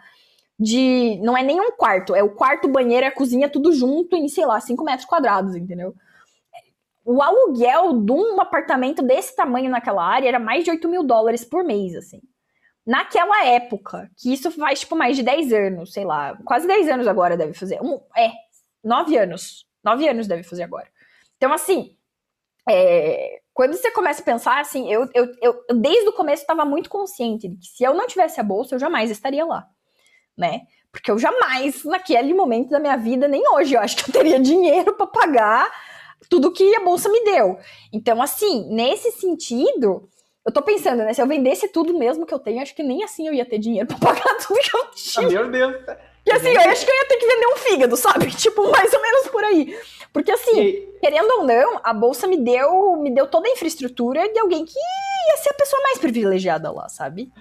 de, 0.59 1.21
não 1.23 1.39
é 1.39 1.45
nem 1.45 1.61
um 1.61 1.71
quarto, 1.71 2.17
é 2.17 2.23
o 2.23 2.35
quarto, 2.35 2.67
banheiro 2.67 3.07
a 3.07 3.13
cozinha 3.13 3.49
tudo 3.49 3.73
junto 3.73 4.17
em, 4.17 4.27
sei 4.27 4.45
lá, 4.45 4.61
5 4.61 4.83
metros 4.83 5.07
quadrados, 5.09 5.55
entendeu? 5.55 5.95
O 7.05 7.23
aluguel 7.23 8.03
de 8.03 8.11
um 8.11 8.41
apartamento 8.41 9.03
desse 9.03 9.37
tamanho 9.37 9.71
naquela 9.71 10.05
área 10.05 10.27
era 10.27 10.41
mais 10.41 10.65
de 10.65 10.71
8 10.73 10.89
mil 10.89 11.05
dólares 11.05 11.45
por 11.45 11.63
mês, 11.63 11.95
assim 11.95 12.21
naquela 12.87 13.45
época, 13.45 14.09
que 14.17 14.33
isso 14.33 14.51
faz, 14.51 14.81
tipo, 14.81 14.95
mais 14.95 15.17
de 15.17 15.23
10 15.23 15.53
anos, 15.53 15.93
sei 15.93 16.05
lá, 16.05 16.39
quase 16.45 16.67
10 16.67 16.89
anos 16.89 17.09
agora 17.09 17.37
deve 17.37 17.53
fazer. 17.53 17.81
Um, 17.83 18.01
é, 18.17 18.31
9 18.85 19.17
anos. 19.19 19.67
9 19.85 20.09
anos 20.09 20.27
deve 20.27 20.45
fazer 20.45 20.63
agora. 20.63 20.89
Então, 21.37 21.53
assim, 21.53 21.97
é, 22.69 23.41
quando 23.53 23.75
você 23.75 23.91
começa 23.91 24.23
a 24.23 24.25
pensar, 24.25 24.61
assim, 24.61 24.91
eu, 24.93 25.09
eu, 25.15 25.33
eu 25.43 25.65
desde 25.77 26.09
o 26.09 26.13
começo 26.13 26.43
estava 26.43 26.65
muito 26.65 26.89
consciente 26.89 27.49
de 27.49 27.57
que 27.57 27.67
se 27.67 27.85
eu 27.85 27.95
não 27.95 28.07
tivesse 28.07 28.41
a 28.41 28.45
bolsa, 28.45 28.75
eu 28.75 28.79
jamais 28.79 29.11
estaria 29.11 29.45
lá, 29.45 29.67
né? 30.37 30.63
Porque 30.93 31.11
eu 31.11 31.19
jamais, 31.19 31.85
naquele 31.85 32.33
momento 32.33 32.71
da 32.71 32.81
minha 32.81 32.97
vida, 32.97 33.29
nem 33.29 33.43
hoje, 33.53 33.75
eu 33.75 33.81
acho 33.81 33.97
que 33.97 34.11
eu 34.11 34.13
teria 34.13 34.41
dinheiro 34.41 34.95
para 34.95 35.07
pagar 35.07 35.71
tudo 36.29 36.53
que 36.53 36.75
a 36.75 36.85
bolsa 36.85 37.09
me 37.09 37.23
deu. 37.25 37.59
Então, 37.93 38.23
assim, 38.23 38.67
nesse 38.73 39.13
sentido, 39.13 40.09
eu 40.47 40.53
tô 40.53 40.63
pensando, 40.63 40.99
né? 40.99 41.13
Se 41.13 41.21
eu 41.21 41.27
vendesse 41.27 41.67
tudo 41.69 41.93
mesmo 41.99 42.25
que 42.25 42.33
eu 42.33 42.39
tenho, 42.39 42.63
acho 42.63 42.75
que 42.75 42.83
nem 42.85 43.03
assim 43.03 43.27
eu 43.27 43.35
ia 43.35 43.45
ter 43.45 43.59
dinheiro 43.59 43.89
pra 43.99 43.99
pagar 43.99 44.39
tudo 44.39 44.61
que 44.61 44.77
eu 44.77 44.91
tinha. 44.95 45.27
Ah, 45.27 45.31
meu 45.43 45.51
Deus! 45.51 45.77
E 46.25 46.33
assim, 46.33 46.49
eu 46.49 46.61
acho 46.61 46.85
que 46.85 46.91
eu 46.91 46.97
ia 46.97 47.09
ter 47.09 47.17
que 47.17 47.27
vender 47.27 47.47
um 47.47 47.57
fígado, 47.57 47.97
sabe? 47.97 48.31
Tipo, 48.35 48.71
mais 48.71 48.93
ou 48.93 49.03
menos 49.03 49.29
por 49.29 49.45
aí. 49.45 49.79
Porque 50.13 50.31
assim, 50.31 50.61
e... 50.61 50.99
querendo 51.01 51.31
ou 51.33 51.45
não, 51.45 51.81
a 51.83 51.93
bolsa 51.93 52.27
me 52.27 52.37
deu, 52.37 52.97
me 52.97 53.11
deu 53.11 53.27
toda 53.27 53.49
a 53.49 53.51
infraestrutura 53.51 54.33
de 54.33 54.39
alguém 54.39 54.65
que 54.65 54.79
ia 54.79 55.37
ser 55.39 55.51
a 55.51 55.55
pessoa 55.55 55.83
mais 55.83 55.99
privilegiada 55.99 56.71
lá, 56.71 56.89
sabe? 56.89 57.33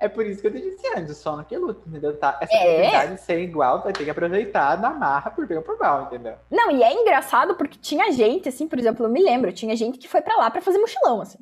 É 0.00 0.08
por 0.08 0.24
isso 0.24 0.40
que 0.40 0.46
eu 0.46 0.52
te 0.52 0.60
disse 0.60 0.86
antes, 0.96 1.16
só 1.18 1.36
no 1.36 1.44
que 1.44 1.56
luta, 1.56 1.82
entendeu? 1.86 2.16
Tá, 2.16 2.38
essa 2.40 2.54
é. 2.54 2.72
oportunidade 2.72 3.14
de 3.14 3.20
ser 3.20 3.40
igual, 3.40 3.82
vai 3.82 3.92
ter 3.92 4.04
que 4.04 4.10
aproveitar 4.10 4.80
na 4.80 4.90
marra 4.90 5.30
por 5.30 5.46
bem 5.46 5.58
ou 5.58 5.62
por 5.62 5.78
mal, 5.78 6.04
entendeu? 6.04 6.34
Não, 6.50 6.70
e 6.70 6.82
é 6.82 6.92
engraçado 6.92 7.54
porque 7.54 7.78
tinha 7.78 8.10
gente, 8.10 8.48
assim, 8.48 8.66
por 8.66 8.78
exemplo, 8.78 9.04
eu 9.04 9.10
me 9.10 9.22
lembro, 9.22 9.52
tinha 9.52 9.76
gente 9.76 9.98
que 9.98 10.08
foi 10.08 10.22
para 10.22 10.36
lá 10.36 10.50
para 10.50 10.62
fazer 10.62 10.78
mochilão, 10.78 11.20
assim. 11.20 11.38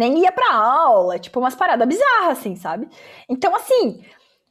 Nem 0.00 0.20
ia 0.20 0.32
pra 0.32 0.50
aula, 0.54 1.18
tipo, 1.18 1.38
umas 1.38 1.54
paradas 1.54 1.86
bizarras, 1.86 2.38
assim, 2.38 2.56
sabe? 2.56 2.88
Então, 3.28 3.54
assim, 3.54 4.02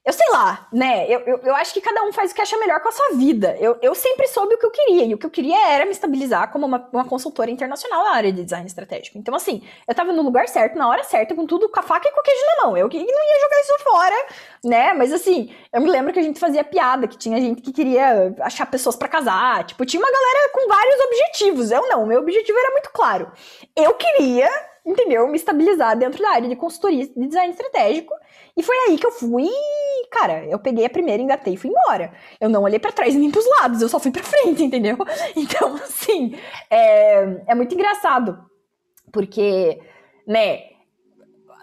eu 0.06 0.14
sei 0.14 0.30
lá, 0.30 0.68
né? 0.72 1.06
Eu, 1.08 1.22
eu, 1.22 1.38
eu, 1.40 1.56
acho 1.56 1.74
que 1.74 1.82
cada 1.82 2.04
um 2.04 2.14
faz 2.14 2.32
o 2.32 2.36
que 2.36 2.42
acha 2.42 2.56
melhor 2.60 2.80
com 2.82 2.90
a 2.90 2.92
sua 2.92 3.16
vida. 3.16 3.58
Eu, 3.60 3.80
eu 3.82 3.96
sempre 3.96 4.28
soube 4.28 4.54
o 4.54 4.60
que 4.60 4.66
eu 4.68 4.70
queria, 4.70 5.06
e 5.06 5.14
o 5.16 5.18
que 5.18 5.26
eu 5.26 5.30
queria 5.32 5.72
era 5.72 5.86
me 5.86 5.92
estabilizar 5.92 6.52
como 6.52 6.68
uma, 6.68 6.88
uma 6.94 7.04
consultora 7.04 7.50
internacional 7.50 8.04
na 8.04 8.12
área 8.12 8.32
de 8.32 8.44
design 8.44 8.68
estratégico. 8.68 9.18
Então, 9.18 9.34
assim, 9.34 9.64
eu 9.88 9.96
tava 9.96 10.14
no 10.14 10.22
lugar 10.22 10.48
certo, 10.48 10.78
na 10.78 10.88
hora 10.88 11.04
certa, 11.04 11.34
com 11.34 11.48
tudo, 11.48 11.68
com 11.68 11.80
a 11.80 11.84
faca 11.84 12.08
e 12.08 12.12
com 12.12 12.20
o 12.20 12.24
queijo 12.24 12.46
na 12.46 12.64
mão. 12.64 12.78
Eu 12.78 12.88
que 12.88 12.98
não 12.98 13.04
ia 13.04 13.42
jogar 13.42 13.60
isso 13.60 13.84
fora, 13.84 14.26
né? 14.64 14.94
Mas, 14.94 15.12
assim, 15.12 15.52
eu 15.74 15.82
me 15.82 15.90
lembro 15.90 16.14
que 16.14 16.20
a 16.20 16.24
gente 16.24 16.40
fazia 16.40 16.64
piada, 16.64 17.08
que 17.08 17.18
tinha 17.18 17.42
gente 17.42 17.60
que 17.60 17.72
queria 17.72 18.36
achar 18.42 18.68
pessoas 18.68 18.96
para 18.96 19.08
casar. 19.08 19.64
Tipo, 19.64 19.84
tinha 19.84 20.00
uma 20.00 20.12
galera 20.12 20.50
com 20.54 20.68
vários 20.68 21.00
objetivos. 21.02 21.72
Eu 21.72 21.88
não, 21.88 22.06
meu 22.06 22.20
objetivo 22.20 22.58
era 22.60 22.72
muito 22.72 22.92
claro. 22.92 23.32
Eu 23.76 23.96
queria 23.96 24.69
entendeu? 24.90 25.28
Me 25.28 25.38
estabilizar 25.38 25.98
dentro 25.98 26.22
da 26.22 26.32
área 26.32 26.50
de 26.50 26.56
consultoria 26.56 27.08
de 27.08 27.28
design 27.28 27.52
estratégico. 27.52 28.14
E 28.58 28.64
foi 28.64 28.76
aí 28.78 28.98
que 28.98 29.06
eu 29.06 29.12
fui, 29.12 29.48
cara, 30.12 30.46
eu 30.46 30.60
peguei 30.60 30.86
a 30.86 30.90
primeira, 30.90 31.22
engatei 31.22 31.54
e 31.54 31.58
fui 31.58 31.70
embora. 31.70 32.12
Eu 32.42 32.50
não 32.50 32.64
olhei 32.64 32.80
para 32.80 32.92
trás 32.92 33.14
nem 33.16 33.30
pros 33.30 33.46
lados, 33.60 33.82
eu 33.82 33.90
só 33.90 34.00
fui 34.00 34.12
para 34.12 34.24
frente, 34.24 34.64
entendeu? 34.64 34.98
Então, 35.36 35.76
assim, 35.76 36.36
é, 36.70 37.44
é 37.48 37.56
muito 37.56 37.74
engraçado, 37.74 38.40
porque, 39.12 39.80
né, 40.28 40.69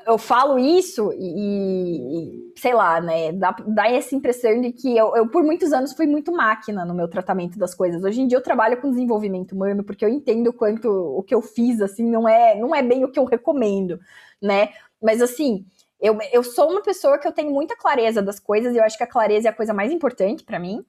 eu 0.06 0.16
falo 0.16 0.58
isso 0.58 1.12
e, 1.18 2.52
e, 2.52 2.52
sei 2.56 2.72
lá, 2.72 3.00
né? 3.00 3.32
Dá, 3.32 3.50
dá 3.66 3.90
essa 3.90 4.14
impressão 4.14 4.60
de 4.60 4.72
que 4.72 4.96
eu, 4.96 5.16
eu, 5.16 5.28
por 5.28 5.42
muitos 5.42 5.72
anos, 5.72 5.92
fui 5.94 6.06
muito 6.06 6.30
máquina 6.32 6.84
no 6.84 6.94
meu 6.94 7.08
tratamento 7.08 7.58
das 7.58 7.74
coisas. 7.74 8.04
Hoje 8.04 8.20
em 8.20 8.28
dia 8.28 8.38
eu 8.38 8.42
trabalho 8.42 8.80
com 8.80 8.90
desenvolvimento 8.90 9.52
humano 9.52 9.82
porque 9.82 10.04
eu 10.04 10.08
entendo 10.08 10.52
quanto 10.52 10.88
o 10.88 11.22
que 11.24 11.34
eu 11.34 11.42
fiz, 11.42 11.80
assim, 11.80 12.08
não 12.08 12.28
é, 12.28 12.54
não 12.54 12.74
é 12.74 12.82
bem 12.82 13.04
o 13.04 13.10
que 13.10 13.18
eu 13.18 13.24
recomendo, 13.24 13.98
né? 14.40 14.70
Mas 15.02 15.20
assim. 15.20 15.66
Eu, 15.98 16.18
eu 16.30 16.44
sou 16.44 16.70
uma 16.70 16.82
pessoa 16.82 17.16
que 17.18 17.26
eu 17.26 17.32
tenho 17.32 17.50
muita 17.50 17.74
clareza 17.74 18.20
das 18.20 18.38
coisas 18.38 18.74
e 18.74 18.76
eu 18.76 18.84
acho 18.84 18.98
que 18.98 19.02
a 19.02 19.06
clareza 19.06 19.48
é 19.48 19.50
a 19.50 19.54
coisa 19.54 19.72
mais 19.72 19.90
importante 19.90 20.44
para 20.44 20.58
mim. 20.58 20.84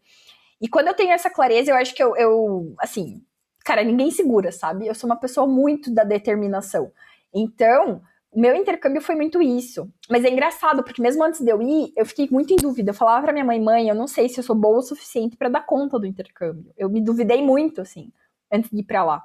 E 0.59 0.67
quando 0.67 0.87
eu 0.87 0.93
tenho 0.93 1.11
essa 1.11 1.29
clareza, 1.29 1.71
eu 1.71 1.75
acho 1.77 1.95
que 1.95 2.03
eu, 2.03 2.13
eu, 2.17 2.75
assim, 2.77 3.23
cara, 3.63 3.85
ninguém 3.85 4.11
segura, 4.11 4.51
sabe? 4.51 4.85
Eu 4.85 4.93
sou 4.93 5.09
uma 5.09 5.15
pessoa 5.15 5.47
muito 5.47 5.93
da 5.93 6.03
determinação. 6.03 6.91
Então, 7.33 8.01
meu 8.35 8.55
intercâmbio 8.55 9.01
foi 9.01 9.15
muito 9.15 9.41
isso. 9.41 9.89
Mas 10.09 10.23
é 10.23 10.29
engraçado, 10.29 10.83
porque 10.83 11.01
mesmo 11.01 11.23
antes 11.23 11.41
de 11.41 11.49
eu 11.49 11.61
ir, 11.61 11.91
eu 11.95 12.05
fiquei 12.05 12.27
muito 12.29 12.53
em 12.53 12.57
dúvida. 12.57 12.91
Eu 12.91 12.95
falava 12.95 13.23
pra 13.23 13.33
minha 13.33 13.45
mãe, 13.45 13.59
mãe, 13.59 13.89
eu 13.89 13.95
não 13.95 14.07
sei 14.07 14.29
se 14.29 14.39
eu 14.39 14.43
sou 14.43 14.55
boa 14.55 14.79
o 14.79 14.81
suficiente 14.81 15.37
para 15.37 15.49
dar 15.49 15.65
conta 15.65 15.97
do 15.99 16.05
intercâmbio. 16.05 16.71
Eu 16.77 16.89
me 16.89 17.01
duvidei 17.01 17.41
muito, 17.41 17.81
assim, 17.81 18.11
antes 18.51 18.69
de 18.69 18.79
ir 18.79 18.83
pra 18.83 19.03
lá. 19.03 19.23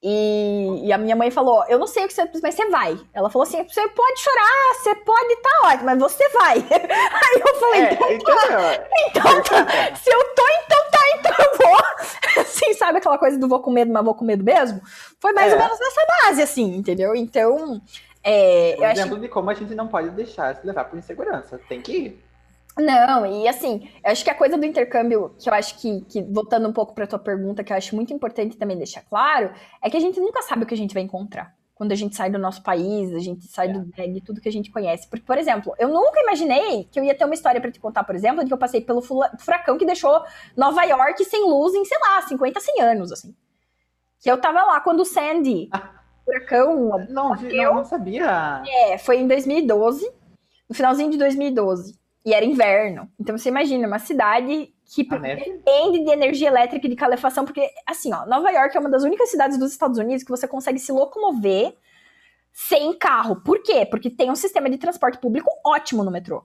E, 0.00 0.86
e, 0.86 0.92
a 0.92 0.98
minha 0.98 1.16
mãe 1.16 1.28
falou: 1.28 1.64
Eu 1.68 1.76
não 1.76 1.86
sei 1.86 2.04
o 2.04 2.08
que 2.08 2.14
você. 2.14 2.30
Mas 2.40 2.54
você 2.54 2.68
vai. 2.68 2.96
Ela 3.12 3.28
falou 3.28 3.46
assim: 3.46 3.64
Você 3.64 3.88
pode 3.88 4.20
chorar, 4.20 4.74
você 4.74 4.94
pode 4.94 5.32
estar 5.32 5.50
tá 5.50 5.68
ótimo, 5.68 5.86
mas 5.86 5.98
você 5.98 6.28
vai. 6.28 6.58
Aí 6.70 7.42
eu 7.44 7.54
falei: 7.56 7.80
é, 7.80 7.92
Então, 7.92 8.12
então, 8.12 8.36
tá. 8.36 8.86
então 9.08 9.42
tá. 9.42 9.94
Se 9.96 10.08
eu 10.08 10.34
tô, 10.36 10.42
então 10.64 10.90
tá, 10.90 11.00
então 11.18 11.34
eu 11.38 11.58
vou. 11.58 11.78
Assim, 12.42 12.74
sabe 12.74 12.98
aquela 12.98 13.18
coisa 13.18 13.36
do 13.38 13.48
vou 13.48 13.60
com 13.60 13.72
medo, 13.72 13.92
mas 13.92 14.04
vou 14.04 14.14
com 14.14 14.24
medo 14.24 14.44
mesmo? 14.44 14.80
Foi 15.20 15.32
mais 15.32 15.52
é. 15.52 15.56
ou 15.56 15.62
menos 15.62 15.80
nessa 15.80 16.06
base, 16.06 16.42
assim, 16.42 16.76
entendeu? 16.76 17.16
Então. 17.16 17.80
É, 18.22 18.76
um 18.78 18.84
exemplo 18.84 19.18
de 19.18 19.28
como 19.28 19.50
a 19.50 19.54
gente 19.54 19.74
não 19.74 19.88
pode 19.88 20.10
deixar 20.10 20.54
se 20.54 20.64
levar 20.64 20.84
por 20.84 20.98
insegurança. 20.98 21.58
Tem 21.68 21.80
que 21.80 21.92
ir. 21.92 22.27
Não, 22.78 23.26
e 23.26 23.48
assim, 23.48 23.88
eu 24.04 24.12
acho 24.12 24.22
que 24.22 24.30
a 24.30 24.34
coisa 24.34 24.56
do 24.56 24.64
intercâmbio, 24.64 25.34
que 25.38 25.50
eu 25.50 25.54
acho 25.54 25.78
que, 25.78 26.00
que 26.02 26.22
voltando 26.22 26.68
um 26.68 26.72
pouco 26.72 26.94
para 26.94 27.06
tua 27.06 27.18
pergunta, 27.18 27.64
que 27.64 27.72
eu 27.72 27.76
acho 27.76 27.96
muito 27.96 28.12
importante 28.12 28.56
também 28.56 28.76
deixar 28.76 29.02
claro, 29.02 29.52
é 29.82 29.90
que 29.90 29.96
a 29.96 30.00
gente 30.00 30.20
nunca 30.20 30.42
sabe 30.42 30.62
o 30.62 30.66
que 30.66 30.74
a 30.74 30.76
gente 30.76 30.94
vai 30.94 31.02
encontrar. 31.02 31.56
Quando 31.74 31.92
a 31.92 31.94
gente 31.94 32.16
sai 32.16 32.30
do 32.30 32.38
nosso 32.38 32.62
país, 32.62 33.12
a 33.14 33.18
gente 33.20 33.46
sai 33.46 33.68
é. 33.68 33.72
do, 33.72 33.90
né, 33.96 34.08
de 34.08 34.20
tudo 34.20 34.40
que 34.40 34.48
a 34.48 34.52
gente 34.52 34.70
conhece. 34.70 35.08
Porque, 35.08 35.24
por 35.24 35.38
exemplo, 35.38 35.74
eu 35.78 35.88
nunca 35.88 36.20
imaginei 36.20 36.84
que 36.90 36.98
eu 36.98 37.04
ia 37.04 37.14
ter 37.14 37.24
uma 37.24 37.34
história 37.34 37.60
para 37.60 37.70
te 37.70 37.78
contar, 37.78 38.04
por 38.04 38.14
exemplo, 38.14 38.42
de 38.42 38.46
que 38.48 38.52
eu 38.52 38.58
passei 38.58 38.80
pelo 38.80 39.00
furacão 39.00 39.78
que 39.78 39.86
deixou 39.86 40.20
Nova 40.56 40.82
York 40.84 41.24
sem 41.24 41.44
luz 41.44 41.74
em, 41.74 41.84
sei 41.84 41.98
lá, 42.00 42.22
50, 42.22 42.60
100 42.60 42.80
anos, 42.80 43.12
assim. 43.12 43.34
Que 44.20 44.30
eu 44.30 44.40
tava 44.40 44.62
lá 44.62 44.80
quando 44.80 45.00
o 45.00 45.04
Sandy, 45.04 45.68
furacão. 46.24 47.06
Não, 47.08 47.36
eu 47.44 47.74
não 47.74 47.84
sabia. 47.84 48.62
É, 48.66 48.98
foi 48.98 49.18
em 49.18 49.28
2012, 49.28 50.10
no 50.68 50.74
finalzinho 50.74 51.10
de 51.10 51.18
2012. 51.18 51.98
E 52.24 52.34
era 52.34 52.44
inverno. 52.44 53.10
Então 53.18 53.36
você 53.36 53.48
imagina, 53.48 53.86
uma 53.86 53.98
cidade 53.98 54.72
que 54.94 55.04
depende 55.04 56.04
de 56.04 56.10
energia 56.10 56.48
elétrica 56.48 56.86
e 56.86 56.90
de 56.90 56.96
calefação, 56.96 57.44
porque, 57.44 57.68
assim, 57.86 58.12
ó, 58.12 58.24
Nova 58.26 58.50
York 58.50 58.76
é 58.76 58.80
uma 58.80 58.88
das 58.88 59.04
únicas 59.04 59.30
cidades 59.30 59.58
dos 59.58 59.70
Estados 59.70 59.98
Unidos 59.98 60.24
que 60.24 60.30
você 60.30 60.48
consegue 60.48 60.78
se 60.78 60.90
locomover 60.92 61.74
sem 62.52 62.96
carro. 62.98 63.36
Por 63.36 63.62
quê? 63.62 63.86
Porque 63.86 64.10
tem 64.10 64.30
um 64.30 64.34
sistema 64.34 64.68
de 64.70 64.78
transporte 64.78 65.18
público 65.18 65.50
ótimo 65.64 66.02
no 66.02 66.10
metrô. 66.10 66.42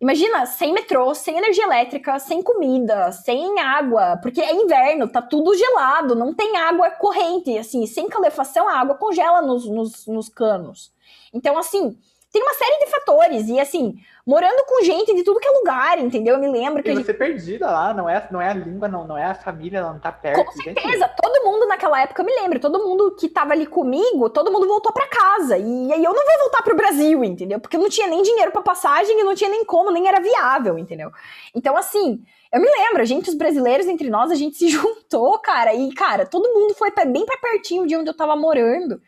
Imagina, 0.00 0.44
sem 0.44 0.72
metrô, 0.72 1.14
sem 1.14 1.38
energia 1.38 1.64
elétrica, 1.64 2.18
sem 2.18 2.42
comida, 2.42 3.10
sem 3.12 3.58
água, 3.58 4.18
porque 4.20 4.40
é 4.40 4.52
inverno, 4.52 5.08
tá 5.08 5.22
tudo 5.22 5.56
gelado, 5.56 6.14
não 6.14 6.34
tem 6.34 6.56
água 6.56 6.90
corrente, 6.90 7.56
assim, 7.56 7.86
sem 7.86 8.08
calefação 8.08 8.68
a 8.68 8.78
água 8.78 8.96
congela 8.96 9.40
nos, 9.40 9.66
nos, 9.66 10.06
nos 10.06 10.28
canos. 10.28 10.92
Então, 11.32 11.56
assim, 11.56 11.96
tem 12.34 12.42
uma 12.42 12.54
série 12.54 12.84
de 12.84 12.90
fatores. 12.90 13.48
E 13.48 13.60
assim, 13.60 13.94
morando 14.26 14.64
com 14.66 14.82
gente 14.82 15.14
de 15.14 15.22
tudo 15.22 15.38
que 15.38 15.46
é 15.46 15.52
lugar, 15.52 16.00
entendeu? 16.00 16.34
Eu 16.34 16.40
me 16.40 16.48
lembro 16.48 16.82
que. 16.82 16.90
E 16.90 16.94
você 16.94 17.04
gente... 17.04 17.16
perdida 17.16 17.70
lá, 17.70 17.94
não 17.94 18.10
é, 18.10 18.26
não 18.28 18.42
é 18.42 18.48
a 18.48 18.54
língua, 18.54 18.88
não, 18.88 19.06
não 19.06 19.16
é 19.16 19.26
a 19.26 19.34
família, 19.36 19.78
ela 19.78 19.92
não 19.92 20.00
tá 20.00 20.10
perto. 20.10 20.44
Com 20.44 20.50
certeza, 20.50 21.06
gente. 21.06 21.16
todo 21.16 21.44
mundo 21.44 21.68
naquela 21.68 22.02
época, 22.02 22.22
eu 22.22 22.26
me 22.26 22.34
lembro, 22.34 22.58
todo 22.58 22.84
mundo 22.84 23.14
que 23.14 23.28
tava 23.28 23.52
ali 23.52 23.66
comigo, 23.66 24.28
todo 24.28 24.50
mundo 24.50 24.66
voltou 24.66 24.92
para 24.92 25.06
casa. 25.06 25.56
E 25.56 25.92
aí 25.92 26.02
eu 26.02 26.12
não 26.12 26.24
vou 26.26 26.38
voltar 26.40 26.62
pro 26.64 26.76
Brasil, 26.76 27.22
entendeu? 27.22 27.60
Porque 27.60 27.76
eu 27.76 27.80
não 27.80 27.88
tinha 27.88 28.08
nem 28.08 28.20
dinheiro 28.20 28.50
para 28.50 28.62
passagem 28.62 29.20
e 29.20 29.22
não 29.22 29.36
tinha 29.36 29.48
nem 29.48 29.64
como, 29.64 29.92
nem 29.92 30.08
era 30.08 30.20
viável, 30.20 30.76
entendeu? 30.76 31.12
Então, 31.54 31.76
assim. 31.76 32.20
Eu 32.52 32.60
me 32.60 32.68
lembro, 32.70 33.02
a 33.02 33.04
gente, 33.04 33.28
os 33.28 33.34
brasileiros 33.34 33.88
entre 33.88 34.08
nós, 34.08 34.30
a 34.30 34.36
gente 34.36 34.56
se 34.56 34.68
juntou, 34.70 35.36
cara, 35.40 35.74
e, 35.74 35.92
cara, 35.92 36.24
todo 36.24 36.54
mundo 36.54 36.72
foi 36.74 36.88
bem 37.04 37.26
pra 37.26 37.36
pertinho 37.36 37.84
de 37.84 37.96
onde 37.96 38.08
eu 38.08 38.16
tava 38.16 38.36
morando 38.36 39.02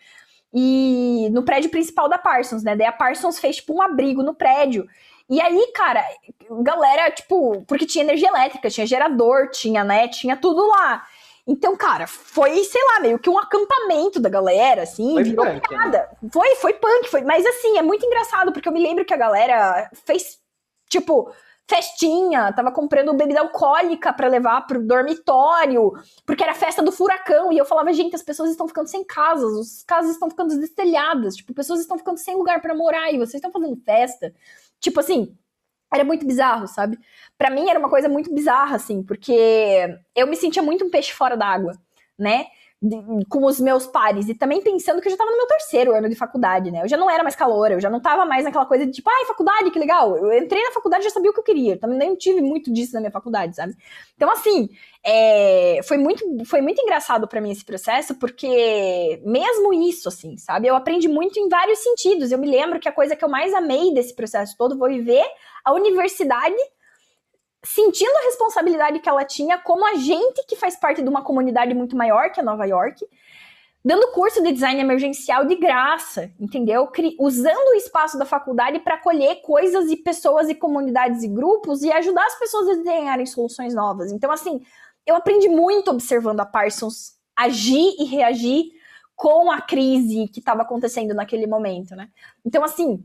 e 0.59 1.29
no 1.33 1.43
prédio 1.43 1.69
principal 1.69 2.09
da 2.09 2.17
Parsons, 2.17 2.63
né? 2.63 2.75
Daí 2.75 2.87
a 2.87 2.93
Parsons 2.93 3.39
fez 3.39 3.57
tipo 3.57 3.75
um 3.75 3.83
abrigo 3.83 4.23
no 4.23 4.35
prédio. 4.35 4.89
E 5.29 5.39
aí, 5.39 5.71
cara, 5.75 6.03
galera, 6.63 7.11
tipo, 7.11 7.63
porque 7.67 7.85
tinha 7.85 8.03
energia 8.03 8.31
elétrica, 8.31 8.71
tinha 8.71 8.87
gerador, 8.87 9.51
tinha, 9.51 9.85
né, 9.85 10.09
tinha 10.09 10.35
tudo 10.35 10.67
lá. 10.67 11.05
Então, 11.47 11.77
cara, 11.77 12.07
foi, 12.07 12.65
sei 12.65 12.81
lá, 12.83 13.01
meio 13.01 13.19
que 13.19 13.29
um 13.29 13.39
acampamento 13.39 14.19
da 14.19 14.31
galera, 14.31 14.85
assim, 14.85 15.13
foi 15.13 15.25
virou 15.25 15.45
punk, 15.45 15.75
Né? 15.75 16.09
Foi, 16.33 16.55
foi 16.57 16.73
punk, 16.73 17.11
foi. 17.11 17.21
Mas 17.21 17.45
assim, 17.45 17.77
é 17.77 17.83
muito 17.83 18.07
engraçado, 18.07 18.51
porque 18.51 18.67
eu 18.67 18.73
me 18.73 18.83
lembro 18.83 19.05
que 19.05 19.13
a 19.13 19.19
galera 19.19 19.91
fez, 20.07 20.39
tipo, 20.89 21.31
festinha, 21.69 22.53
tava 22.53 22.71
comprando 22.71 23.13
bebida 23.15 23.41
alcoólica 23.41 24.13
para 24.13 24.29
levar 24.29 24.67
pro 24.67 24.87
dormitório, 24.87 25.93
porque 26.25 26.43
era 26.43 26.55
festa 26.55 26.83
do 26.83 26.93
furacão. 26.93 27.53
E 27.53 27.59
eu 27.59 27.65
falava, 27.65 27.93
gente, 27.93 28.15
as 28.15 28.23
pessoas 28.23 28.51
estão 28.51 28.69
ficando 28.69 28.89
sem 28.89 29.05
casas, 29.05 29.59
as 29.59 29.83
casas 29.83 30.13
estão 30.13 30.31
ficando 30.31 30.59
destelhadas, 30.59 31.37
tipo, 31.37 31.53
pessoas 31.53 31.81
estão 31.81 31.99
ficando 31.99 32.19
sem 32.19 32.37
lugar 32.37 32.63
para 32.63 32.75
morar 32.75 33.13
e 33.13 33.19
vocês 33.19 33.35
estão 33.35 33.51
fazendo 33.51 33.77
festa. 33.85 34.33
Tipo 34.79 35.01
assim, 35.01 35.37
era 35.93 36.05
muito 36.05 36.27
bizarro, 36.27 36.69
sabe? 36.69 36.99
Para 37.37 37.51
mim 37.51 37.69
era 37.69 37.79
uma 37.79 37.91
coisa 37.91 38.09
muito 38.09 38.33
bizarra, 38.33 38.77
assim, 38.77 39.03
porque 39.03 39.99
eu 40.15 40.27
me 40.27 40.37
sentia 40.37 40.63
muito 40.63 40.85
um 40.85 40.91
peixe 40.91 41.13
fora 41.13 41.37
d'água, 41.37 41.77
né? 42.19 42.47
Com 43.29 43.45
os 43.47 43.59
meus 43.59 43.87
pares 43.87 44.29
e 44.29 44.35
também 44.35 44.61
pensando 44.61 45.01
que 45.01 45.09
eu 45.09 45.11
já 45.11 45.17
tava 45.17 45.31
no 45.31 45.37
meu 45.39 45.47
terceiro 45.47 45.95
ano 45.95 46.11
de 46.11 46.15
faculdade, 46.15 46.71
né? 46.71 46.83
Eu 46.83 46.89
já 46.89 46.97
não 46.97 47.09
era 47.09 47.23
mais 47.23 47.35
caloura, 47.35 47.75
eu 47.75 47.81
já 47.81 47.89
não 47.89 48.01
tava 48.01 48.27
mais 48.27 48.45
naquela 48.45 48.67
coisa 48.67 48.85
de 48.85 48.93
tipo, 48.93 49.09
ai, 49.09 49.25
faculdade, 49.25 49.71
que 49.71 49.79
legal. 49.79 50.15
Eu 50.17 50.33
entrei 50.39 50.63
na 50.63 50.73
faculdade 50.73 51.03
e 51.03 51.09
já 51.09 51.15
sabia 51.15 51.31
o 51.31 51.35
que 51.35 51.41
eu 51.41 51.45
queria. 51.45 51.73
Eu 51.73 51.81
também 51.81 51.99
nem 51.99 52.15
tive 52.15 52.43
muito 52.43 52.71
disso 52.71 52.93
na 52.93 53.01
minha 53.01 53.11
faculdade, 53.11 53.57
sabe? 53.57 53.75
Então, 54.15 54.31
assim, 54.31 54.69
é, 55.03 55.81
foi, 55.85 55.97
muito, 55.97 56.25
foi 56.45 56.61
muito 56.61 56.81
engraçado 56.83 57.27
para 57.27 57.41
mim 57.41 57.51
esse 57.51 57.65
processo, 57.65 58.15
porque 58.17 59.23
mesmo 59.25 59.73
isso, 59.73 60.09
assim, 60.09 60.37
sabe? 60.37 60.69
Eu 60.69 60.77
aprendi 60.77 61.09
muito 61.09 61.41
em 61.41 61.49
vários 61.49 61.79
sentidos. 61.79 62.31
Eu 62.31 62.39
me 62.39 62.51
lembro 62.51 62.79
que 62.79 62.89
a 62.89 62.93
coisa 62.93 63.17
que 63.17 63.25
eu 63.25 63.29
mais 63.29 63.55
amei 63.55 63.95
desse 63.95 64.15
processo 64.15 64.55
todo 64.57 64.77
foi 64.77 64.99
viver 64.99 65.25
a 65.65 65.73
universidade 65.73 66.57
sentindo 67.67 68.17
a 68.17 68.25
responsabilidade 68.25 69.01
que 69.01 69.09
ela 69.09 69.25
tinha 69.25 69.59
como 69.59 69.85
agente 69.85 70.45
que 70.47 70.55
faz 70.55 70.77
parte 70.77 71.03
de 71.03 71.09
uma 71.09 71.23
comunidade 71.23 71.75
muito 71.75 71.97
maior 71.97 72.31
que 72.31 72.39
a 72.39 72.43
Nova 72.43 72.65
York, 72.65 73.05
dando 73.85 74.13
curso 74.13 74.43
de 74.43 74.53
design 74.53 74.81
emergencial 74.81 75.45
de 75.45 75.57
graça, 75.57 76.31
entendeu? 76.39 76.89
Usando 77.19 77.71
o 77.71 77.75
espaço 77.75 78.19
da 78.19 78.25
faculdade 78.25 78.79
para 78.79 78.95
acolher 78.95 79.43
coisas 79.43 79.91
e 79.91 79.97
pessoas 79.97 80.49
e 80.49 80.55
comunidades 80.55 81.25
e 81.25 81.29
grupos 81.29 81.83
e 81.83 81.93
ajudar 81.93 82.25
as 82.27 82.39
pessoas 82.39 82.69
a 82.69 82.75
desenharem 82.75 83.27
soluções 83.27 83.75
novas. 83.75 84.13
Então, 84.13 84.31
assim, 84.31 84.63
eu 85.05 85.17
aprendi 85.17 85.49
muito 85.49 85.91
observando 85.91 86.41
a 86.41 86.47
Parsons 86.47 87.17
agir 87.37 87.97
e 87.99 88.05
reagir 88.05 88.71
com 89.15 89.51
a 89.51 89.61
crise 89.61 90.29
que 90.29 90.39
estava 90.41 90.63
acontecendo 90.63 91.15
naquele 91.15 91.47
momento, 91.47 91.97
né? 91.97 92.09
Então, 92.45 92.63
assim, 92.63 93.03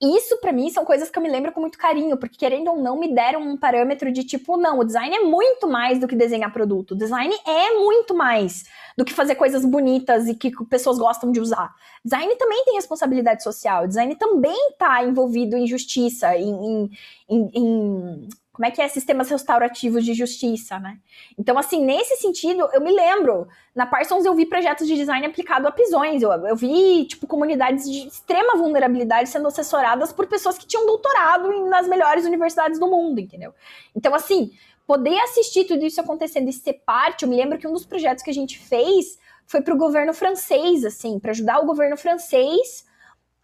isso 0.00 0.38
para 0.40 0.52
mim 0.52 0.68
são 0.70 0.84
coisas 0.84 1.08
que 1.08 1.18
eu 1.18 1.22
me 1.22 1.30
lembro 1.30 1.52
com 1.52 1.60
muito 1.60 1.78
carinho, 1.78 2.18
porque 2.18 2.36
querendo 2.36 2.68
ou 2.68 2.76
não 2.76 2.98
me 2.98 3.14
deram 3.14 3.40
um 3.40 3.56
parâmetro 3.56 4.12
de 4.12 4.24
tipo, 4.24 4.56
não, 4.58 4.78
o 4.78 4.84
design 4.84 5.14
é 5.14 5.20
muito 5.20 5.66
mais 5.66 5.98
do 5.98 6.06
que 6.06 6.14
desenhar 6.14 6.52
produto. 6.52 6.92
O 6.92 6.96
design 6.96 7.34
é 7.46 7.78
muito 7.78 8.14
mais 8.14 8.64
do 8.96 9.04
que 9.04 9.14
fazer 9.14 9.36
coisas 9.36 9.64
bonitas 9.64 10.28
e 10.28 10.34
que 10.34 10.52
pessoas 10.66 10.98
gostam 10.98 11.32
de 11.32 11.40
usar. 11.40 11.74
Design 12.04 12.36
também 12.36 12.64
tem 12.64 12.74
responsabilidade 12.74 13.42
social. 13.42 13.86
Design 13.86 14.14
também 14.16 14.70
está 14.70 15.02
envolvido 15.02 15.56
em 15.56 15.66
justiça, 15.66 16.36
em, 16.36 16.50
em, 16.50 16.90
em, 17.28 17.50
em 17.54 18.28
como 18.56 18.64
é 18.64 18.70
que 18.70 18.80
é 18.80 18.88
sistemas 18.88 19.28
restaurativos 19.28 20.02
de 20.02 20.14
justiça, 20.14 20.78
né? 20.78 20.98
Então, 21.38 21.58
assim, 21.58 21.84
nesse 21.84 22.16
sentido, 22.16 22.66
eu 22.72 22.80
me 22.80 22.90
lembro, 22.90 23.46
na 23.74 23.84
Parsons 23.84 24.24
eu 24.24 24.34
vi 24.34 24.46
projetos 24.46 24.86
de 24.86 24.96
design 24.96 25.26
aplicado 25.26 25.68
a 25.68 25.70
prisões, 25.70 26.22
eu, 26.22 26.32
eu 26.32 26.56
vi, 26.56 27.04
tipo, 27.04 27.26
comunidades 27.26 27.84
de 27.84 28.08
extrema 28.08 28.56
vulnerabilidade 28.56 29.28
sendo 29.28 29.46
assessoradas 29.46 30.10
por 30.10 30.26
pessoas 30.26 30.56
que 30.56 30.66
tinham 30.66 30.86
doutorado 30.86 31.52
em, 31.52 31.68
nas 31.68 31.86
melhores 31.86 32.24
universidades 32.24 32.80
do 32.80 32.86
mundo, 32.86 33.20
entendeu? 33.20 33.52
Então, 33.94 34.14
assim, 34.14 34.50
poder 34.86 35.18
assistir 35.18 35.64
tudo 35.64 35.84
isso 35.84 36.00
acontecendo 36.00 36.48
e 36.48 36.52
ser 36.54 36.80
parte, 36.86 37.24
eu 37.24 37.28
me 37.28 37.36
lembro 37.36 37.58
que 37.58 37.68
um 37.68 37.74
dos 37.74 37.84
projetos 37.84 38.24
que 38.24 38.30
a 38.30 38.34
gente 38.34 38.58
fez 38.58 39.18
foi 39.46 39.60
para 39.60 39.74
o 39.74 39.76
governo 39.76 40.14
francês, 40.14 40.82
assim, 40.82 41.18
para 41.18 41.32
ajudar 41.32 41.58
o 41.58 41.66
governo 41.66 41.98
francês 41.98 42.85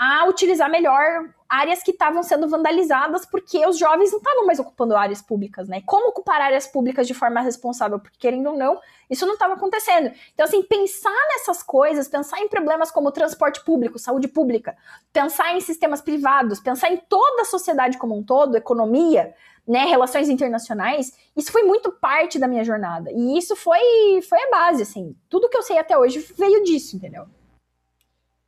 a 0.02 0.24
utilizar 0.26 0.68
melhor 0.68 1.32
áreas 1.48 1.80
que 1.80 1.92
estavam 1.92 2.24
sendo 2.24 2.48
vandalizadas 2.48 3.24
porque 3.24 3.64
os 3.64 3.78
jovens 3.78 4.10
não 4.10 4.18
estavam 4.18 4.44
mais 4.44 4.58
ocupando 4.58 4.96
áreas 4.96 5.22
públicas, 5.22 5.68
né? 5.68 5.80
Como 5.86 6.08
ocupar 6.08 6.40
áreas 6.40 6.66
públicas 6.66 7.06
de 7.06 7.14
forma 7.14 7.40
responsável? 7.40 8.00
Porque, 8.00 8.18
querendo 8.18 8.50
ou 8.50 8.56
não, 8.56 8.80
isso 9.08 9.24
não 9.24 9.34
estava 9.34 9.54
acontecendo. 9.54 10.10
Então, 10.34 10.44
assim, 10.44 10.60
pensar 10.64 11.14
nessas 11.28 11.62
coisas, 11.62 12.08
pensar 12.08 12.40
em 12.40 12.48
problemas 12.48 12.90
como 12.90 13.12
transporte 13.12 13.64
público, 13.64 13.96
saúde 13.96 14.26
pública, 14.26 14.76
pensar 15.12 15.56
em 15.56 15.60
sistemas 15.60 16.00
privados, 16.00 16.58
pensar 16.58 16.90
em 16.90 16.96
toda 16.96 17.42
a 17.42 17.44
sociedade 17.44 17.96
como 17.96 18.18
um 18.18 18.24
todo, 18.24 18.56
economia, 18.56 19.32
né, 19.64 19.84
relações 19.84 20.28
internacionais, 20.28 21.16
isso 21.36 21.52
foi 21.52 21.62
muito 21.62 21.92
parte 21.92 22.40
da 22.40 22.48
minha 22.48 22.64
jornada. 22.64 23.12
E 23.12 23.38
isso 23.38 23.54
foi, 23.54 24.20
foi 24.28 24.42
a 24.42 24.50
base, 24.50 24.82
assim. 24.82 25.14
Tudo 25.28 25.48
que 25.48 25.56
eu 25.56 25.62
sei 25.62 25.78
até 25.78 25.96
hoje 25.96 26.18
veio 26.36 26.64
disso, 26.64 26.96
entendeu? 26.96 27.26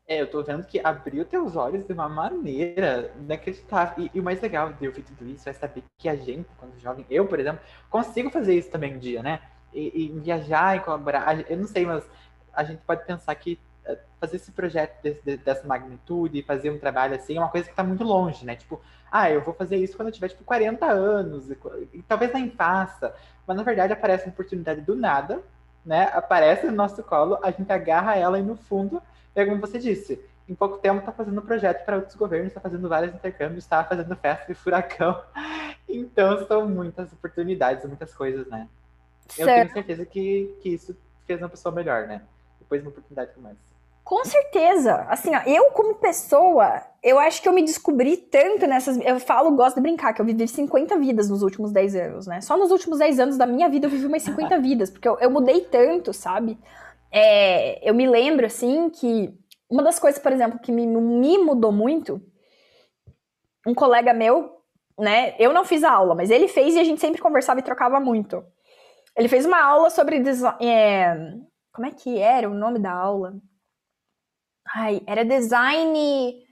É, 0.07 0.20
eu 0.20 0.30
tô 0.30 0.42
vendo 0.42 0.66
que 0.66 0.78
abriu 0.84 1.24
teus 1.24 1.57
olhos 1.57 1.86
de 1.86 1.92
uma 1.92 2.09
maneira 2.09 3.11
inacreditável. 3.18 4.05
E, 4.05 4.11
e, 4.14 4.20
o 4.20 4.22
mais 4.22 4.40
legal 4.40 4.72
de 4.72 4.86
ouvir 4.86 5.02
tudo 5.02 5.26
isso 5.26 5.48
é 5.48 5.52
saber 5.52 5.82
que 5.96 6.09
a 6.09 6.14
gente, 6.16 6.46
quando 6.59 6.78
jovem, 6.78 7.07
eu, 7.09 7.26
por 7.26 7.40
exemplo, 7.40 7.62
consigo 7.88 8.30
fazer 8.30 8.55
isso 8.55 8.70
também 8.70 8.94
um 8.94 8.98
dia, 8.98 9.22
né? 9.22 9.40
E, 9.72 10.05
e 10.05 10.20
viajar 10.20 10.76
e 10.76 10.80
colaborar. 10.80 11.50
Eu 11.50 11.57
não 11.57 11.66
sei, 11.66 11.86
mas 11.86 12.05
a 12.52 12.64
gente 12.64 12.82
pode 12.82 13.05
pensar 13.07 13.34
que 13.34 13.59
eh, 13.86 13.98
fazer 14.20 14.36
esse 14.36 14.52
projeto 14.52 15.02
dessa 15.42 15.66
magnitude, 15.66 16.42
fazer 16.42 16.70
um 16.70 16.78
trabalho 16.78 17.14
assim, 17.16 17.36
é 17.36 17.40
uma 17.40 17.48
coisa 17.48 17.66
que 17.66 17.72
está 17.72 17.82
muito 17.82 18.05
longe, 18.05 18.44
né? 18.44 18.55
Tipo, 18.57 18.80
ah, 19.11 19.30
eu 19.30 19.40
vou 19.40 19.55
fazer 19.55 19.76
isso 19.76 19.96
quando 19.96 20.09
eu 20.09 20.12
tiver, 20.12 20.28
tipo, 20.28 20.44
40 20.44 20.86
anos, 20.86 21.50
e, 21.50 21.57
e 21.94 22.02
talvez 22.02 22.32
nem 22.32 22.50
faça. 22.50 23.14
Mas, 23.46 23.57
na 23.57 23.62
verdade, 23.62 23.92
aparece 23.94 24.26
uma 24.26 24.32
oportunidade 24.32 24.82
do 24.82 24.94
nada, 24.94 25.42
né? 25.84 26.11
Aparece 26.12 26.66
no 26.66 26.72
nosso 26.72 27.02
colo, 27.02 27.38
a 27.42 27.50
gente 27.50 27.72
agarra 27.72 28.16
ela 28.16 28.38
e, 28.38 28.42
no 28.42 28.57
fundo, 28.57 29.02
é 29.35 29.45
como 29.45 29.61
você 29.61 29.78
disse, 29.78 30.20
em 30.49 30.55
pouco 30.55 30.78
tempo 30.78 31.01
está 31.01 31.12
fazendo 31.12 31.41
projeto 31.43 31.85
para 31.85 31.97
outros 31.97 32.14
governos, 32.14 32.49
está 32.49 32.61
fazendo 32.61 32.89
vários 32.89 33.14
intercâmbios, 33.14 33.64
está 33.64 33.82
fazendo 33.85 34.14
festa 34.16 34.47
de 34.47 34.55
furacão. 34.55 35.22
Então 35.87 36.45
são 36.49 36.66
muitas 36.66 37.12
oportunidades, 37.12 37.85
muitas 37.85 38.12
coisas, 38.12 38.49
né? 38.49 38.68
Eu 39.39 39.47
tenho 39.47 39.72
certeza 39.72 40.05
que, 40.05 40.57
que 40.61 40.70
isso 40.70 40.97
fez 41.26 41.41
uma 41.41 41.49
pessoa 41.49 41.72
melhor, 41.72 42.09
né? 42.09 42.22
Depois 42.59 42.80
de 42.80 42.89
uma 42.89 42.91
oportunidade 42.91 43.32
como 43.35 43.49
essa. 43.49 43.74
Com 44.03 44.22
certeza. 44.24 45.07
Assim, 45.09 45.35
ó, 45.35 45.41
eu 45.47 45.70
como 45.70 45.95
pessoa, 45.95 46.82
eu 47.03 47.18
acho 47.18 47.41
que 47.41 47.49
eu 47.49 47.53
me 47.53 47.62
descobri 47.62 48.18
tanto 48.18 48.66
nessas. 48.66 48.99
Eu 48.99 49.18
falo, 49.18 49.51
gosto 49.53 49.76
de 49.76 49.82
brincar, 49.82 50.12
que 50.12 50.20
eu 50.20 50.26
vivi 50.26 50.47
50 50.47 50.99
vidas 50.99 51.30
nos 51.30 51.43
últimos 51.43 51.72
10 51.72 51.97
anos, 51.97 52.26
né? 52.26 52.41
Só 52.43 52.57
nos 52.57 52.70
últimos 52.70 52.99
10 52.99 53.18
anos 53.18 53.37
da 53.39 53.47
minha 53.47 53.68
vida 53.68 53.87
eu 53.87 53.91
vivi 53.91 54.05
umas 54.05 54.22
50 54.22 54.59
vidas, 54.61 54.91
porque 54.91 55.09
eu, 55.09 55.18
eu 55.20 55.30
mudei 55.30 55.62
tanto, 55.62 56.12
sabe? 56.12 56.59
É, 57.16 57.88
eu 57.88 57.94
me 57.94 58.08
lembro, 58.08 58.44
assim, 58.44 58.90
que 58.90 59.32
uma 59.70 59.84
das 59.84 60.00
coisas, 60.00 60.20
por 60.20 60.32
exemplo, 60.32 60.58
que 60.58 60.72
me, 60.72 60.84
me 60.84 61.38
mudou 61.38 61.70
muito, 61.70 62.20
um 63.64 63.72
colega 63.72 64.12
meu, 64.12 64.60
né, 64.98 65.36
eu 65.38 65.52
não 65.52 65.64
fiz 65.64 65.84
a 65.84 65.92
aula, 65.92 66.16
mas 66.16 66.28
ele 66.28 66.48
fez 66.48 66.74
e 66.74 66.80
a 66.80 66.84
gente 66.84 67.00
sempre 67.00 67.22
conversava 67.22 67.60
e 67.60 67.62
trocava 67.62 68.00
muito. 68.00 68.44
Ele 69.16 69.28
fez 69.28 69.46
uma 69.46 69.62
aula 69.62 69.90
sobre. 69.90 70.16
É, 70.60 71.14
como 71.72 71.86
é 71.86 71.92
que 71.92 72.18
era 72.18 72.50
o 72.50 72.54
nome 72.54 72.80
da 72.80 72.90
aula? 72.90 73.34
Ai, 74.74 75.00
era 75.06 75.24
design 75.24 76.42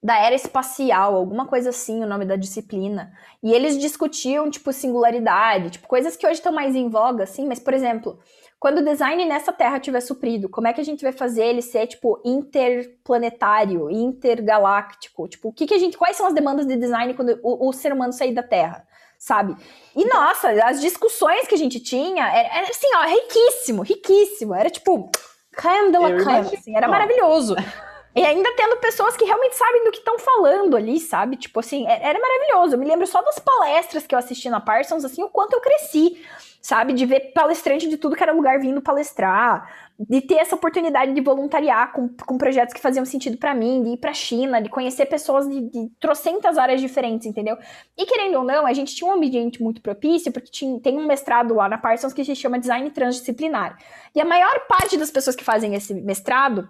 da 0.00 0.18
era 0.18 0.34
espacial, 0.34 1.16
alguma 1.16 1.46
coisa 1.46 1.70
assim, 1.70 2.04
o 2.04 2.06
nome 2.06 2.26
da 2.26 2.36
disciplina. 2.36 3.12
E 3.42 3.52
eles 3.52 3.78
discutiam, 3.78 4.50
tipo, 4.50 4.70
singularidade, 4.72 5.70
tipo, 5.70 5.88
coisas 5.88 6.14
que 6.14 6.26
hoje 6.26 6.34
estão 6.34 6.52
mais 6.52 6.76
em 6.76 6.90
voga, 6.90 7.24
assim, 7.24 7.46
mas, 7.48 7.58
por 7.58 7.72
exemplo, 7.72 8.20
quando 8.64 8.78
o 8.78 8.82
design 8.82 9.26
nessa 9.26 9.52
Terra 9.52 9.78
tiver 9.78 10.00
suprido, 10.00 10.48
como 10.48 10.66
é 10.66 10.72
que 10.72 10.80
a 10.80 10.84
gente 10.84 11.02
vai 11.02 11.12
fazer 11.12 11.44
ele 11.44 11.60
ser, 11.60 11.86
tipo, 11.86 12.18
interplanetário, 12.24 13.90
intergaláctico? 13.90 15.28
Tipo, 15.28 15.50
o 15.50 15.52
que, 15.52 15.66
que 15.66 15.74
a 15.74 15.78
gente. 15.78 15.98
Quais 15.98 16.16
são 16.16 16.26
as 16.26 16.32
demandas 16.32 16.66
de 16.66 16.74
design 16.74 17.12
quando 17.12 17.38
o, 17.42 17.68
o 17.68 17.72
ser 17.74 17.92
humano 17.92 18.14
sair 18.14 18.32
da 18.32 18.42
Terra? 18.42 18.88
Sabe? 19.18 19.54
E 19.94 20.06
nossa, 20.06 20.48
as 20.64 20.80
discussões 20.80 21.46
que 21.46 21.54
a 21.54 21.58
gente 21.58 21.78
tinha 21.78 22.26
era, 22.26 22.56
era 22.56 22.70
assim, 22.70 22.86
ó, 22.96 23.02
riquíssimo, 23.02 23.82
riquíssimo. 23.82 24.54
Era 24.54 24.70
tipo, 24.70 25.10
crème 25.52 25.92
de 25.92 25.98
la 25.98 26.16
crème, 26.16 26.54
assim, 26.54 26.74
era 26.74 26.88
maravilhoso. 26.88 27.54
E 28.16 28.24
ainda 28.24 28.48
tendo 28.56 28.76
pessoas 28.76 29.16
que 29.16 29.24
realmente 29.24 29.56
sabem 29.56 29.82
do 29.82 29.90
que 29.90 29.98
estão 29.98 30.16
falando 30.20 30.76
ali, 30.76 31.00
sabe? 31.00 31.36
Tipo 31.36 31.58
assim, 31.58 31.84
era 31.84 32.16
maravilhoso. 32.16 32.76
Eu 32.76 32.78
me 32.78 32.86
lembro 32.86 33.08
só 33.08 33.20
das 33.20 33.40
palestras 33.40 34.06
que 34.06 34.14
eu 34.14 34.18
assisti 34.20 34.48
na 34.48 34.60
Parsons, 34.60 35.04
assim, 35.04 35.20
o 35.24 35.28
quanto 35.28 35.54
eu 35.54 35.60
cresci 35.60 36.24
sabe? 36.64 36.94
De 36.94 37.04
ver 37.04 37.32
palestrante 37.34 37.86
de 37.86 37.98
tudo 37.98 38.16
que 38.16 38.22
era 38.22 38.32
lugar 38.32 38.58
vindo 38.58 38.80
palestrar, 38.80 39.70
de 39.98 40.22
ter 40.22 40.36
essa 40.36 40.54
oportunidade 40.54 41.12
de 41.12 41.20
voluntariar 41.20 41.92
com, 41.92 42.08
com 42.08 42.38
projetos 42.38 42.72
que 42.72 42.80
faziam 42.80 43.04
sentido 43.04 43.36
para 43.36 43.54
mim, 43.54 43.82
de 43.82 43.90
ir 43.90 43.96
pra 43.98 44.14
China, 44.14 44.62
de 44.62 44.70
conhecer 44.70 45.04
pessoas 45.04 45.46
de, 45.46 45.60
de 45.60 45.90
trocentas 46.00 46.56
áreas 46.56 46.80
diferentes, 46.80 47.26
entendeu? 47.26 47.58
E 47.98 48.06
querendo 48.06 48.38
ou 48.38 48.44
não, 48.44 48.66
a 48.66 48.72
gente 48.72 48.96
tinha 48.96 49.10
um 49.10 49.12
ambiente 49.12 49.62
muito 49.62 49.82
propício, 49.82 50.32
porque 50.32 50.50
tinha, 50.50 50.80
tem 50.80 50.96
um 50.96 51.06
mestrado 51.06 51.52
lá 51.52 51.68
na 51.68 51.76
Parsons 51.76 52.14
que 52.14 52.24
se 52.24 52.34
chama 52.34 52.58
Design 52.58 52.90
Transdisciplinar. 52.90 53.76
E 54.14 54.20
a 54.22 54.24
maior 54.24 54.66
parte 54.66 54.96
das 54.96 55.10
pessoas 55.10 55.36
que 55.36 55.44
fazem 55.44 55.74
esse 55.74 55.92
mestrado 55.92 56.66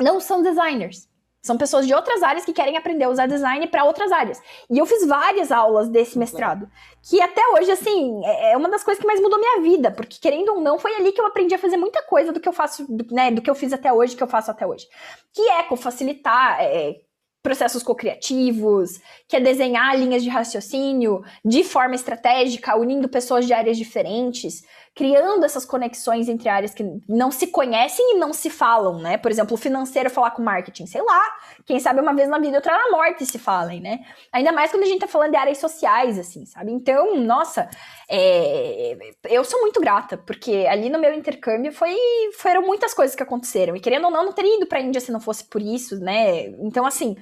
não 0.00 0.18
são 0.18 0.42
designers. 0.42 1.08
São 1.42 1.56
pessoas 1.56 1.86
de 1.86 1.94
outras 1.94 2.22
áreas 2.22 2.44
que 2.44 2.52
querem 2.52 2.76
aprender 2.76 3.04
a 3.04 3.10
usar 3.10 3.26
design 3.26 3.66
para 3.68 3.84
outras 3.84 4.10
áreas. 4.10 4.40
E 4.68 4.78
eu 4.78 4.84
fiz 4.86 5.06
várias 5.06 5.52
aulas 5.52 5.88
desse 5.88 6.18
mestrado, 6.18 6.68
que 7.02 7.20
até 7.20 7.40
hoje, 7.54 7.70
assim, 7.70 8.20
é, 8.24 8.52
é 8.52 8.56
uma 8.56 8.68
das 8.68 8.82
coisas 8.82 9.00
que 9.00 9.06
mais 9.06 9.20
mudou 9.20 9.38
minha 9.38 9.60
vida, 9.60 9.90
porque 9.90 10.18
querendo 10.20 10.50
ou 10.50 10.60
não, 10.60 10.78
foi 10.78 10.94
ali 10.96 11.12
que 11.12 11.20
eu 11.20 11.26
aprendi 11.26 11.54
a 11.54 11.58
fazer 11.58 11.76
muita 11.76 12.02
coisa 12.02 12.32
do 12.32 12.40
que 12.40 12.48
eu 12.48 12.52
faço, 12.52 12.86
né, 13.10 13.30
do 13.30 13.40
que 13.40 13.48
eu 13.48 13.54
fiz 13.54 13.72
até 13.72 13.92
hoje, 13.92 14.16
que 14.16 14.22
eu 14.22 14.28
faço 14.28 14.50
até 14.50 14.66
hoje. 14.66 14.86
Que 15.32 15.42
é 15.42 15.76
facilitar 15.76 16.60
é, 16.60 16.96
processos 17.42 17.82
co-criativos, 17.82 19.00
que 19.26 19.36
é 19.36 19.40
desenhar 19.40 19.98
linhas 19.98 20.22
de 20.22 20.28
raciocínio 20.28 21.22
de 21.44 21.62
forma 21.62 21.94
estratégica, 21.94 22.76
unindo 22.76 23.08
pessoas 23.08 23.46
de 23.46 23.52
áreas 23.52 23.78
diferentes, 23.78 24.62
criando 24.98 25.44
essas 25.44 25.64
conexões 25.64 26.28
entre 26.28 26.48
áreas 26.48 26.74
que 26.74 26.84
não 27.08 27.30
se 27.30 27.46
conhecem 27.46 28.16
e 28.16 28.18
não 28.18 28.32
se 28.32 28.50
falam, 28.50 28.98
né? 28.98 29.16
Por 29.16 29.30
exemplo, 29.30 29.54
o 29.54 29.56
financeiro 29.56 30.10
falar 30.10 30.32
com 30.32 30.42
marketing, 30.42 30.86
sei 30.86 31.00
lá, 31.00 31.22
quem 31.64 31.78
sabe 31.78 32.00
uma 32.00 32.12
vez 32.12 32.28
na 32.28 32.36
vida, 32.40 32.56
outra 32.56 32.76
na 32.76 32.90
morte 32.90 33.24
se 33.24 33.38
falem, 33.38 33.80
né? 33.80 34.00
Ainda 34.32 34.50
mais 34.50 34.72
quando 34.72 34.82
a 34.82 34.86
gente 34.86 34.98
tá 34.98 35.06
falando 35.06 35.30
de 35.30 35.36
áreas 35.36 35.58
sociais, 35.58 36.18
assim, 36.18 36.44
sabe? 36.46 36.72
Então, 36.72 37.14
nossa, 37.20 37.70
é... 38.10 38.98
eu 39.30 39.44
sou 39.44 39.60
muito 39.60 39.80
grata, 39.80 40.18
porque 40.18 40.66
ali 40.68 40.90
no 40.90 40.98
meu 40.98 41.14
intercâmbio 41.14 41.70
foi... 41.70 41.96
foram 42.36 42.62
muitas 42.62 42.92
coisas 42.92 43.14
que 43.14 43.22
aconteceram, 43.22 43.76
e 43.76 43.80
querendo 43.80 44.06
ou 44.06 44.10
não, 44.10 44.24
não 44.24 44.32
teria 44.32 44.56
ido 44.56 44.66
pra 44.66 44.80
Índia 44.80 45.00
se 45.00 45.12
não 45.12 45.20
fosse 45.20 45.44
por 45.44 45.62
isso, 45.62 46.00
né? 46.00 46.46
Então, 46.58 46.84
assim, 46.84 47.16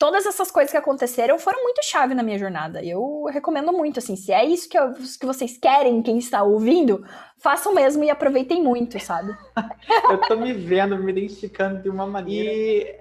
todas 0.00 0.24
essas 0.24 0.50
coisas 0.50 0.70
que 0.70 0.78
aconteceram 0.78 1.38
foram 1.38 1.62
muito 1.62 1.84
chave 1.84 2.14
na 2.14 2.22
minha 2.22 2.38
jornada. 2.38 2.82
Eu 2.82 3.24
recomendo 3.26 3.70
muito, 3.70 3.98
assim, 3.98 4.16
se 4.16 4.32
é 4.32 4.42
isso 4.42 4.66
que, 4.66 4.78
eu, 4.78 4.94
que 4.94 5.26
vocês 5.26 5.58
querem, 5.58 6.02
quem 6.02 6.16
está 6.16 6.42
ouvindo, 6.42 7.06
façam 7.38 7.74
mesmo 7.74 8.02
e 8.02 8.08
aproveitem 8.08 8.62
muito, 8.62 8.98
sabe? 8.98 9.36
eu 10.10 10.18
tô 10.22 10.36
me 10.36 10.54
vendo, 10.54 10.96
me 10.96 11.12
identificando 11.12 11.82
de 11.82 11.90
uma 11.90 12.06
maneira. 12.06 12.50
E 12.50 13.00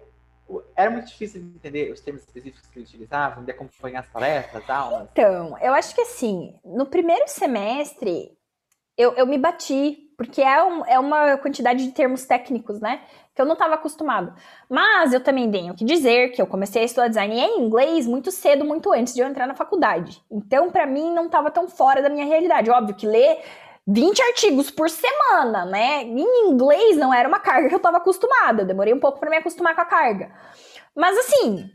era 0.76 0.92
muito 0.92 1.08
difícil 1.08 1.42
de 1.42 1.48
entender 1.48 1.90
os 1.90 2.02
termos 2.02 2.22
específicos 2.24 2.68
que 2.68 2.80
eles 2.80 2.90
utilizavam, 2.90 3.46
de 3.46 3.52
acompanhar 3.52 4.02
as 4.02 4.08
palestras, 4.08 4.62
as 4.62 4.70
aulas. 4.70 5.08
Então, 5.14 5.58
eu 5.62 5.74
acho 5.74 5.96
que 5.96 6.02
assim, 6.02 6.54
no 6.66 6.86
primeiro 6.86 7.24
semestre, 7.30 8.38
eu, 8.98 9.14
eu 9.14 9.26
me 9.26 9.38
bati 9.38 10.10
porque 10.20 10.42
é, 10.42 10.62
um, 10.62 10.86
é 10.86 11.00
uma 11.00 11.38
quantidade 11.38 11.82
de 11.86 11.94
termos 11.94 12.26
técnicos, 12.26 12.82
né? 12.82 13.02
Que 13.40 13.44
eu 13.44 13.46
não 13.46 13.54
estava 13.54 13.76
acostumado. 13.76 14.34
Mas 14.70 15.14
eu 15.14 15.22
também 15.22 15.50
tenho 15.50 15.74
que 15.74 15.86
dizer 15.86 16.34
que 16.34 16.42
eu 16.42 16.46
comecei 16.46 16.82
a 16.82 16.86
estudar 16.86 17.08
design 17.08 17.40
em 17.40 17.62
inglês 17.62 18.06
muito 18.06 18.32
cedo, 18.32 18.66
muito 18.66 18.92
antes 18.92 19.14
de 19.14 19.22
eu 19.22 19.28
entrar 19.28 19.48
na 19.48 19.56
faculdade. 19.56 20.22
Então, 20.30 20.70
para 20.70 20.86
mim, 20.86 21.14
não 21.14 21.28
estava 21.28 21.50
tão 21.50 21.66
fora 21.70 22.02
da 22.02 22.10
minha 22.10 22.26
realidade. 22.26 22.70
Óbvio 22.70 22.98
que 22.98 23.08
ler 23.08 23.40
20 23.88 24.22
artigos 24.24 24.70
por 24.70 24.90
semana, 24.90 25.64
né? 25.64 26.04
Em 26.04 26.50
inglês 26.50 26.98
não 26.98 27.14
era 27.14 27.30
uma 27.30 27.40
carga 27.40 27.70
que 27.70 27.74
eu 27.74 27.78
estava 27.78 27.96
acostumada. 27.96 28.64
Eu 28.64 28.68
demorei 28.68 28.94
um 28.94 29.00
pouco 29.00 29.22
para 29.22 29.30
me 29.30 29.38
acostumar 29.38 29.74
com 29.74 29.82
a 29.84 29.86
carga. 29.86 30.34
Mas 30.94 31.18
assim, 31.18 31.72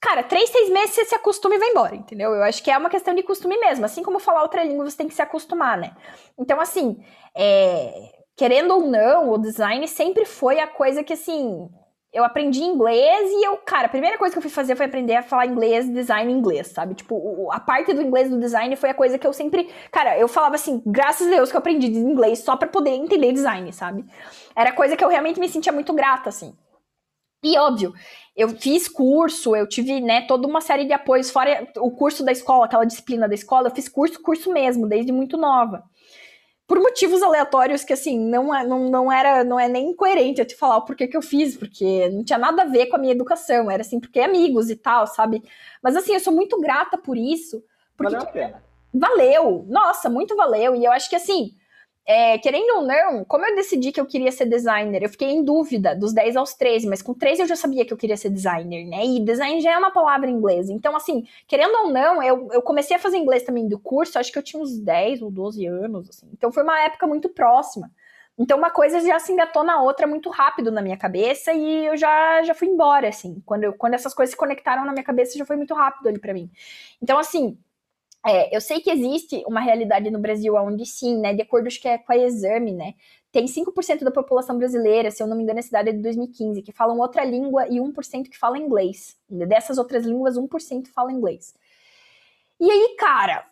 cara, 0.00 0.22
três, 0.22 0.48
seis 0.48 0.70
meses 0.70 0.94
você 0.94 1.04
se 1.04 1.14
acostuma 1.14 1.56
e 1.56 1.58
vai 1.58 1.68
embora, 1.68 1.94
entendeu? 1.94 2.32
Eu 2.32 2.42
acho 2.42 2.62
que 2.62 2.70
é 2.70 2.78
uma 2.78 2.88
questão 2.88 3.14
de 3.14 3.22
costume 3.22 3.58
mesmo. 3.58 3.84
Assim 3.84 4.02
como 4.02 4.18
falar 4.18 4.40
outra 4.40 4.64
língua, 4.64 4.88
você 4.88 4.96
tem 4.96 5.08
que 5.08 5.14
se 5.14 5.20
acostumar, 5.20 5.76
né? 5.76 5.94
Então, 6.38 6.58
assim, 6.58 7.04
é... 7.36 8.16
querendo 8.36 8.72
ou 8.74 8.86
não, 8.86 9.30
o 9.30 9.38
design 9.38 9.88
sempre 9.88 10.24
foi 10.24 10.60
a 10.60 10.66
coisa 10.66 11.02
que, 11.02 11.14
assim, 11.14 11.68
eu 12.12 12.24
aprendi 12.24 12.62
inglês 12.62 13.30
e 13.30 13.46
eu, 13.46 13.56
cara, 13.58 13.86
a 13.86 13.90
primeira 13.90 14.16
coisa 14.16 14.32
que 14.32 14.38
eu 14.38 14.42
fui 14.42 14.50
fazer 14.50 14.76
foi 14.76 14.86
aprender 14.86 15.16
a 15.16 15.22
falar 15.22 15.46
inglês, 15.46 15.88
design 15.88 16.32
inglês, 16.32 16.68
sabe? 16.68 16.94
Tipo, 16.94 17.50
a 17.50 17.60
parte 17.60 17.92
do 17.92 18.00
inglês 18.02 18.30
do 18.30 18.38
design 18.38 18.74
foi 18.76 18.90
a 18.90 18.94
coisa 18.94 19.18
que 19.18 19.26
eu 19.26 19.32
sempre, 19.32 19.68
cara, 19.90 20.18
eu 20.18 20.28
falava 20.28 20.54
assim, 20.54 20.82
graças 20.86 21.26
a 21.26 21.30
Deus 21.30 21.50
que 21.50 21.56
eu 21.56 21.60
aprendi 21.60 21.88
inglês 21.88 22.38
só 22.40 22.56
para 22.56 22.68
poder 22.68 22.90
entender 22.90 23.32
design, 23.32 23.72
sabe? 23.72 24.04
Era 24.54 24.72
coisa 24.72 24.96
que 24.96 25.04
eu 25.04 25.08
realmente 25.08 25.40
me 25.40 25.48
sentia 25.48 25.72
muito 25.72 25.92
grata, 25.92 26.28
assim. 26.28 26.54
E 27.42 27.58
óbvio, 27.58 27.92
eu 28.34 28.48
fiz 28.48 28.88
curso, 28.88 29.54
eu 29.54 29.68
tive, 29.68 30.00
né, 30.00 30.22
toda 30.26 30.48
uma 30.48 30.60
série 30.60 30.84
de 30.84 30.92
apoios, 30.92 31.30
fora 31.30 31.68
o 31.78 31.90
curso 31.90 32.24
da 32.24 32.32
escola, 32.32 32.64
aquela 32.64 32.84
disciplina 32.84 33.28
da 33.28 33.34
escola, 33.34 33.68
eu 33.68 33.74
fiz 33.74 33.88
curso, 33.88 34.20
curso 34.22 34.52
mesmo, 34.52 34.88
desde 34.88 35.12
muito 35.12 35.36
nova. 35.36 35.84
Por 36.66 36.80
motivos 36.80 37.22
aleatórios 37.22 37.84
que, 37.84 37.92
assim, 37.92 38.18
não, 38.18 38.52
é, 38.54 38.66
não, 38.66 38.90
não 38.90 39.12
era, 39.12 39.44
não 39.44 39.58
é 39.58 39.68
nem 39.68 39.94
coerente 39.94 40.40
eu 40.40 40.46
te 40.46 40.56
falar 40.56 40.78
o 40.78 40.84
porquê 40.84 41.06
que 41.06 41.16
eu 41.16 41.22
fiz, 41.22 41.56
porque 41.56 42.08
não 42.08 42.24
tinha 42.24 42.38
nada 42.38 42.62
a 42.62 42.66
ver 42.66 42.86
com 42.86 42.96
a 42.96 42.98
minha 42.98 43.12
educação, 43.12 43.70
era 43.70 43.82
assim, 43.82 44.00
porque 44.00 44.18
amigos 44.18 44.68
e 44.68 44.74
tal, 44.74 45.06
sabe? 45.06 45.42
Mas 45.80 45.94
assim, 45.94 46.14
eu 46.14 46.20
sou 46.20 46.32
muito 46.32 46.60
grata 46.60 46.98
por 46.98 47.16
isso. 47.16 47.62
Porque, 47.96 48.12
valeu 48.12 48.28
a 48.28 48.32
pena. 48.32 48.62
Valeu, 48.92 49.64
nossa, 49.68 50.10
muito 50.10 50.34
valeu, 50.34 50.74
e 50.74 50.84
eu 50.84 50.90
acho 50.90 51.08
que 51.08 51.16
assim, 51.16 51.54
é, 52.06 52.38
querendo 52.38 52.76
ou 52.76 52.82
não, 52.86 53.24
como 53.24 53.44
eu 53.44 53.56
decidi 53.56 53.90
que 53.90 54.00
eu 54.00 54.06
queria 54.06 54.30
ser 54.30 54.46
designer, 54.46 55.02
eu 55.02 55.08
fiquei 55.08 55.28
em 55.28 55.42
dúvida 55.42 55.94
dos 55.94 56.12
10 56.12 56.36
aos 56.36 56.54
13, 56.54 56.86
mas 56.86 57.02
com 57.02 57.12
13 57.12 57.42
eu 57.42 57.48
já 57.48 57.56
sabia 57.56 57.84
que 57.84 57.92
eu 57.92 57.96
queria 57.96 58.16
ser 58.16 58.30
designer, 58.30 58.86
né? 58.86 59.04
E 59.04 59.18
design 59.18 59.60
já 59.60 59.72
é 59.72 59.78
uma 59.78 59.90
palavra 59.90 60.30
em 60.30 60.34
inglês. 60.34 60.70
Então, 60.70 60.94
assim, 60.94 61.26
querendo 61.48 61.74
ou 61.78 61.90
não, 61.90 62.22
eu, 62.22 62.48
eu 62.52 62.62
comecei 62.62 62.94
a 62.94 63.00
fazer 63.00 63.16
inglês 63.16 63.42
também 63.42 63.66
do 63.66 63.76
curso, 63.76 64.20
acho 64.20 64.30
que 64.30 64.38
eu 64.38 64.42
tinha 64.42 64.62
uns 64.62 64.78
10 64.78 65.20
ou 65.20 65.32
12 65.32 65.66
anos, 65.66 66.08
assim. 66.08 66.28
Então, 66.32 66.52
foi 66.52 66.62
uma 66.62 66.80
época 66.80 67.08
muito 67.08 67.28
próxima. 67.28 67.90
Então, 68.38 68.58
uma 68.58 68.70
coisa 68.70 69.00
já 69.00 69.18
se 69.18 69.32
engatou 69.32 69.64
na 69.64 69.82
outra 69.82 70.06
muito 70.06 70.30
rápido 70.30 70.70
na 70.70 70.82
minha 70.82 70.96
cabeça 70.96 71.52
e 71.54 71.86
eu 71.86 71.96
já, 71.96 72.42
já 72.42 72.54
fui 72.54 72.68
embora, 72.68 73.08
assim. 73.08 73.42
Quando, 73.46 73.64
eu, 73.64 73.72
quando 73.72 73.94
essas 73.94 74.14
coisas 74.14 74.30
se 74.32 74.36
conectaram 74.36 74.84
na 74.84 74.92
minha 74.92 75.04
cabeça, 75.04 75.38
já 75.38 75.44
foi 75.44 75.56
muito 75.56 75.74
rápido 75.74 76.08
ali 76.08 76.20
para 76.20 76.34
mim. 76.34 76.50
Então, 77.02 77.18
assim, 77.18 77.58
é, 78.26 78.54
eu 78.54 78.60
sei 78.60 78.80
que 78.80 78.90
existe 78.90 79.44
uma 79.46 79.60
realidade 79.60 80.10
no 80.10 80.18
Brasil 80.18 80.54
onde 80.56 80.84
sim, 80.84 81.18
né, 81.18 81.32
de 81.32 81.42
acordo 81.42 81.68
acho 81.68 81.80
que 81.80 81.86
é 81.86 81.96
com 81.96 82.12
a 82.12 82.16
Exame, 82.16 82.72
né, 82.72 82.94
tem 83.30 83.44
5% 83.44 84.02
da 84.02 84.10
população 84.10 84.56
brasileira, 84.56 85.10
se 85.10 85.22
eu 85.22 85.26
não 85.26 85.36
me 85.36 85.42
engano, 85.42 85.58
a 85.58 85.62
cidade 85.62 85.90
é 85.90 85.92
de 85.92 86.00
2015, 86.00 86.62
que 86.62 86.72
falam 86.72 86.98
outra 86.98 87.22
língua 87.22 87.68
e 87.68 87.78
1% 87.78 88.30
que 88.30 88.38
fala 88.38 88.58
inglês. 88.58 89.14
Dessas 89.28 89.76
outras 89.76 90.06
línguas, 90.06 90.38
1% 90.38 90.88
fala 90.88 91.12
inglês. 91.12 91.54
E 92.58 92.70
aí, 92.70 92.96
cara, 92.98 93.46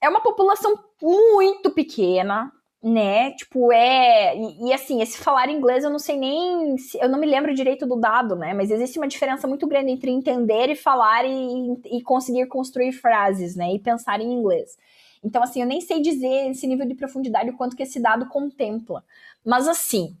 é 0.00 0.08
uma 0.08 0.20
população 0.20 0.78
muito 1.02 1.70
pequena, 1.70 2.52
né? 2.84 3.30
Tipo, 3.32 3.72
é. 3.72 4.36
E, 4.36 4.68
e, 4.68 4.72
assim, 4.74 5.00
esse 5.00 5.16
falar 5.16 5.48
inglês 5.48 5.82
eu 5.84 5.90
não 5.90 5.98
sei 5.98 6.18
nem. 6.18 6.76
Eu 7.00 7.08
não 7.08 7.18
me 7.18 7.26
lembro 7.26 7.54
direito 7.54 7.86
do 7.86 7.96
dado, 7.96 8.36
né? 8.36 8.52
Mas 8.52 8.70
existe 8.70 8.98
uma 8.98 9.08
diferença 9.08 9.48
muito 9.48 9.66
grande 9.66 9.90
entre 9.90 10.10
entender 10.10 10.68
e 10.68 10.76
falar 10.76 11.24
e, 11.24 11.80
e 11.86 12.02
conseguir 12.02 12.46
construir 12.46 12.92
frases, 12.92 13.56
né? 13.56 13.72
E 13.72 13.78
pensar 13.78 14.20
em 14.20 14.30
inglês. 14.30 14.76
Então, 15.24 15.42
assim, 15.42 15.62
eu 15.62 15.66
nem 15.66 15.80
sei 15.80 16.02
dizer 16.02 16.50
esse 16.50 16.66
nível 16.66 16.86
de 16.86 16.94
profundidade 16.94 17.48
o 17.48 17.56
quanto 17.56 17.74
que 17.74 17.82
esse 17.82 17.98
dado 17.98 18.28
contempla. 18.28 19.02
Mas, 19.42 19.66
assim, 19.66 20.14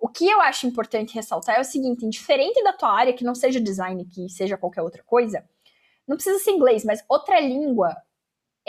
o 0.00 0.08
que 0.08 0.28
eu 0.28 0.40
acho 0.40 0.66
importante 0.66 1.14
ressaltar 1.14 1.56
é 1.56 1.60
o 1.60 1.64
seguinte: 1.64 2.08
diferente 2.08 2.60
da 2.64 2.72
tua 2.72 2.90
área, 2.90 3.12
que 3.12 3.22
não 3.22 3.36
seja 3.36 3.60
design, 3.60 4.04
que 4.04 4.28
seja 4.28 4.56
qualquer 4.56 4.82
outra 4.82 5.04
coisa, 5.04 5.44
não 6.08 6.16
precisa 6.16 6.40
ser 6.40 6.50
inglês, 6.50 6.84
mas 6.84 7.04
outra 7.08 7.38
língua 7.38 7.96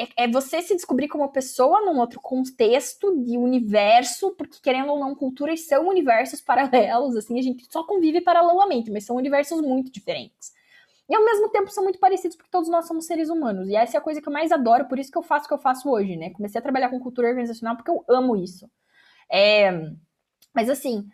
é, 0.04 0.24
é, 0.24 0.28
você 0.28 0.62
se 0.62 0.76
descobrir 0.76 1.08
como 1.08 1.28
pessoa 1.32 1.82
num 1.82 1.99
outro 1.99 2.20
contexto 2.20 3.24
de 3.24 3.38
universo, 3.38 4.32
porque 4.32 4.60
querendo 4.62 4.91
ou 4.91 4.99
não, 4.99 5.16
culturas 5.16 5.62
são 5.68 5.88
universos 5.88 6.39
paralelos, 6.41 7.16
assim, 7.16 7.38
a 7.39 7.41
gente 7.41 7.66
só 7.72 7.84
convive 7.84 8.22
paralelamente, 8.22 8.91
mas 8.91 9.06
são 9.06 9.16
universos 9.16 9.62
muito 9.62 9.91
diferentes. 9.91 10.52
E 11.10 11.16
ao 11.16 11.26
mesmo 11.26 11.49
tempo 11.49 11.70
são 11.70 11.84
muito 11.84 11.99
parecidos, 11.99 12.38
porque 12.38 12.49
todos 12.49 12.70
nós 12.70 12.88
somos 12.88 13.06
seres 13.06 13.30
humanos. 13.30 13.68
E 13.68 13.76
essa 13.76 13.97
é 13.97 13.99
a 13.99 14.02
coisa 14.02 14.22
que 14.22 14.30
eu 14.30 14.34
mais 14.34 14.52
adoro, 14.52 14.88
por 14.88 14.97
isso 14.97 15.12
que 15.12 15.18
eu 15.18 15.24
faço 15.24 15.45
o 15.45 15.47
que 15.49 15.54
eu 15.54 15.58
faço 15.58 15.89
hoje, 15.89 16.16
né? 16.16 16.30
Comecei 16.30 16.58
a 16.58 16.62
trabalhar 16.62 16.89
com 16.89 16.99
cultura 16.99 17.28
organizacional 17.28 17.76
porque 17.76 17.91
eu 17.91 18.04
amo 18.08 18.36
isso. 18.38 18.70
É... 19.30 19.72
Mas 20.54 20.70
assim, 20.70 21.06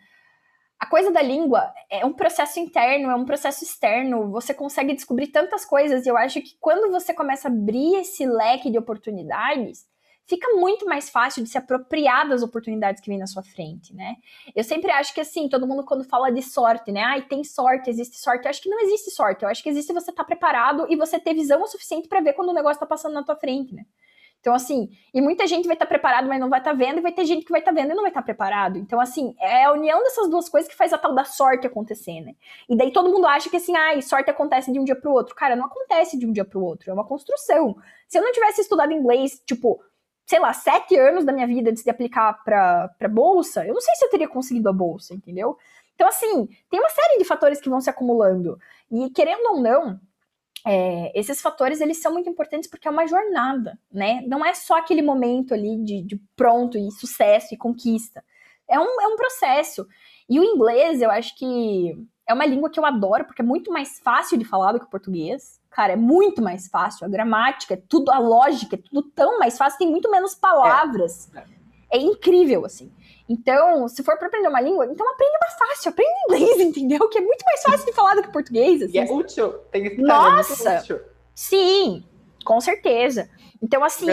a 0.78 0.86
coisa 0.86 1.10
da 1.10 1.20
língua 1.20 1.72
é 1.90 2.06
um 2.06 2.12
processo 2.12 2.60
interno, 2.60 3.10
é 3.10 3.14
um 3.14 3.24
processo 3.24 3.64
externo. 3.64 4.30
Você 4.30 4.54
consegue 4.54 4.94
descobrir 4.94 5.26
tantas 5.28 5.64
coisas. 5.64 6.06
E 6.06 6.08
eu 6.08 6.16
acho 6.16 6.40
que 6.40 6.56
quando 6.60 6.90
você 6.92 7.12
começa 7.12 7.48
a 7.48 7.50
abrir 7.50 7.96
esse 7.96 8.24
leque 8.24 8.70
de 8.70 8.78
oportunidades, 8.78 9.86
fica 10.24 10.54
muito 10.54 10.86
mais 10.86 11.10
fácil 11.10 11.42
de 11.42 11.48
se 11.48 11.58
apropriar 11.58 12.28
das 12.28 12.42
oportunidades 12.42 13.00
que 13.00 13.08
vem 13.08 13.18
na 13.18 13.26
sua 13.26 13.42
frente, 13.42 13.92
né? 13.92 14.14
Eu 14.54 14.62
sempre 14.62 14.90
acho 14.92 15.12
que 15.12 15.20
assim, 15.20 15.48
todo 15.48 15.66
mundo 15.66 15.84
quando 15.84 16.04
fala 16.04 16.30
de 16.30 16.42
sorte, 16.42 16.92
né? 16.92 17.02
Ai, 17.02 17.22
tem 17.22 17.42
sorte, 17.42 17.90
existe 17.90 18.16
sorte. 18.20 18.44
Eu 18.44 18.50
acho 18.50 18.62
que 18.62 18.68
não 18.68 18.78
existe 18.80 19.10
sorte. 19.10 19.42
Eu 19.42 19.48
acho 19.48 19.62
que 19.62 19.68
existe 19.68 19.92
você 19.92 20.10
estar 20.10 20.22
tá 20.22 20.26
preparado 20.26 20.86
e 20.88 20.94
você 20.94 21.18
ter 21.18 21.34
visão 21.34 21.60
o 21.60 21.66
suficiente 21.66 22.06
para 22.08 22.20
ver 22.20 22.34
quando 22.34 22.50
o 22.50 22.54
negócio 22.54 22.76
está 22.76 22.86
passando 22.86 23.14
na 23.14 23.24
tua 23.24 23.36
frente, 23.36 23.74
né? 23.74 23.84
Então, 24.48 24.56
assim, 24.56 24.88
e 25.12 25.20
muita 25.20 25.46
gente 25.46 25.66
vai 25.66 25.74
estar 25.74 25.84
tá 25.84 25.90
preparado, 25.90 26.26
mas 26.26 26.40
não 26.40 26.48
vai 26.48 26.58
estar 26.58 26.70
tá 26.70 26.76
vendo, 26.76 26.98
e 26.98 27.00
vai 27.02 27.12
ter 27.12 27.26
gente 27.26 27.44
que 27.44 27.50
vai 27.50 27.60
estar 27.60 27.70
tá 27.70 27.78
vendo 27.78 27.92
e 27.92 27.94
não 27.94 28.00
vai 28.00 28.10
estar 28.10 28.22
preparado. 28.22 28.78
Então, 28.78 28.98
assim, 28.98 29.34
é 29.38 29.64
a 29.64 29.72
união 29.72 30.02
dessas 30.02 30.26
duas 30.30 30.48
coisas 30.48 30.70
que 30.70 30.74
faz 30.74 30.90
a 30.90 30.96
tal 30.96 31.14
da 31.14 31.22
sorte 31.22 31.66
acontecer, 31.66 32.22
né? 32.22 32.34
E 32.66 32.74
daí 32.74 32.90
todo 32.90 33.10
mundo 33.10 33.26
acha 33.26 33.50
que, 33.50 33.58
assim, 33.58 33.76
ah, 33.76 34.00
sorte 34.00 34.30
acontece 34.30 34.72
de 34.72 34.80
um 34.80 34.84
dia 34.84 34.96
pro 34.96 35.12
outro. 35.12 35.34
Cara, 35.34 35.54
não 35.54 35.66
acontece 35.66 36.18
de 36.18 36.26
um 36.26 36.32
dia 36.32 36.46
pro 36.46 36.64
outro, 36.64 36.90
é 36.90 36.94
uma 36.94 37.04
construção. 37.04 37.76
Se 38.08 38.16
eu 38.16 38.22
não 38.22 38.32
tivesse 38.32 38.62
estudado 38.62 38.90
inglês, 38.90 39.38
tipo, 39.44 39.82
sei 40.24 40.40
lá, 40.40 40.54
sete 40.54 40.96
anos 40.96 41.26
da 41.26 41.32
minha 41.32 41.46
vida 41.46 41.68
antes 41.68 41.84
de 41.84 41.90
aplicar 41.90 42.42
pra 42.42 42.88
bolsa, 43.10 43.66
eu 43.66 43.74
não 43.74 43.82
sei 43.82 43.94
se 43.96 44.06
eu 44.06 44.10
teria 44.10 44.28
conseguido 44.28 44.70
a 44.70 44.72
bolsa, 44.72 45.12
entendeu? 45.12 45.58
Então, 45.94 46.08
assim, 46.08 46.48
tem 46.70 46.80
uma 46.80 46.88
série 46.88 47.18
de 47.18 47.24
fatores 47.26 47.60
que 47.60 47.68
vão 47.68 47.82
se 47.82 47.90
acumulando. 47.90 48.58
E, 48.90 49.10
querendo 49.10 49.44
ou 49.50 49.60
não, 49.60 50.00
é, 50.70 51.18
esses 51.18 51.40
fatores 51.40 51.80
eles 51.80 51.96
são 51.96 52.12
muito 52.12 52.28
importantes 52.28 52.68
porque 52.68 52.86
é 52.86 52.90
uma 52.90 53.06
jornada, 53.06 53.78
né? 53.90 54.20
Não 54.26 54.44
é 54.44 54.52
só 54.52 54.76
aquele 54.76 55.00
momento 55.00 55.54
ali 55.54 55.82
de, 55.82 56.02
de 56.02 56.20
pronto 56.36 56.76
e 56.76 56.90
sucesso 56.90 57.54
e 57.54 57.56
conquista. 57.56 58.22
É 58.68 58.78
um, 58.78 59.00
é 59.00 59.08
um 59.08 59.16
processo. 59.16 59.86
E 60.28 60.38
o 60.38 60.44
inglês, 60.44 61.00
eu 61.00 61.10
acho 61.10 61.34
que 61.38 61.96
é 62.26 62.34
uma 62.34 62.44
língua 62.44 62.68
que 62.68 62.78
eu 62.78 62.84
adoro 62.84 63.24
porque 63.24 63.40
é 63.40 63.44
muito 63.44 63.72
mais 63.72 63.98
fácil 64.00 64.36
de 64.36 64.44
falar 64.44 64.72
do 64.72 64.80
que 64.80 64.84
o 64.84 64.90
português. 64.90 65.58
Cara, 65.70 65.94
é 65.94 65.96
muito 65.96 66.42
mais 66.42 66.68
fácil. 66.68 67.06
A 67.06 67.08
gramática, 67.08 67.72
é 67.72 67.82
tudo, 67.88 68.10
a 68.10 68.18
lógica, 68.18 68.76
é 68.76 68.78
tudo 68.78 69.02
tão 69.14 69.38
mais 69.38 69.56
fácil, 69.56 69.78
tem 69.78 69.90
muito 69.90 70.10
menos 70.10 70.34
palavras. 70.34 71.30
É, 71.90 71.96
é 71.96 71.98
incrível, 71.98 72.66
assim. 72.66 72.92
Então, 73.28 73.86
se 73.88 74.02
for 74.02 74.16
para 74.16 74.28
aprender 74.28 74.48
uma 74.48 74.60
língua, 74.60 74.86
então 74.86 75.06
aprende 75.08 75.36
uma 75.36 75.66
fácil, 75.66 75.90
aprende 75.90 76.10
inglês, 76.26 76.60
entendeu? 76.66 77.08
Que 77.08 77.18
é 77.18 77.20
muito 77.20 77.44
mais 77.44 77.62
fácil 77.62 77.86
de 77.86 77.92
falar 77.92 78.14
do 78.14 78.22
que 78.22 78.32
português. 78.32 78.82
Assim. 78.82 78.94
E 78.94 78.98
é 78.98 79.04
útil, 79.04 79.52
tem 79.70 79.82
que 79.82 79.88
estar 79.88 80.02
Nossa! 80.02 80.70
É 80.70 80.80
útil. 80.80 81.00
Sim, 81.34 82.04
com 82.44 82.60
certeza. 82.60 83.28
Então, 83.62 83.84
assim, 83.84 84.06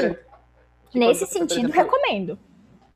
nesse 0.93 1.25
sentido, 1.27 1.69
exemplo, 1.69 1.75
recomendo. 1.75 2.37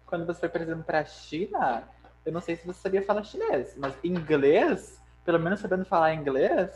Quando 0.06 0.26
você 0.26 0.42
foi, 0.42 0.50
por 0.50 0.62
exemplo, 0.62 0.84
para 0.84 1.00
a 1.00 1.06
China, 1.06 1.84
eu 2.26 2.34
não 2.34 2.42
sei 2.42 2.56
se 2.56 2.66
você 2.66 2.80
sabia 2.82 3.02
falar 3.02 3.24
chinês, 3.24 3.74
mas 3.78 3.94
inglês, 4.04 5.00
pelo 5.24 5.40
menos 5.40 5.60
sabendo 5.60 5.86
falar 5.86 6.14
inglês. 6.14 6.70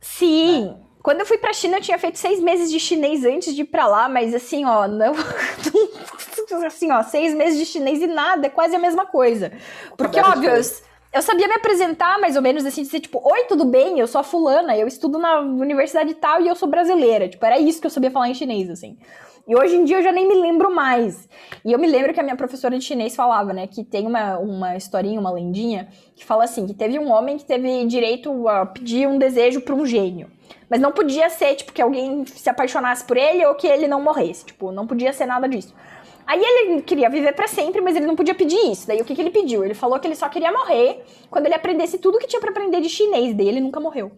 Sim. 0.00 0.66
Né? 0.66 0.76
Quando 1.02 1.20
eu 1.20 1.26
fui 1.26 1.38
pra 1.38 1.52
China, 1.52 1.76
eu 1.78 1.82
tinha 1.82 1.98
feito 1.98 2.18
seis 2.18 2.40
meses 2.40 2.70
de 2.70 2.80
chinês 2.80 3.24
antes 3.24 3.54
de 3.54 3.62
ir 3.62 3.66
pra 3.66 3.86
lá, 3.86 4.08
mas 4.08 4.34
assim, 4.34 4.64
ó, 4.64 4.88
não. 4.88 5.12
assim, 6.52 6.90
ó, 6.90 7.02
seis 7.02 7.34
meses 7.34 7.58
de 7.58 7.66
chinês 7.66 8.00
e 8.00 8.06
nada, 8.06 8.46
é 8.46 8.50
quase 8.50 8.74
a 8.74 8.78
mesma 8.78 9.06
coisa. 9.06 9.52
Porque, 9.96 10.20
óbvio, 10.20 10.50
eu, 11.12 11.22
sabia 11.22 11.48
me 11.48 11.54
apresentar 11.54 12.18
mais 12.18 12.36
ou 12.36 12.42
menos 12.42 12.64
assim, 12.64 12.82
dizer, 12.82 13.00
tipo, 13.00 13.20
oi, 13.24 13.44
tudo 13.44 13.64
bem? 13.64 13.98
Eu 13.98 14.06
sou 14.06 14.20
a 14.20 14.24
fulana, 14.24 14.76
eu 14.76 14.86
estudo 14.86 15.18
na 15.18 15.40
universidade 15.40 16.14
tal 16.14 16.40
e 16.40 16.48
eu 16.48 16.54
sou 16.54 16.68
brasileira. 16.68 17.28
Tipo, 17.28 17.44
era 17.44 17.58
isso 17.58 17.80
que 17.80 17.86
eu 17.86 17.90
sabia 17.90 18.10
falar 18.10 18.28
em 18.28 18.34
chinês, 18.34 18.70
assim. 18.70 18.98
E 19.48 19.56
hoje 19.56 19.76
em 19.76 19.84
dia 19.84 19.96
eu 19.96 20.02
já 20.02 20.12
nem 20.12 20.28
me 20.28 20.34
lembro 20.34 20.70
mais. 20.70 21.26
E 21.64 21.72
eu 21.72 21.78
me 21.78 21.86
lembro 21.86 22.12
que 22.12 22.20
a 22.20 22.22
minha 22.22 22.36
professora 22.36 22.78
de 22.78 22.84
chinês 22.84 23.16
falava, 23.16 23.50
né, 23.54 23.66
que 23.66 23.82
tem 23.82 24.06
uma, 24.06 24.38
uma 24.38 24.76
historinha, 24.76 25.18
uma 25.18 25.30
lendinha, 25.30 25.88
que 26.14 26.22
fala 26.22 26.44
assim, 26.44 26.66
que 26.66 26.74
teve 26.74 26.98
um 26.98 27.10
homem 27.10 27.38
que 27.38 27.46
teve 27.46 27.86
direito 27.86 28.46
a 28.46 28.66
pedir 28.66 29.08
um 29.08 29.18
desejo 29.18 29.62
para 29.62 29.74
um 29.74 29.86
gênio. 29.86 30.30
Mas 30.68 30.80
não 30.80 30.92
podia 30.92 31.30
ser, 31.30 31.54
tipo, 31.54 31.72
que 31.72 31.80
alguém 31.80 32.26
se 32.26 32.50
apaixonasse 32.50 33.02
por 33.04 33.16
ele 33.16 33.44
ou 33.46 33.54
que 33.54 33.66
ele 33.66 33.88
não 33.88 34.02
morresse. 34.02 34.44
Tipo, 34.44 34.70
não 34.70 34.86
podia 34.86 35.14
ser 35.14 35.24
nada 35.24 35.48
disso. 35.48 35.74
Aí 36.28 36.42
ele 36.44 36.82
queria 36.82 37.08
viver 37.08 37.32
para 37.32 37.48
sempre, 37.48 37.80
mas 37.80 37.96
ele 37.96 38.04
não 38.04 38.14
podia 38.14 38.34
pedir 38.34 38.58
isso. 38.70 38.86
Daí 38.86 39.00
o 39.00 39.04
que, 39.04 39.14
que 39.14 39.20
ele 39.22 39.30
pediu? 39.30 39.64
Ele 39.64 39.72
falou 39.72 39.98
que 39.98 40.06
ele 40.06 40.14
só 40.14 40.28
queria 40.28 40.52
morrer 40.52 41.02
quando 41.30 41.46
ele 41.46 41.54
aprendesse 41.54 41.96
tudo 41.96 42.18
que 42.18 42.26
tinha 42.26 42.38
para 42.38 42.50
aprender 42.50 42.82
de 42.82 42.90
chinês. 42.90 43.34
Daí 43.34 43.48
ele 43.48 43.60
nunca 43.60 43.80
morreu. 43.80 44.12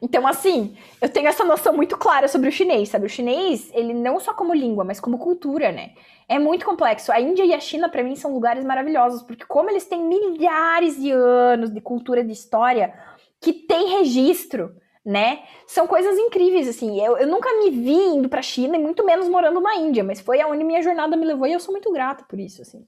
Então, 0.00 0.24
assim, 0.24 0.76
eu 1.02 1.08
tenho 1.08 1.26
essa 1.26 1.44
noção 1.44 1.74
muito 1.74 1.96
clara 1.96 2.28
sobre 2.28 2.48
o 2.48 2.52
chinês, 2.52 2.90
sabe? 2.90 3.06
O 3.06 3.08
chinês, 3.08 3.72
ele 3.74 3.92
não 3.92 4.20
só 4.20 4.32
como 4.32 4.54
língua, 4.54 4.84
mas 4.84 5.00
como 5.00 5.18
cultura, 5.18 5.72
né? 5.72 5.94
É 6.28 6.38
muito 6.38 6.64
complexo. 6.64 7.10
A 7.10 7.20
Índia 7.20 7.44
e 7.44 7.52
a 7.52 7.58
China, 7.58 7.88
para 7.88 8.04
mim, 8.04 8.14
são 8.14 8.32
lugares 8.32 8.64
maravilhosos, 8.64 9.24
porque 9.24 9.44
como 9.44 9.68
eles 9.68 9.84
têm 9.84 10.04
milhares 10.04 10.96
de 10.96 11.10
anos 11.10 11.74
de 11.74 11.80
cultura, 11.80 12.22
de 12.22 12.30
história, 12.30 12.94
que 13.40 13.52
tem 13.52 13.98
registro, 13.98 14.76
né? 15.08 15.42
São 15.66 15.86
coisas 15.86 16.18
incríveis, 16.18 16.68
assim. 16.68 17.02
Eu, 17.02 17.16
eu 17.16 17.26
nunca 17.26 17.48
me 17.58 17.70
vi 17.70 17.96
indo 17.96 18.28
pra 18.28 18.42
China, 18.42 18.76
e 18.76 18.78
muito 18.78 19.02
menos 19.02 19.26
morando 19.26 19.58
na 19.58 19.74
Índia, 19.74 20.04
mas 20.04 20.20
foi 20.20 20.38
aonde 20.38 20.62
minha 20.62 20.82
jornada 20.82 21.16
me 21.16 21.24
levou 21.24 21.46
e 21.46 21.52
eu 21.54 21.60
sou 21.60 21.72
muito 21.72 21.90
grata 21.90 22.24
por 22.28 22.38
isso, 22.38 22.60
assim. 22.60 22.86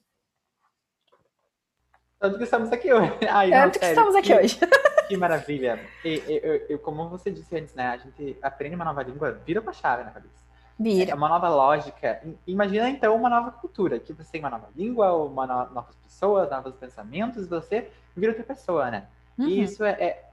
Tanto 2.18 2.36
que 2.36 2.44
estamos 2.44 2.70
aqui 2.70 2.92
hoje. 2.92 3.10
Ai, 3.26 3.48
Tanto 3.48 3.62
não, 3.62 3.70
que 3.80 3.86
estamos 3.86 4.14
aqui 4.14 4.26
que, 4.26 4.34
hoje. 4.34 4.60
Que 5.08 5.16
maravilha. 5.16 5.80
E, 6.04 6.22
eu, 6.28 6.66
eu, 6.68 6.78
como 6.78 7.08
você 7.08 7.30
disse 7.30 7.56
antes, 7.56 7.74
né? 7.74 7.86
A 7.86 7.96
gente 7.96 8.36
aprende 8.42 8.76
uma 8.76 8.84
nova 8.84 9.02
língua, 9.02 9.32
vira 9.32 9.62
uma 9.62 9.72
chave 9.72 10.04
na 10.04 10.10
cabeça. 10.10 10.44
Vira. 10.78 11.12
É 11.12 11.14
uma 11.14 11.28
nova 11.28 11.48
lógica. 11.48 12.22
Imagina 12.46 12.90
então 12.90 13.16
uma 13.16 13.30
nova 13.30 13.50
cultura, 13.50 13.98
que 13.98 14.12
você 14.12 14.30
tem 14.30 14.40
uma 14.42 14.50
nova 14.50 14.68
língua, 14.76 15.14
uma 15.14 15.46
no, 15.46 15.74
novas 15.74 15.96
pessoas, 15.96 16.50
novos 16.50 16.74
pensamentos, 16.74 17.48
você 17.48 17.90
vira 18.14 18.32
outra 18.32 18.44
pessoa, 18.44 18.90
né? 18.90 19.06
Uhum. 19.38 19.48
E 19.48 19.62
isso 19.62 19.82
é, 19.82 19.92
é, 19.92 20.04
é, 20.04 20.29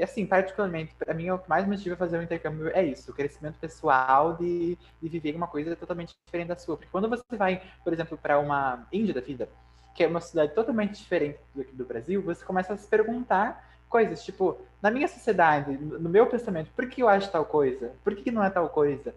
assim, 0.00 0.26
particularmente, 0.26 0.94
para 0.94 1.14
mim, 1.14 1.30
o 1.30 1.38
que 1.38 1.48
mais 1.48 1.66
motiva 1.66 1.96
fazer 1.96 2.18
o 2.18 2.22
intercâmbio 2.22 2.68
é 2.68 2.84
isso, 2.84 3.10
o 3.10 3.14
crescimento 3.14 3.58
pessoal 3.58 4.34
de, 4.34 4.76
de 5.00 5.08
viver 5.08 5.34
uma 5.34 5.46
coisa 5.46 5.74
totalmente 5.76 6.14
diferente 6.24 6.48
da 6.48 6.56
sua. 6.56 6.76
Porque 6.76 6.90
quando 6.90 7.08
você 7.08 7.36
vai, 7.36 7.62
por 7.82 7.92
exemplo, 7.92 8.18
para 8.18 8.38
uma 8.38 8.86
Índia 8.92 9.14
da 9.14 9.20
vida, 9.20 9.48
que 9.94 10.04
é 10.04 10.06
uma 10.06 10.20
cidade 10.20 10.54
totalmente 10.54 10.98
diferente 10.98 11.38
do 11.54 11.64
do 11.64 11.84
Brasil, 11.84 12.22
você 12.22 12.44
começa 12.44 12.74
a 12.74 12.76
se 12.76 12.86
perguntar 12.86 13.64
coisas, 13.88 14.24
tipo, 14.24 14.58
na 14.82 14.90
minha 14.90 15.08
sociedade, 15.08 15.76
no 15.76 16.08
meu 16.08 16.26
pensamento, 16.26 16.70
por 16.74 16.88
que 16.88 17.02
eu 17.02 17.08
acho 17.08 17.30
tal 17.30 17.44
coisa? 17.44 17.92
Por 18.04 18.14
que 18.14 18.30
não 18.30 18.44
é 18.44 18.50
tal 18.50 18.68
coisa? 18.68 19.14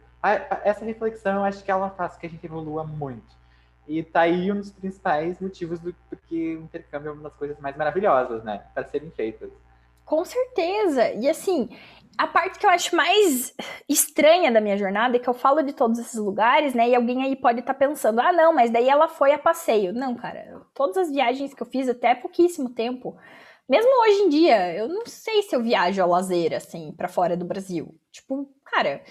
Essa 0.64 0.86
reflexão, 0.86 1.36
eu 1.38 1.44
acho 1.44 1.64
que 1.64 1.72
ela 1.72 1.90
faz 1.90 2.18
que 2.18 2.26
a 2.26 2.30
gente 2.30 2.46
evolua 2.46 2.84
muito. 2.84 3.38
E 3.88 4.04
tá 4.04 4.22
aí 4.22 4.52
um 4.52 4.58
dos 4.58 4.72
principais 4.72 5.40
motivos 5.40 5.80
do 5.80 5.94
porque 6.10 6.56
o 6.58 6.62
intercâmbio 6.62 7.10
é 7.10 7.12
uma 7.12 7.24
das 7.24 7.34
coisas 7.34 7.60
mais 7.60 7.76
maravilhosas, 7.76 8.44
né, 8.44 8.64
para 8.74 8.86
serem 8.86 9.10
feitas. 9.12 9.50
Com 10.10 10.26
certeza. 10.26 11.12
E 11.12 11.30
assim, 11.30 11.70
a 12.18 12.26
parte 12.26 12.58
que 12.58 12.66
eu 12.66 12.70
acho 12.72 12.96
mais 12.96 13.54
estranha 13.88 14.52
da 14.52 14.60
minha 14.60 14.76
jornada 14.76 15.16
é 15.16 15.20
que 15.20 15.30
eu 15.30 15.36
falo 15.36 15.62
de 15.62 15.72
todos 15.72 16.00
esses 16.00 16.16
lugares, 16.16 16.74
né? 16.74 16.90
E 16.90 16.96
alguém 16.96 17.22
aí 17.22 17.36
pode 17.36 17.60
estar 17.60 17.76
tá 17.76 17.80
pensando, 17.80 18.20
ah, 18.20 18.34
não, 18.34 18.52
mas 18.52 18.72
daí 18.72 18.90
ela 18.90 19.08
foi 19.08 19.34
a 19.34 19.38
passeio. 19.38 19.94
Não, 19.94 20.16
cara, 20.16 20.64
todas 20.74 20.98
as 20.98 21.12
viagens 21.12 21.54
que 21.54 21.62
eu 21.62 21.68
fiz 21.68 21.88
até 21.88 22.16
pouquíssimo 22.16 22.72
tempo, 22.72 23.16
mesmo 23.70 23.92
hoje 24.02 24.22
em 24.24 24.30
dia, 24.30 24.74
eu 24.74 24.88
não 24.88 25.06
sei 25.06 25.44
se 25.44 25.56
eu 25.56 25.62
viajo 25.62 26.02
a 26.02 26.08
lazer, 26.08 26.56
assim, 26.56 26.92
para 26.92 27.08
fora 27.08 27.38
do 27.38 27.46
Brasil. 27.46 27.94
Tipo, 28.12 28.52
cara, 28.66 29.04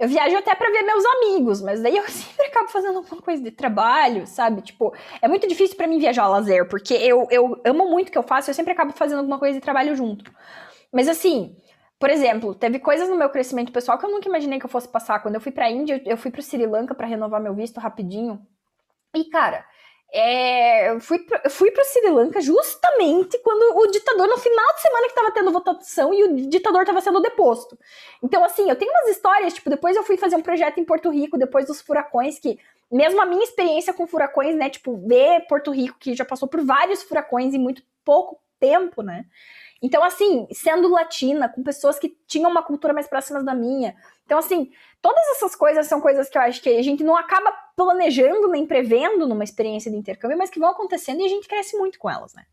eu 0.00 0.08
viajo 0.08 0.34
até 0.38 0.54
para 0.54 0.70
ver 0.70 0.82
meus 0.82 1.04
amigos, 1.04 1.60
mas 1.60 1.82
daí 1.82 1.94
eu 1.94 2.02
sempre 2.08 2.46
acabo 2.46 2.68
fazendo 2.68 2.96
alguma 2.96 3.20
coisa 3.20 3.42
de 3.42 3.50
trabalho, 3.50 4.26
sabe? 4.26 4.62
Tipo, 4.62 4.94
é 5.20 5.28
muito 5.28 5.46
difícil 5.46 5.76
para 5.76 5.86
mim 5.86 5.98
viajar 5.98 6.24
a 6.24 6.28
lazer, 6.28 6.66
porque 6.68 6.94
eu, 6.94 7.28
eu 7.30 7.60
amo 7.66 7.90
muito 7.90 8.08
o 8.08 8.12
que 8.12 8.16
eu 8.16 8.22
faço, 8.22 8.48
eu 8.48 8.54
sempre 8.54 8.72
acabo 8.72 8.92
fazendo 8.94 9.18
alguma 9.18 9.38
coisa 9.38 9.58
de 9.58 9.60
trabalho 9.62 9.94
junto. 9.94 10.32
Mas 10.90 11.06
assim, 11.06 11.54
por 11.98 12.08
exemplo, 12.08 12.54
teve 12.54 12.78
coisas 12.78 13.10
no 13.10 13.16
meu 13.16 13.28
crescimento 13.28 13.70
pessoal 13.70 13.98
que 13.98 14.06
eu 14.06 14.10
nunca 14.10 14.26
imaginei 14.26 14.58
que 14.58 14.64
eu 14.64 14.70
fosse 14.70 14.88
passar. 14.88 15.20
Quando 15.20 15.34
eu 15.34 15.40
fui 15.40 15.52
pra 15.52 15.70
Índia, 15.70 16.02
eu 16.06 16.16
fui 16.16 16.30
pro 16.30 16.42
Sri 16.42 16.64
Lanka 16.66 16.94
para 16.94 17.06
renovar 17.06 17.42
meu 17.42 17.54
visto 17.54 17.78
rapidinho. 17.78 18.40
E, 19.14 19.24
cara, 19.26 19.66
é, 20.12 20.90
eu 20.90 21.00
fui, 21.00 21.24
fui 21.50 21.70
pro 21.70 21.84
Sri 21.84 22.10
Lanka 22.10 22.40
justamente 22.40 23.38
quando 23.38 23.76
o 23.76 23.86
ditador, 23.86 24.26
no 24.26 24.38
final 24.38 24.74
de 24.74 24.80
semana 24.82 25.08
que 25.08 25.14
tava 25.14 25.30
tendo 25.30 25.52
votação 25.52 26.12
e 26.12 26.24
o 26.24 26.48
ditador 26.48 26.84
tava 26.84 27.00
sendo 27.00 27.20
deposto. 27.20 27.78
Então, 28.22 28.44
assim, 28.44 28.68
eu 28.68 28.76
tenho 28.76 28.90
umas 28.90 29.08
histórias, 29.08 29.54
tipo, 29.54 29.70
depois 29.70 29.96
eu 29.96 30.02
fui 30.02 30.16
fazer 30.16 30.36
um 30.36 30.42
projeto 30.42 30.78
em 30.78 30.84
Porto 30.84 31.10
Rico, 31.10 31.38
depois 31.38 31.66
dos 31.66 31.80
furacões, 31.80 32.38
que 32.38 32.58
mesmo 32.90 33.20
a 33.20 33.26
minha 33.26 33.44
experiência 33.44 33.92
com 33.92 34.06
furacões, 34.06 34.56
né, 34.56 34.68
tipo, 34.68 34.96
ver 35.06 35.46
Porto 35.46 35.70
Rico, 35.70 35.96
que 35.98 36.14
já 36.14 36.24
passou 36.24 36.48
por 36.48 36.64
vários 36.64 37.02
furacões 37.02 37.54
em 37.54 37.58
muito 37.58 37.82
pouco 38.04 38.40
tempo, 38.58 39.02
né, 39.02 39.26
então, 39.82 40.04
assim, 40.04 40.46
sendo 40.52 40.88
latina, 40.88 41.48
com 41.48 41.62
pessoas 41.62 41.98
que 41.98 42.14
tinham 42.26 42.50
uma 42.50 42.62
cultura 42.62 42.92
mais 42.92 43.06
próxima 43.06 43.42
da 43.42 43.54
minha. 43.54 43.96
Então, 44.26 44.38
assim, 44.38 44.70
todas 45.00 45.26
essas 45.30 45.54
coisas 45.56 45.86
são 45.86 46.00
coisas 46.00 46.28
que 46.28 46.36
eu 46.36 46.42
acho 46.42 46.62
que 46.62 46.68
a 46.76 46.82
gente 46.82 47.02
não 47.02 47.16
acaba 47.16 47.52
planejando 47.76 48.48
nem 48.48 48.66
prevendo 48.66 49.26
numa 49.26 49.44
experiência 49.44 49.90
de 49.90 49.96
intercâmbio, 49.96 50.38
mas 50.38 50.50
que 50.50 50.60
vão 50.60 50.70
acontecendo 50.70 51.20
e 51.20 51.24
a 51.24 51.28
gente 51.28 51.48
cresce 51.48 51.76
muito 51.76 51.98
com 51.98 52.10
elas, 52.10 52.34
né? 52.34 52.44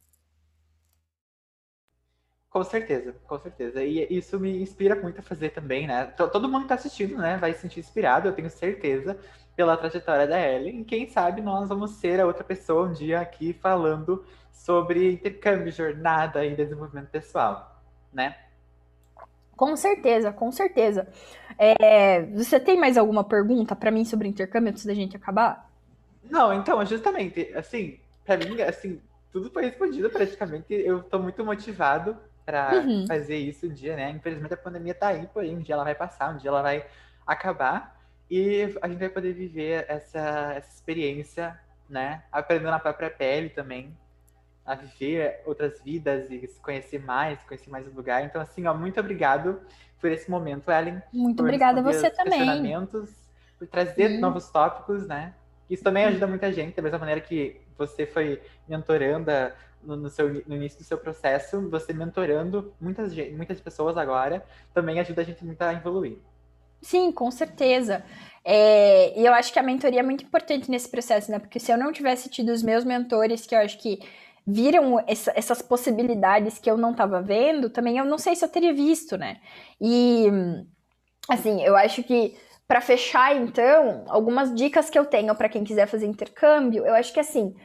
Com 2.50 2.64
certeza, 2.64 3.14
com 3.28 3.38
certeza. 3.38 3.84
E 3.84 4.08
isso 4.10 4.39
me 4.39 4.62
inspira 4.62 4.95
muito 4.95 5.20
a 5.20 5.24
fazer 5.24 5.50
também, 5.50 5.86
né? 5.86 6.06
Todo 6.06 6.50
mundo 6.50 6.64
que 6.64 6.70
tá 6.70 6.76
assistindo, 6.76 7.18
né, 7.18 7.38
vai 7.38 7.54
se 7.54 7.60
sentir 7.60 7.82
inspirado, 7.82 8.28
eu 8.28 8.34
tenho 8.34 8.50
certeza, 8.50 9.20
pela 9.56 9.78
trajetória 9.78 10.26
da 10.26 10.39
Ellen. 10.39 10.82
E 10.82 10.86
quem 10.86 11.08
sabe 11.08 11.41
nós 11.41 11.70
vamos 11.70 11.91
ser 11.91 12.20
a 12.20 12.26
outra 12.26 12.43
pessoa 12.43 12.88
um 12.88 12.93
dia 12.93 13.20
aqui 13.20 13.54
falando 13.54 14.26
sobre 14.52 15.12
intercâmbio, 15.12 15.72
jornada 15.72 16.45
e 16.45 16.56
desenvolvimento 16.56 17.10
pessoal, 17.10 17.80
né? 18.14 18.47
Com 19.58 19.76
certeza, 19.76 20.32
com 20.32 20.51
certeza. 20.51 21.08
É, 21.58 22.22
você 22.28 22.60
tem 22.60 22.80
mais 22.80 22.97
alguma 22.97 23.24
pergunta 23.24 23.76
para 23.76 23.89
mim 23.89 24.05
sobre 24.05 24.28
intercâmbio 24.28 24.70
antes 24.70 24.86
da 24.86 24.93
gente 24.93 25.18
acabar? 25.18 25.68
Não, 26.30 26.53
então, 26.53 26.86
justamente, 26.86 27.51
assim, 27.55 27.97
para 28.24 28.38
mim, 28.38 28.62
assim, 28.62 29.01
tudo 29.32 29.49
foi 29.49 29.66
respondido 29.66 30.10
praticamente. 30.10 30.74
Eu 30.74 30.99
estou 30.99 31.20
muito 31.20 31.43
motivado 31.43 32.16
para 32.45 32.76
uhum. 32.76 33.05
fazer 33.08 33.38
isso 33.38 33.66
um 33.66 33.74
dia, 33.74 33.95
né? 33.95 34.12
Infelizmente 34.12 34.53
a 34.53 34.58
pandemia 34.58 34.93
está 34.93 35.08
aí, 35.08 35.28
porém 35.34 35.58
um 35.58 35.60
dia 35.60 35.76
ela 35.76 35.84
vai 35.84 35.95
passar, 35.95 36.34
um 36.34 36.38
dia 36.38 36.49
ela 36.49 36.62
vai 36.62 36.86
acabar 37.26 37.99
e 38.30 38.74
a 38.82 38.88
gente 38.88 38.99
vai 38.99 39.10
poder 39.10 39.34
viver 39.34 39.86
essa, 39.89 40.53
essa 40.55 40.70
experiência, 40.74 41.60
né? 41.89 42.24
Aprendendo 42.32 42.72
na 42.72 42.80
própria 42.80 43.10
pele 43.10 43.49
também, 43.49 43.95
a 44.68 44.76
viver 44.76 45.41
outras 45.45 45.82
vidas 45.82 46.30
e 46.30 46.45
se 46.45 46.59
conhecer 46.59 47.01
mais, 47.01 47.39
conhecer 47.43 47.70
mais 47.70 47.88
o 47.88 47.91
lugar. 47.91 48.26
Então, 48.26 48.41
assim, 48.41 48.68
ó, 48.68 48.74
muito 48.74 48.99
obrigado 48.99 49.61
por 49.99 50.11
esse 50.11 50.30
momento, 50.30 50.70
Ellen. 50.70 51.01
Muito 51.13 51.39
obrigada 51.39 51.80
a 51.80 51.84
você 51.84 52.09
também. 52.09 52.78
Por 53.57 53.68
trazer 53.68 54.11
hum. 54.11 54.20
novos 54.20 54.49
tópicos, 54.51 55.07
né? 55.07 55.34
Isso 55.70 55.84
também 55.84 56.03
ajuda 56.03 56.28
muita 56.28 56.51
gente, 56.51 56.76
da 56.76 56.82
mesma 56.82 56.99
maneira 56.99 57.22
que 57.22 57.61
você 57.78 58.05
foi 58.05 58.41
mentoranda 58.68 59.55
no, 59.82 59.95
no, 59.95 60.09
seu, 60.09 60.43
no 60.45 60.55
início 60.55 60.80
do 60.80 60.84
seu 60.84 60.97
processo, 60.97 61.70
você 61.70 61.93
mentorando 61.93 62.74
muitas, 62.80 63.15
muitas 63.32 63.59
pessoas 63.61 63.97
agora, 63.97 64.45
também 64.74 64.99
ajuda 64.99 65.22
a 65.22 65.26
gente 65.26 65.43
muito 65.45 65.61
a 65.61 65.74
evoluir. 65.74 66.18
Sim, 66.82 67.11
com 67.11 67.32
certeza. 67.32 68.03
É, 68.43 69.20
e 69.20 69.26
eu 69.26 69.34
acho 69.34 69.51
que 69.51 69.59
a 69.59 69.63
mentoria 69.63 70.01
é 70.01 70.03
muito 70.03 70.24
importante 70.24 70.70
nesse 70.70 70.89
processo, 70.89 71.32
né? 71.32 71.39
Porque 71.39 71.59
se 71.59 71.72
eu 71.72 71.78
não 71.78 71.91
tivesse 71.91 72.30
tido 72.30 72.49
os 72.49 72.61
meus 72.61 72.84
mentores, 72.84 73.45
que 73.45 73.55
eu 73.55 73.59
acho 73.59 73.78
que 73.78 73.99
viram 74.48 75.04
essa, 75.06 75.34
essas 75.36 75.62
possibilidades 75.62 76.58
que 76.58 76.72
eu 76.72 76.78
não 76.78 76.91
estava 76.91 77.22
vendo, 77.22 77.70
também 77.70 77.98
eu 77.98 78.06
não 78.06 78.18
sei 78.18 78.34
se 78.34 78.45
eu 78.45 78.50
teria 78.50 78.74
visto, 78.74 79.18
né? 79.18 79.41
E 79.82 80.28
assim, 81.30 81.62
eu 81.62 81.76
acho 81.76 82.02
que 82.04 82.38
para 82.66 82.80
fechar 82.80 83.36
então, 83.36 84.06
algumas 84.08 84.54
dicas 84.56 84.89
que 84.89 84.98
eu 84.98 85.06
tenho 85.06 85.36
para 85.36 85.50
quem 85.50 85.64
quiser 85.64 85.86
fazer 85.88 86.06
intercâmbio, 86.06 86.86
eu 86.86 86.93
acho 86.95 87.14
que 87.14 87.20
assim, 87.20 87.56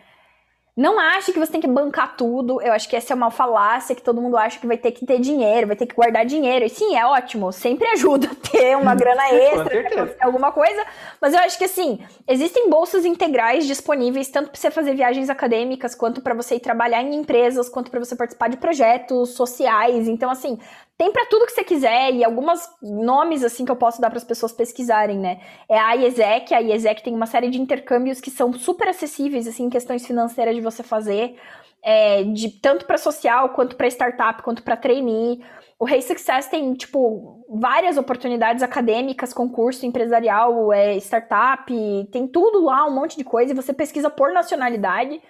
não 0.75 0.99
ache 0.99 1.33
que 1.33 1.39
você 1.39 1.53
tem 1.53 1.61
que 1.61 1.69
bancar 1.69 2.17
tudo. 2.17 2.61
Eu 2.63 2.73
acho 2.73 2.89
que 2.89 2.97
essa 2.97 3.13
é 3.13 3.17
uma 3.17 3.31
falácia 3.31 3.95
que 3.95 4.01
todo 4.01 4.23
mundo 4.23 4.39
acha 4.39 4.59
que 4.59 4.67
vai 4.67 4.79
ter 4.79 4.93
que 4.93 5.05
ter 5.05 5.21
dinheiro, 5.21 5.67
vai 5.67 5.77
ter 5.77 5.87
que 5.87 5.95
guardar 5.95 6.25
dinheiro. 6.25 6.65
E 6.65 6.69
sim, 6.71 6.97
é 6.97 7.05
ótimo, 7.05 7.53
sempre 7.53 7.87
ajuda 7.93 8.29
a 8.31 8.51
ter 8.51 8.77
uma 8.77 8.95
grana 8.95 9.29
extra, 9.29 10.17
alguma 10.21 10.51
coisa. 10.51 10.83
Mas 11.21 11.35
eu 11.35 11.41
acho 11.41 11.59
que 11.59 11.65
assim, 11.65 12.01
existem 12.27 12.71
bolsas 12.71 13.05
integrais 13.05 13.67
disponíveis 13.67 14.29
tanto 14.29 14.51
para 14.51 14.59
você 14.59 14.71
fazer 14.71 14.95
viagens 14.95 15.29
acadêmicas, 15.29 15.95
quanto 15.95 16.23
para 16.23 16.35
você 16.35 16.55
ir 16.55 16.61
trabalhar 16.61 17.03
em 17.03 17.17
empresas, 17.17 17.69
quanto 17.69 17.91
para 17.91 18.01
você 18.01 18.17
participar 18.17 18.49
de 18.49 18.57
projetos 18.57 19.31
sociais. 19.31 20.09
Então, 20.09 20.31
assim, 20.31 20.59
tem 21.03 21.11
para 21.11 21.27
tudo 21.27 21.47
que 21.47 21.53
você 21.53 21.65
quiser 21.65 22.15
e 22.15 22.23
alguns 22.23 22.61
nomes 22.81 23.43
assim 23.43 23.65
que 23.65 23.73
eu 23.73 23.77
posso 23.77 24.01
dar 24.01 24.09
para 24.09 24.19
as 24.19 24.25
pessoas 24.25 24.53
pesquisarem, 24.53 25.19
né? 25.19 25.41
É 25.69 25.77
a 25.77 25.95
IESEC, 25.95 26.55
a 26.55 26.61
IESEC 26.61 27.03
tem 27.03 27.13
uma 27.13 27.27
série 27.27 27.51
de 27.51 27.61
intercâmbios 27.61 28.21
que 28.21 28.31
são 28.31 28.53
super 28.53 28.89
acessíveis 28.89 29.49
assim 29.49 29.65
em 29.65 29.69
questões 29.69 30.07
financeiras 30.07 30.55
de 30.55 30.61
você 30.63 30.83
fazer, 30.83 31.37
é, 31.83 32.23
de 32.25 32.49
tanto 32.49 32.87
para 32.87 32.97
social 32.97 33.51
quanto 33.51 33.77
para 33.77 33.89
startup, 33.89 34.43
quanto 34.43 34.63
para 34.63 34.77
trainee. 34.77 35.45
O 35.79 35.85
Rei 35.85 36.01
Success 36.01 36.47
tem 36.47 36.73
tipo 36.75 37.45
várias 37.49 37.97
oportunidades 37.97 38.63
acadêmicas, 38.63 39.35
concurso 39.35 39.85
empresarial, 39.85 40.73
é, 40.73 40.97
startup, 40.99 41.73
tem 42.13 42.29
tudo 42.29 42.65
lá, 42.65 42.87
um 42.87 42.95
monte 42.95 43.17
de 43.17 43.25
coisa 43.25 43.53
e 43.53 43.57
você 43.57 43.73
pesquisa 43.73 44.09
por 44.09 44.33
nacionalidade. 44.33 45.21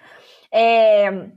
É, 0.52 1.30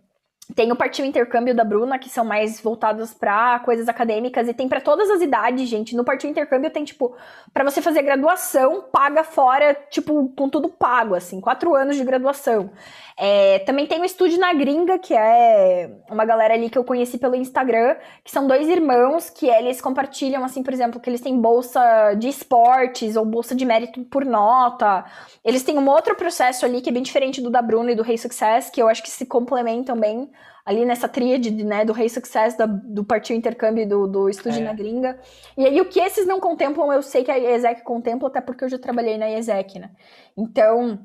tem 0.53 0.71
o 0.71 0.75
Partiu 0.75 1.03
Intercâmbio 1.05 1.55
da 1.55 1.63
Bruna, 1.63 1.97
que 1.97 2.07
são 2.07 2.23
mais 2.23 2.61
voltados 2.61 3.13
para 3.13 3.59
coisas 3.59 3.89
acadêmicas, 3.89 4.47
e 4.47 4.53
tem 4.53 4.69
para 4.69 4.79
todas 4.79 5.09
as 5.09 5.21
idades, 5.21 5.67
gente. 5.67 5.95
No 5.95 6.03
Partiu 6.03 6.29
Intercâmbio 6.29 6.69
tem, 6.69 6.83
tipo, 6.83 7.15
para 7.51 7.63
você 7.63 7.81
fazer 7.81 8.03
graduação, 8.03 8.83
paga 8.91 9.23
fora, 9.23 9.73
tipo, 9.89 10.29
com 10.37 10.47
tudo 10.47 10.69
pago, 10.69 11.15
assim, 11.15 11.41
quatro 11.41 11.73
anos 11.73 11.95
de 11.95 12.03
graduação. 12.03 12.69
É, 13.17 13.59
também 13.59 13.87
tem 13.87 14.01
o 14.01 14.05
Estúdio 14.05 14.37
na 14.37 14.53
Gringa, 14.53 14.99
que 14.99 15.13
é 15.13 15.89
uma 16.09 16.25
galera 16.25 16.53
ali 16.53 16.69
que 16.69 16.77
eu 16.77 16.83
conheci 16.83 17.17
pelo 17.17 17.35
Instagram, 17.35 17.95
que 18.23 18.29
são 18.29 18.45
dois 18.45 18.67
irmãos 18.67 19.29
que 19.29 19.47
eles 19.47 19.79
compartilham, 19.79 20.43
assim, 20.43 20.61
por 20.61 20.73
exemplo, 20.73 20.99
que 20.99 21.09
eles 21.09 21.21
têm 21.21 21.39
bolsa 21.39 22.13
de 22.15 22.27
esportes 22.27 23.15
ou 23.15 23.25
bolsa 23.25 23.55
de 23.55 23.65
mérito 23.65 24.03
por 24.05 24.25
nota. 24.25 25.05
Eles 25.45 25.63
têm 25.63 25.77
um 25.77 25.89
outro 25.89 26.15
processo 26.15 26.65
ali 26.65 26.81
que 26.81 26.89
é 26.89 26.91
bem 26.91 27.03
diferente 27.03 27.41
do 27.41 27.49
da 27.49 27.61
Bruna 27.61 27.93
e 27.93 27.95
do 27.95 28.03
Rei 28.03 28.17
Success, 28.17 28.69
que 28.69 28.81
eu 28.81 28.89
acho 28.89 29.01
que 29.01 29.09
se 29.09 29.25
complementam 29.25 29.97
bem 29.97 30.29
ali 30.65 30.83
nessa 30.83 31.07
tríade 31.07 31.51
né, 31.51 31.85
do 31.85 31.93
Rei 31.93 32.09
Success, 32.09 32.57
da, 32.57 32.65
do 32.65 33.05
Partiu 33.05 33.35
Intercâmbio 33.35 33.83
e 33.83 33.85
do, 33.85 34.07
do 34.07 34.27
Estúdio 34.27 34.61
é. 34.61 34.63
na 34.63 34.73
Gringa. 34.73 35.17
E 35.55 35.65
aí 35.65 35.79
o 35.79 35.85
que 35.85 36.01
esses 36.01 36.25
não 36.27 36.39
contemplam, 36.39 36.91
eu 36.91 37.03
sei 37.03 37.23
que 37.23 37.31
a 37.31 37.37
ESEC 37.37 37.83
contempla, 37.83 38.27
até 38.27 38.41
porque 38.41 38.65
eu 38.65 38.69
já 38.69 38.79
trabalhei 38.79 39.17
na 39.17 39.29
ESEC, 39.29 39.79
né? 39.79 39.91
Então, 40.35 40.99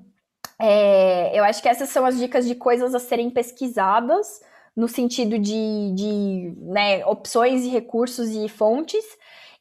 é, 0.58 1.38
eu 1.38 1.42
acho 1.44 1.62
que 1.62 1.68
essas 1.68 1.88
são 1.88 2.04
as 2.04 2.18
dicas 2.18 2.46
de 2.46 2.54
coisas 2.54 2.94
a 2.94 2.98
serem 2.98 3.30
pesquisadas, 3.30 4.42
no 4.76 4.86
sentido 4.86 5.38
de, 5.38 5.92
de 5.94 6.54
né, 6.58 7.04
opções 7.06 7.64
e 7.64 7.68
recursos 7.68 8.28
e 8.30 8.48
fontes. 8.48 9.04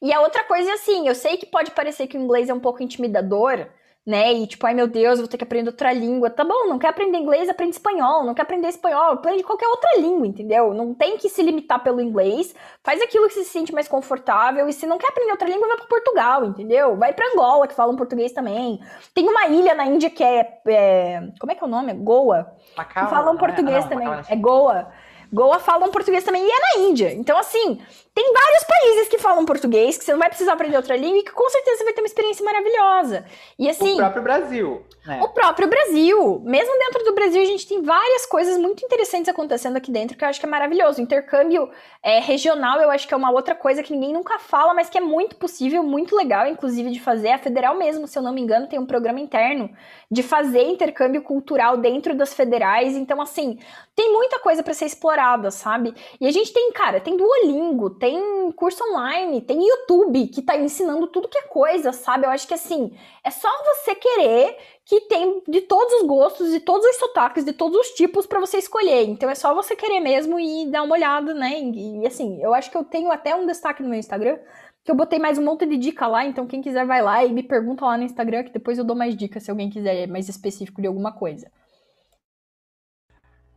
E 0.02 0.12
a 0.12 0.20
outra 0.20 0.44
coisa 0.44 0.70
é 0.70 0.74
assim, 0.74 1.08
eu 1.08 1.14
sei 1.14 1.36
que 1.36 1.46
pode 1.46 1.70
parecer 1.72 2.06
que 2.06 2.16
o 2.16 2.20
inglês 2.20 2.48
é 2.48 2.54
um 2.54 2.60
pouco 2.60 2.82
intimidador, 2.82 3.66
né? 4.06 4.32
E 4.32 4.46
tipo, 4.46 4.66
ai 4.66 4.74
meu 4.74 4.86
Deus, 4.86 5.18
vou 5.18 5.28
ter 5.28 5.36
que 5.36 5.44
aprender 5.44 5.70
outra 5.70 5.92
língua. 5.92 6.30
Tá 6.30 6.42
bom, 6.42 6.66
não 6.66 6.78
quer 6.78 6.88
aprender 6.88 7.18
inglês, 7.18 7.48
aprende 7.48 7.76
espanhol. 7.76 8.24
Não 8.24 8.34
quer 8.34 8.42
aprender 8.42 8.68
espanhol, 8.68 9.12
aprende 9.12 9.42
qualquer 9.42 9.68
outra 9.68 9.98
língua, 9.98 10.26
entendeu? 10.26 10.72
Não 10.72 10.94
tem 10.94 11.16
que 11.18 11.28
se 11.28 11.42
limitar 11.42 11.82
pelo 11.82 12.00
inglês. 12.00 12.54
Faz 12.82 13.00
aquilo 13.02 13.28
que 13.28 13.34
se 13.34 13.44
sente 13.44 13.72
mais 13.72 13.88
confortável. 13.88 14.68
E 14.68 14.72
se 14.72 14.86
não 14.86 14.98
quer 14.98 15.08
aprender 15.08 15.32
outra 15.32 15.48
língua, 15.48 15.68
vai 15.68 15.76
para 15.76 15.86
Portugal, 15.86 16.44
entendeu? 16.44 16.96
Vai 16.96 17.12
para 17.12 17.26
Angola, 17.32 17.68
que 17.68 17.74
falam 17.74 17.96
português 17.96 18.32
também. 18.32 18.80
Tem 19.14 19.28
uma 19.28 19.46
ilha 19.48 19.74
na 19.74 19.86
Índia 19.86 20.10
que 20.10 20.24
é. 20.24 20.60
é 20.66 21.22
como 21.38 21.52
é 21.52 21.54
que 21.54 21.62
é 21.62 21.66
o 21.66 21.70
nome? 21.70 21.92
Goa. 21.92 22.54
Macau, 22.76 23.08
falam 23.08 23.36
português 23.36 23.76
é? 23.76 23.78
ah, 23.78 23.82
não, 23.82 23.88
também. 23.88 24.08
Macau, 24.08 24.24
é 24.28 24.36
Goa. 24.36 24.88
Goa 25.32 25.60
falam 25.60 25.90
português 25.90 26.24
também 26.24 26.44
e 26.44 26.50
é 26.50 26.58
na 26.58 26.88
Índia. 26.88 27.12
Então, 27.12 27.38
assim, 27.38 27.80
tem 28.12 28.32
vários 28.32 28.64
países 28.64 29.08
que 29.08 29.18
falam 29.18 29.44
português, 29.46 29.96
que 29.96 30.04
você 30.04 30.10
não 30.10 30.18
vai 30.18 30.28
precisar 30.28 30.54
aprender 30.54 30.76
outra 30.76 30.96
língua 30.96 31.18
e 31.18 31.22
que 31.22 31.30
com 31.30 31.48
certeza 31.48 31.78
você 31.78 31.84
vai 31.84 31.92
ter 31.92 32.00
uma 32.00 32.06
experiência 32.06 32.44
maravilhosa. 32.44 33.24
E 33.56 33.68
assim. 33.68 33.94
O 33.94 33.96
próprio 33.96 34.22
Brasil. 34.22 34.84
Né? 35.06 35.20
O 35.22 35.28
próprio 35.28 35.68
Brasil. 35.68 36.42
Mesmo 36.44 36.76
dentro 36.78 37.04
do 37.04 37.14
Brasil, 37.14 37.40
a 37.40 37.44
gente 37.44 37.68
tem 37.68 37.80
várias 37.82 38.26
coisas 38.26 38.58
muito 38.58 38.84
interessantes 38.84 39.28
acontecendo 39.28 39.76
aqui 39.76 39.92
dentro 39.92 40.16
que 40.16 40.24
eu 40.24 40.28
acho 40.28 40.40
que 40.40 40.46
é 40.46 40.48
maravilhoso. 40.48 40.98
O 40.98 41.02
intercâmbio 41.02 41.70
é, 42.02 42.18
regional, 42.18 42.80
eu 42.80 42.90
acho 42.90 43.06
que 43.06 43.14
é 43.14 43.16
uma 43.16 43.30
outra 43.30 43.54
coisa 43.54 43.82
que 43.82 43.92
ninguém 43.92 44.12
nunca 44.12 44.40
fala, 44.40 44.74
mas 44.74 44.90
que 44.90 44.98
é 44.98 45.00
muito 45.00 45.36
possível, 45.36 45.82
muito 45.82 46.16
legal, 46.16 46.46
inclusive, 46.46 46.90
de 46.90 47.00
fazer. 47.00 47.30
A 47.30 47.38
federal 47.38 47.76
mesmo, 47.76 48.08
se 48.08 48.18
eu 48.18 48.22
não 48.22 48.32
me 48.32 48.40
engano, 48.40 48.66
tem 48.66 48.78
um 48.78 48.86
programa 48.86 49.20
interno 49.20 49.70
de 50.10 50.22
fazer 50.22 50.62
intercâmbio 50.62 51.22
cultural 51.22 51.76
dentro 51.76 52.14
das 52.14 52.34
federais. 52.34 52.96
Então, 52.96 53.20
assim, 53.20 53.58
tem 53.94 54.12
muita 54.12 54.40
coisa 54.40 54.62
para 54.64 54.74
ser 54.74 54.86
explorada, 54.86 55.50
sabe? 55.50 55.94
E 56.20 56.26
a 56.26 56.30
gente 56.32 56.52
tem, 56.52 56.72
cara, 56.72 57.00
tem 57.00 57.16
Duolingo, 57.16 57.90
tem 58.00 58.50
curso 58.52 58.82
online, 58.82 59.42
tem 59.42 59.68
YouTube 59.68 60.26
que 60.28 60.40
tá 60.40 60.56
ensinando 60.56 61.06
tudo 61.06 61.28
que 61.28 61.36
é 61.36 61.42
coisa, 61.42 61.92
sabe? 61.92 62.24
Eu 62.24 62.30
acho 62.30 62.48
que 62.48 62.54
assim, 62.54 62.96
é 63.22 63.30
só 63.30 63.48
você 63.64 63.94
querer 63.94 64.56
que 64.86 65.02
tem 65.02 65.42
de 65.46 65.60
todos 65.60 66.00
os 66.00 66.06
gostos, 66.06 66.50
de 66.50 66.60
todos 66.60 66.86
os 66.86 66.96
sotaques, 66.96 67.44
de 67.44 67.52
todos 67.52 67.78
os 67.78 67.90
tipos 67.90 68.26
para 68.26 68.40
você 68.40 68.56
escolher. 68.56 69.04
Então 69.04 69.28
é 69.28 69.34
só 69.34 69.54
você 69.54 69.76
querer 69.76 70.00
mesmo 70.00 70.40
e 70.40 70.66
dar 70.70 70.82
uma 70.82 70.96
olhada, 70.96 71.34
né? 71.34 71.60
E, 71.60 72.00
e 72.00 72.06
assim, 72.06 72.42
eu 72.42 72.54
acho 72.54 72.70
que 72.70 72.76
eu 72.76 72.84
tenho 72.84 73.12
até 73.12 73.36
um 73.36 73.46
destaque 73.46 73.82
no 73.82 73.90
meu 73.90 73.98
Instagram 73.98 74.38
que 74.82 74.90
eu 74.90 74.94
botei 74.96 75.18
mais 75.18 75.36
um 75.36 75.44
monte 75.44 75.66
de 75.66 75.76
dica 75.76 76.06
lá, 76.06 76.24
então 76.24 76.46
quem 76.46 76.62
quiser 76.62 76.86
vai 76.86 77.02
lá 77.02 77.22
e 77.22 77.32
me 77.32 77.42
pergunta 77.42 77.84
lá 77.84 77.98
no 77.98 78.02
Instagram, 78.02 78.44
que 78.44 78.52
depois 78.52 78.78
eu 78.78 78.84
dou 78.84 78.96
mais 78.96 79.14
dicas 79.14 79.42
se 79.42 79.50
alguém 79.50 79.68
quiser 79.68 80.08
mais 80.08 80.26
específico 80.26 80.80
de 80.80 80.88
alguma 80.88 81.12
coisa. 81.12 81.50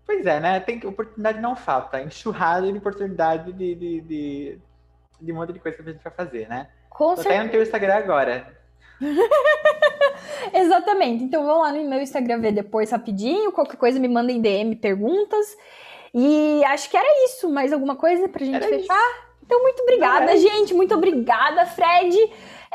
Pois 0.05 0.25
é, 0.25 0.39
né? 0.39 0.59
Tem 0.59 0.79
oportunidade 0.85 1.39
não 1.39 1.55
falta, 1.55 2.01
enxurrada 2.01 2.71
de 2.71 2.77
oportunidade 2.77 3.53
de, 3.53 3.75
de, 3.75 4.01
de, 4.01 4.59
de 5.21 5.31
um 5.31 5.35
monte 5.35 5.53
de 5.53 5.59
coisa 5.59 5.77
que 5.77 5.89
a 5.89 5.93
gente 5.93 6.03
vai 6.03 6.13
fazer, 6.13 6.47
né? 6.49 6.67
Com 6.89 7.09
Tô 7.09 7.15
certeza. 7.17 7.35
até 7.35 7.43
no 7.43 7.51
teu 7.51 7.63
Instagram 7.63 7.95
agora. 7.95 8.57
Exatamente. 10.53 11.23
Então 11.23 11.45
vão 11.45 11.61
lá 11.61 11.71
no 11.71 11.89
meu 11.89 12.01
Instagram 12.01 12.39
ver 12.39 12.51
depois 12.51 12.91
rapidinho. 12.91 13.51
Qualquer 13.51 13.77
coisa 13.77 13.99
me 13.99 14.07
mandem 14.07 14.41
DM 14.41 14.75
perguntas. 14.75 15.57
E 16.13 16.63
acho 16.65 16.89
que 16.89 16.97
era 16.97 17.25
isso. 17.25 17.49
Mais 17.49 17.73
alguma 17.73 17.95
coisa 17.95 18.29
pra 18.29 18.45
gente 18.45 18.55
era 18.55 18.67
fechar? 18.67 18.93
Isso. 18.95 19.33
Então, 19.45 19.61
muito 19.61 19.81
obrigada, 19.81 20.37
gente. 20.37 20.73
Muito 20.73 20.95
obrigada, 20.95 21.65
Fred. 21.65 22.15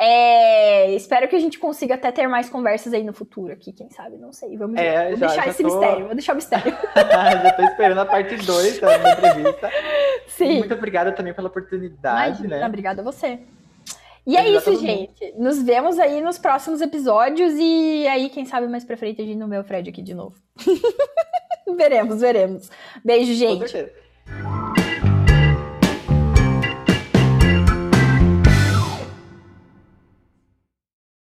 É, 0.01 0.95
espero 0.95 1.27
que 1.27 1.35
a 1.35 1.41
gente 1.41 1.59
consiga 1.59 1.97
até 1.97 2.13
ter 2.13 2.29
mais 2.29 2.49
conversas 2.49 2.93
aí 2.93 3.03
no 3.03 3.13
futuro 3.13 3.53
aqui, 3.53 3.73
quem 3.73 3.91
sabe, 3.91 4.17
não 4.17 4.33
sei. 4.33 4.57
Vamos 4.57 4.79
é, 4.79 5.09
Vou 5.09 5.17
já, 5.17 5.27
deixar 5.27 5.45
já 5.45 5.51
esse 5.51 5.63
tô... 5.63 5.69
mistério, 5.69 6.07
vou 6.07 6.15
deixar 6.15 6.33
o 6.33 6.37
mistério. 6.37 6.73
já 6.95 7.53
tô 7.53 7.63
esperando 7.65 7.99
a 7.99 8.07
parte 8.07 8.37
2 8.37 8.79
da 8.79 9.13
entrevista. 9.13 9.71
Sim. 10.29 10.59
Muito 10.59 10.75
obrigada 10.75 11.11
também 11.11 11.35
pela 11.35 11.49
oportunidade, 11.49 12.39
Imagina, 12.39 12.61
né? 12.61 12.67
Obrigada 12.67 13.03
a 13.03 13.05
você. 13.05 13.41
E 14.25 14.37
é 14.37 14.49
isso, 14.49 14.79
gente. 14.79 15.35
Nos 15.37 15.63
vemos 15.63 15.99
aí 15.99 16.21
nos 16.21 16.39
próximos 16.39 16.81
episódios 16.81 17.55
e 17.57 18.07
aí, 18.07 18.29
quem 18.29 18.45
sabe 18.45 18.69
mais 18.69 18.85
pra 18.85 18.97
frente 18.97 19.21
a 19.21 19.25
gente 19.25 19.39
não 19.39 19.49
vê 19.49 19.59
o 19.59 19.65
Fred 19.65 19.89
aqui 19.89 20.03
de 20.03 20.15
novo. 20.15 20.37
veremos, 21.77 22.21
veremos. 22.21 22.71
Beijo, 23.05 23.33
gente. 23.33 23.63
Com 23.63 23.69
certeza. 23.69 24.68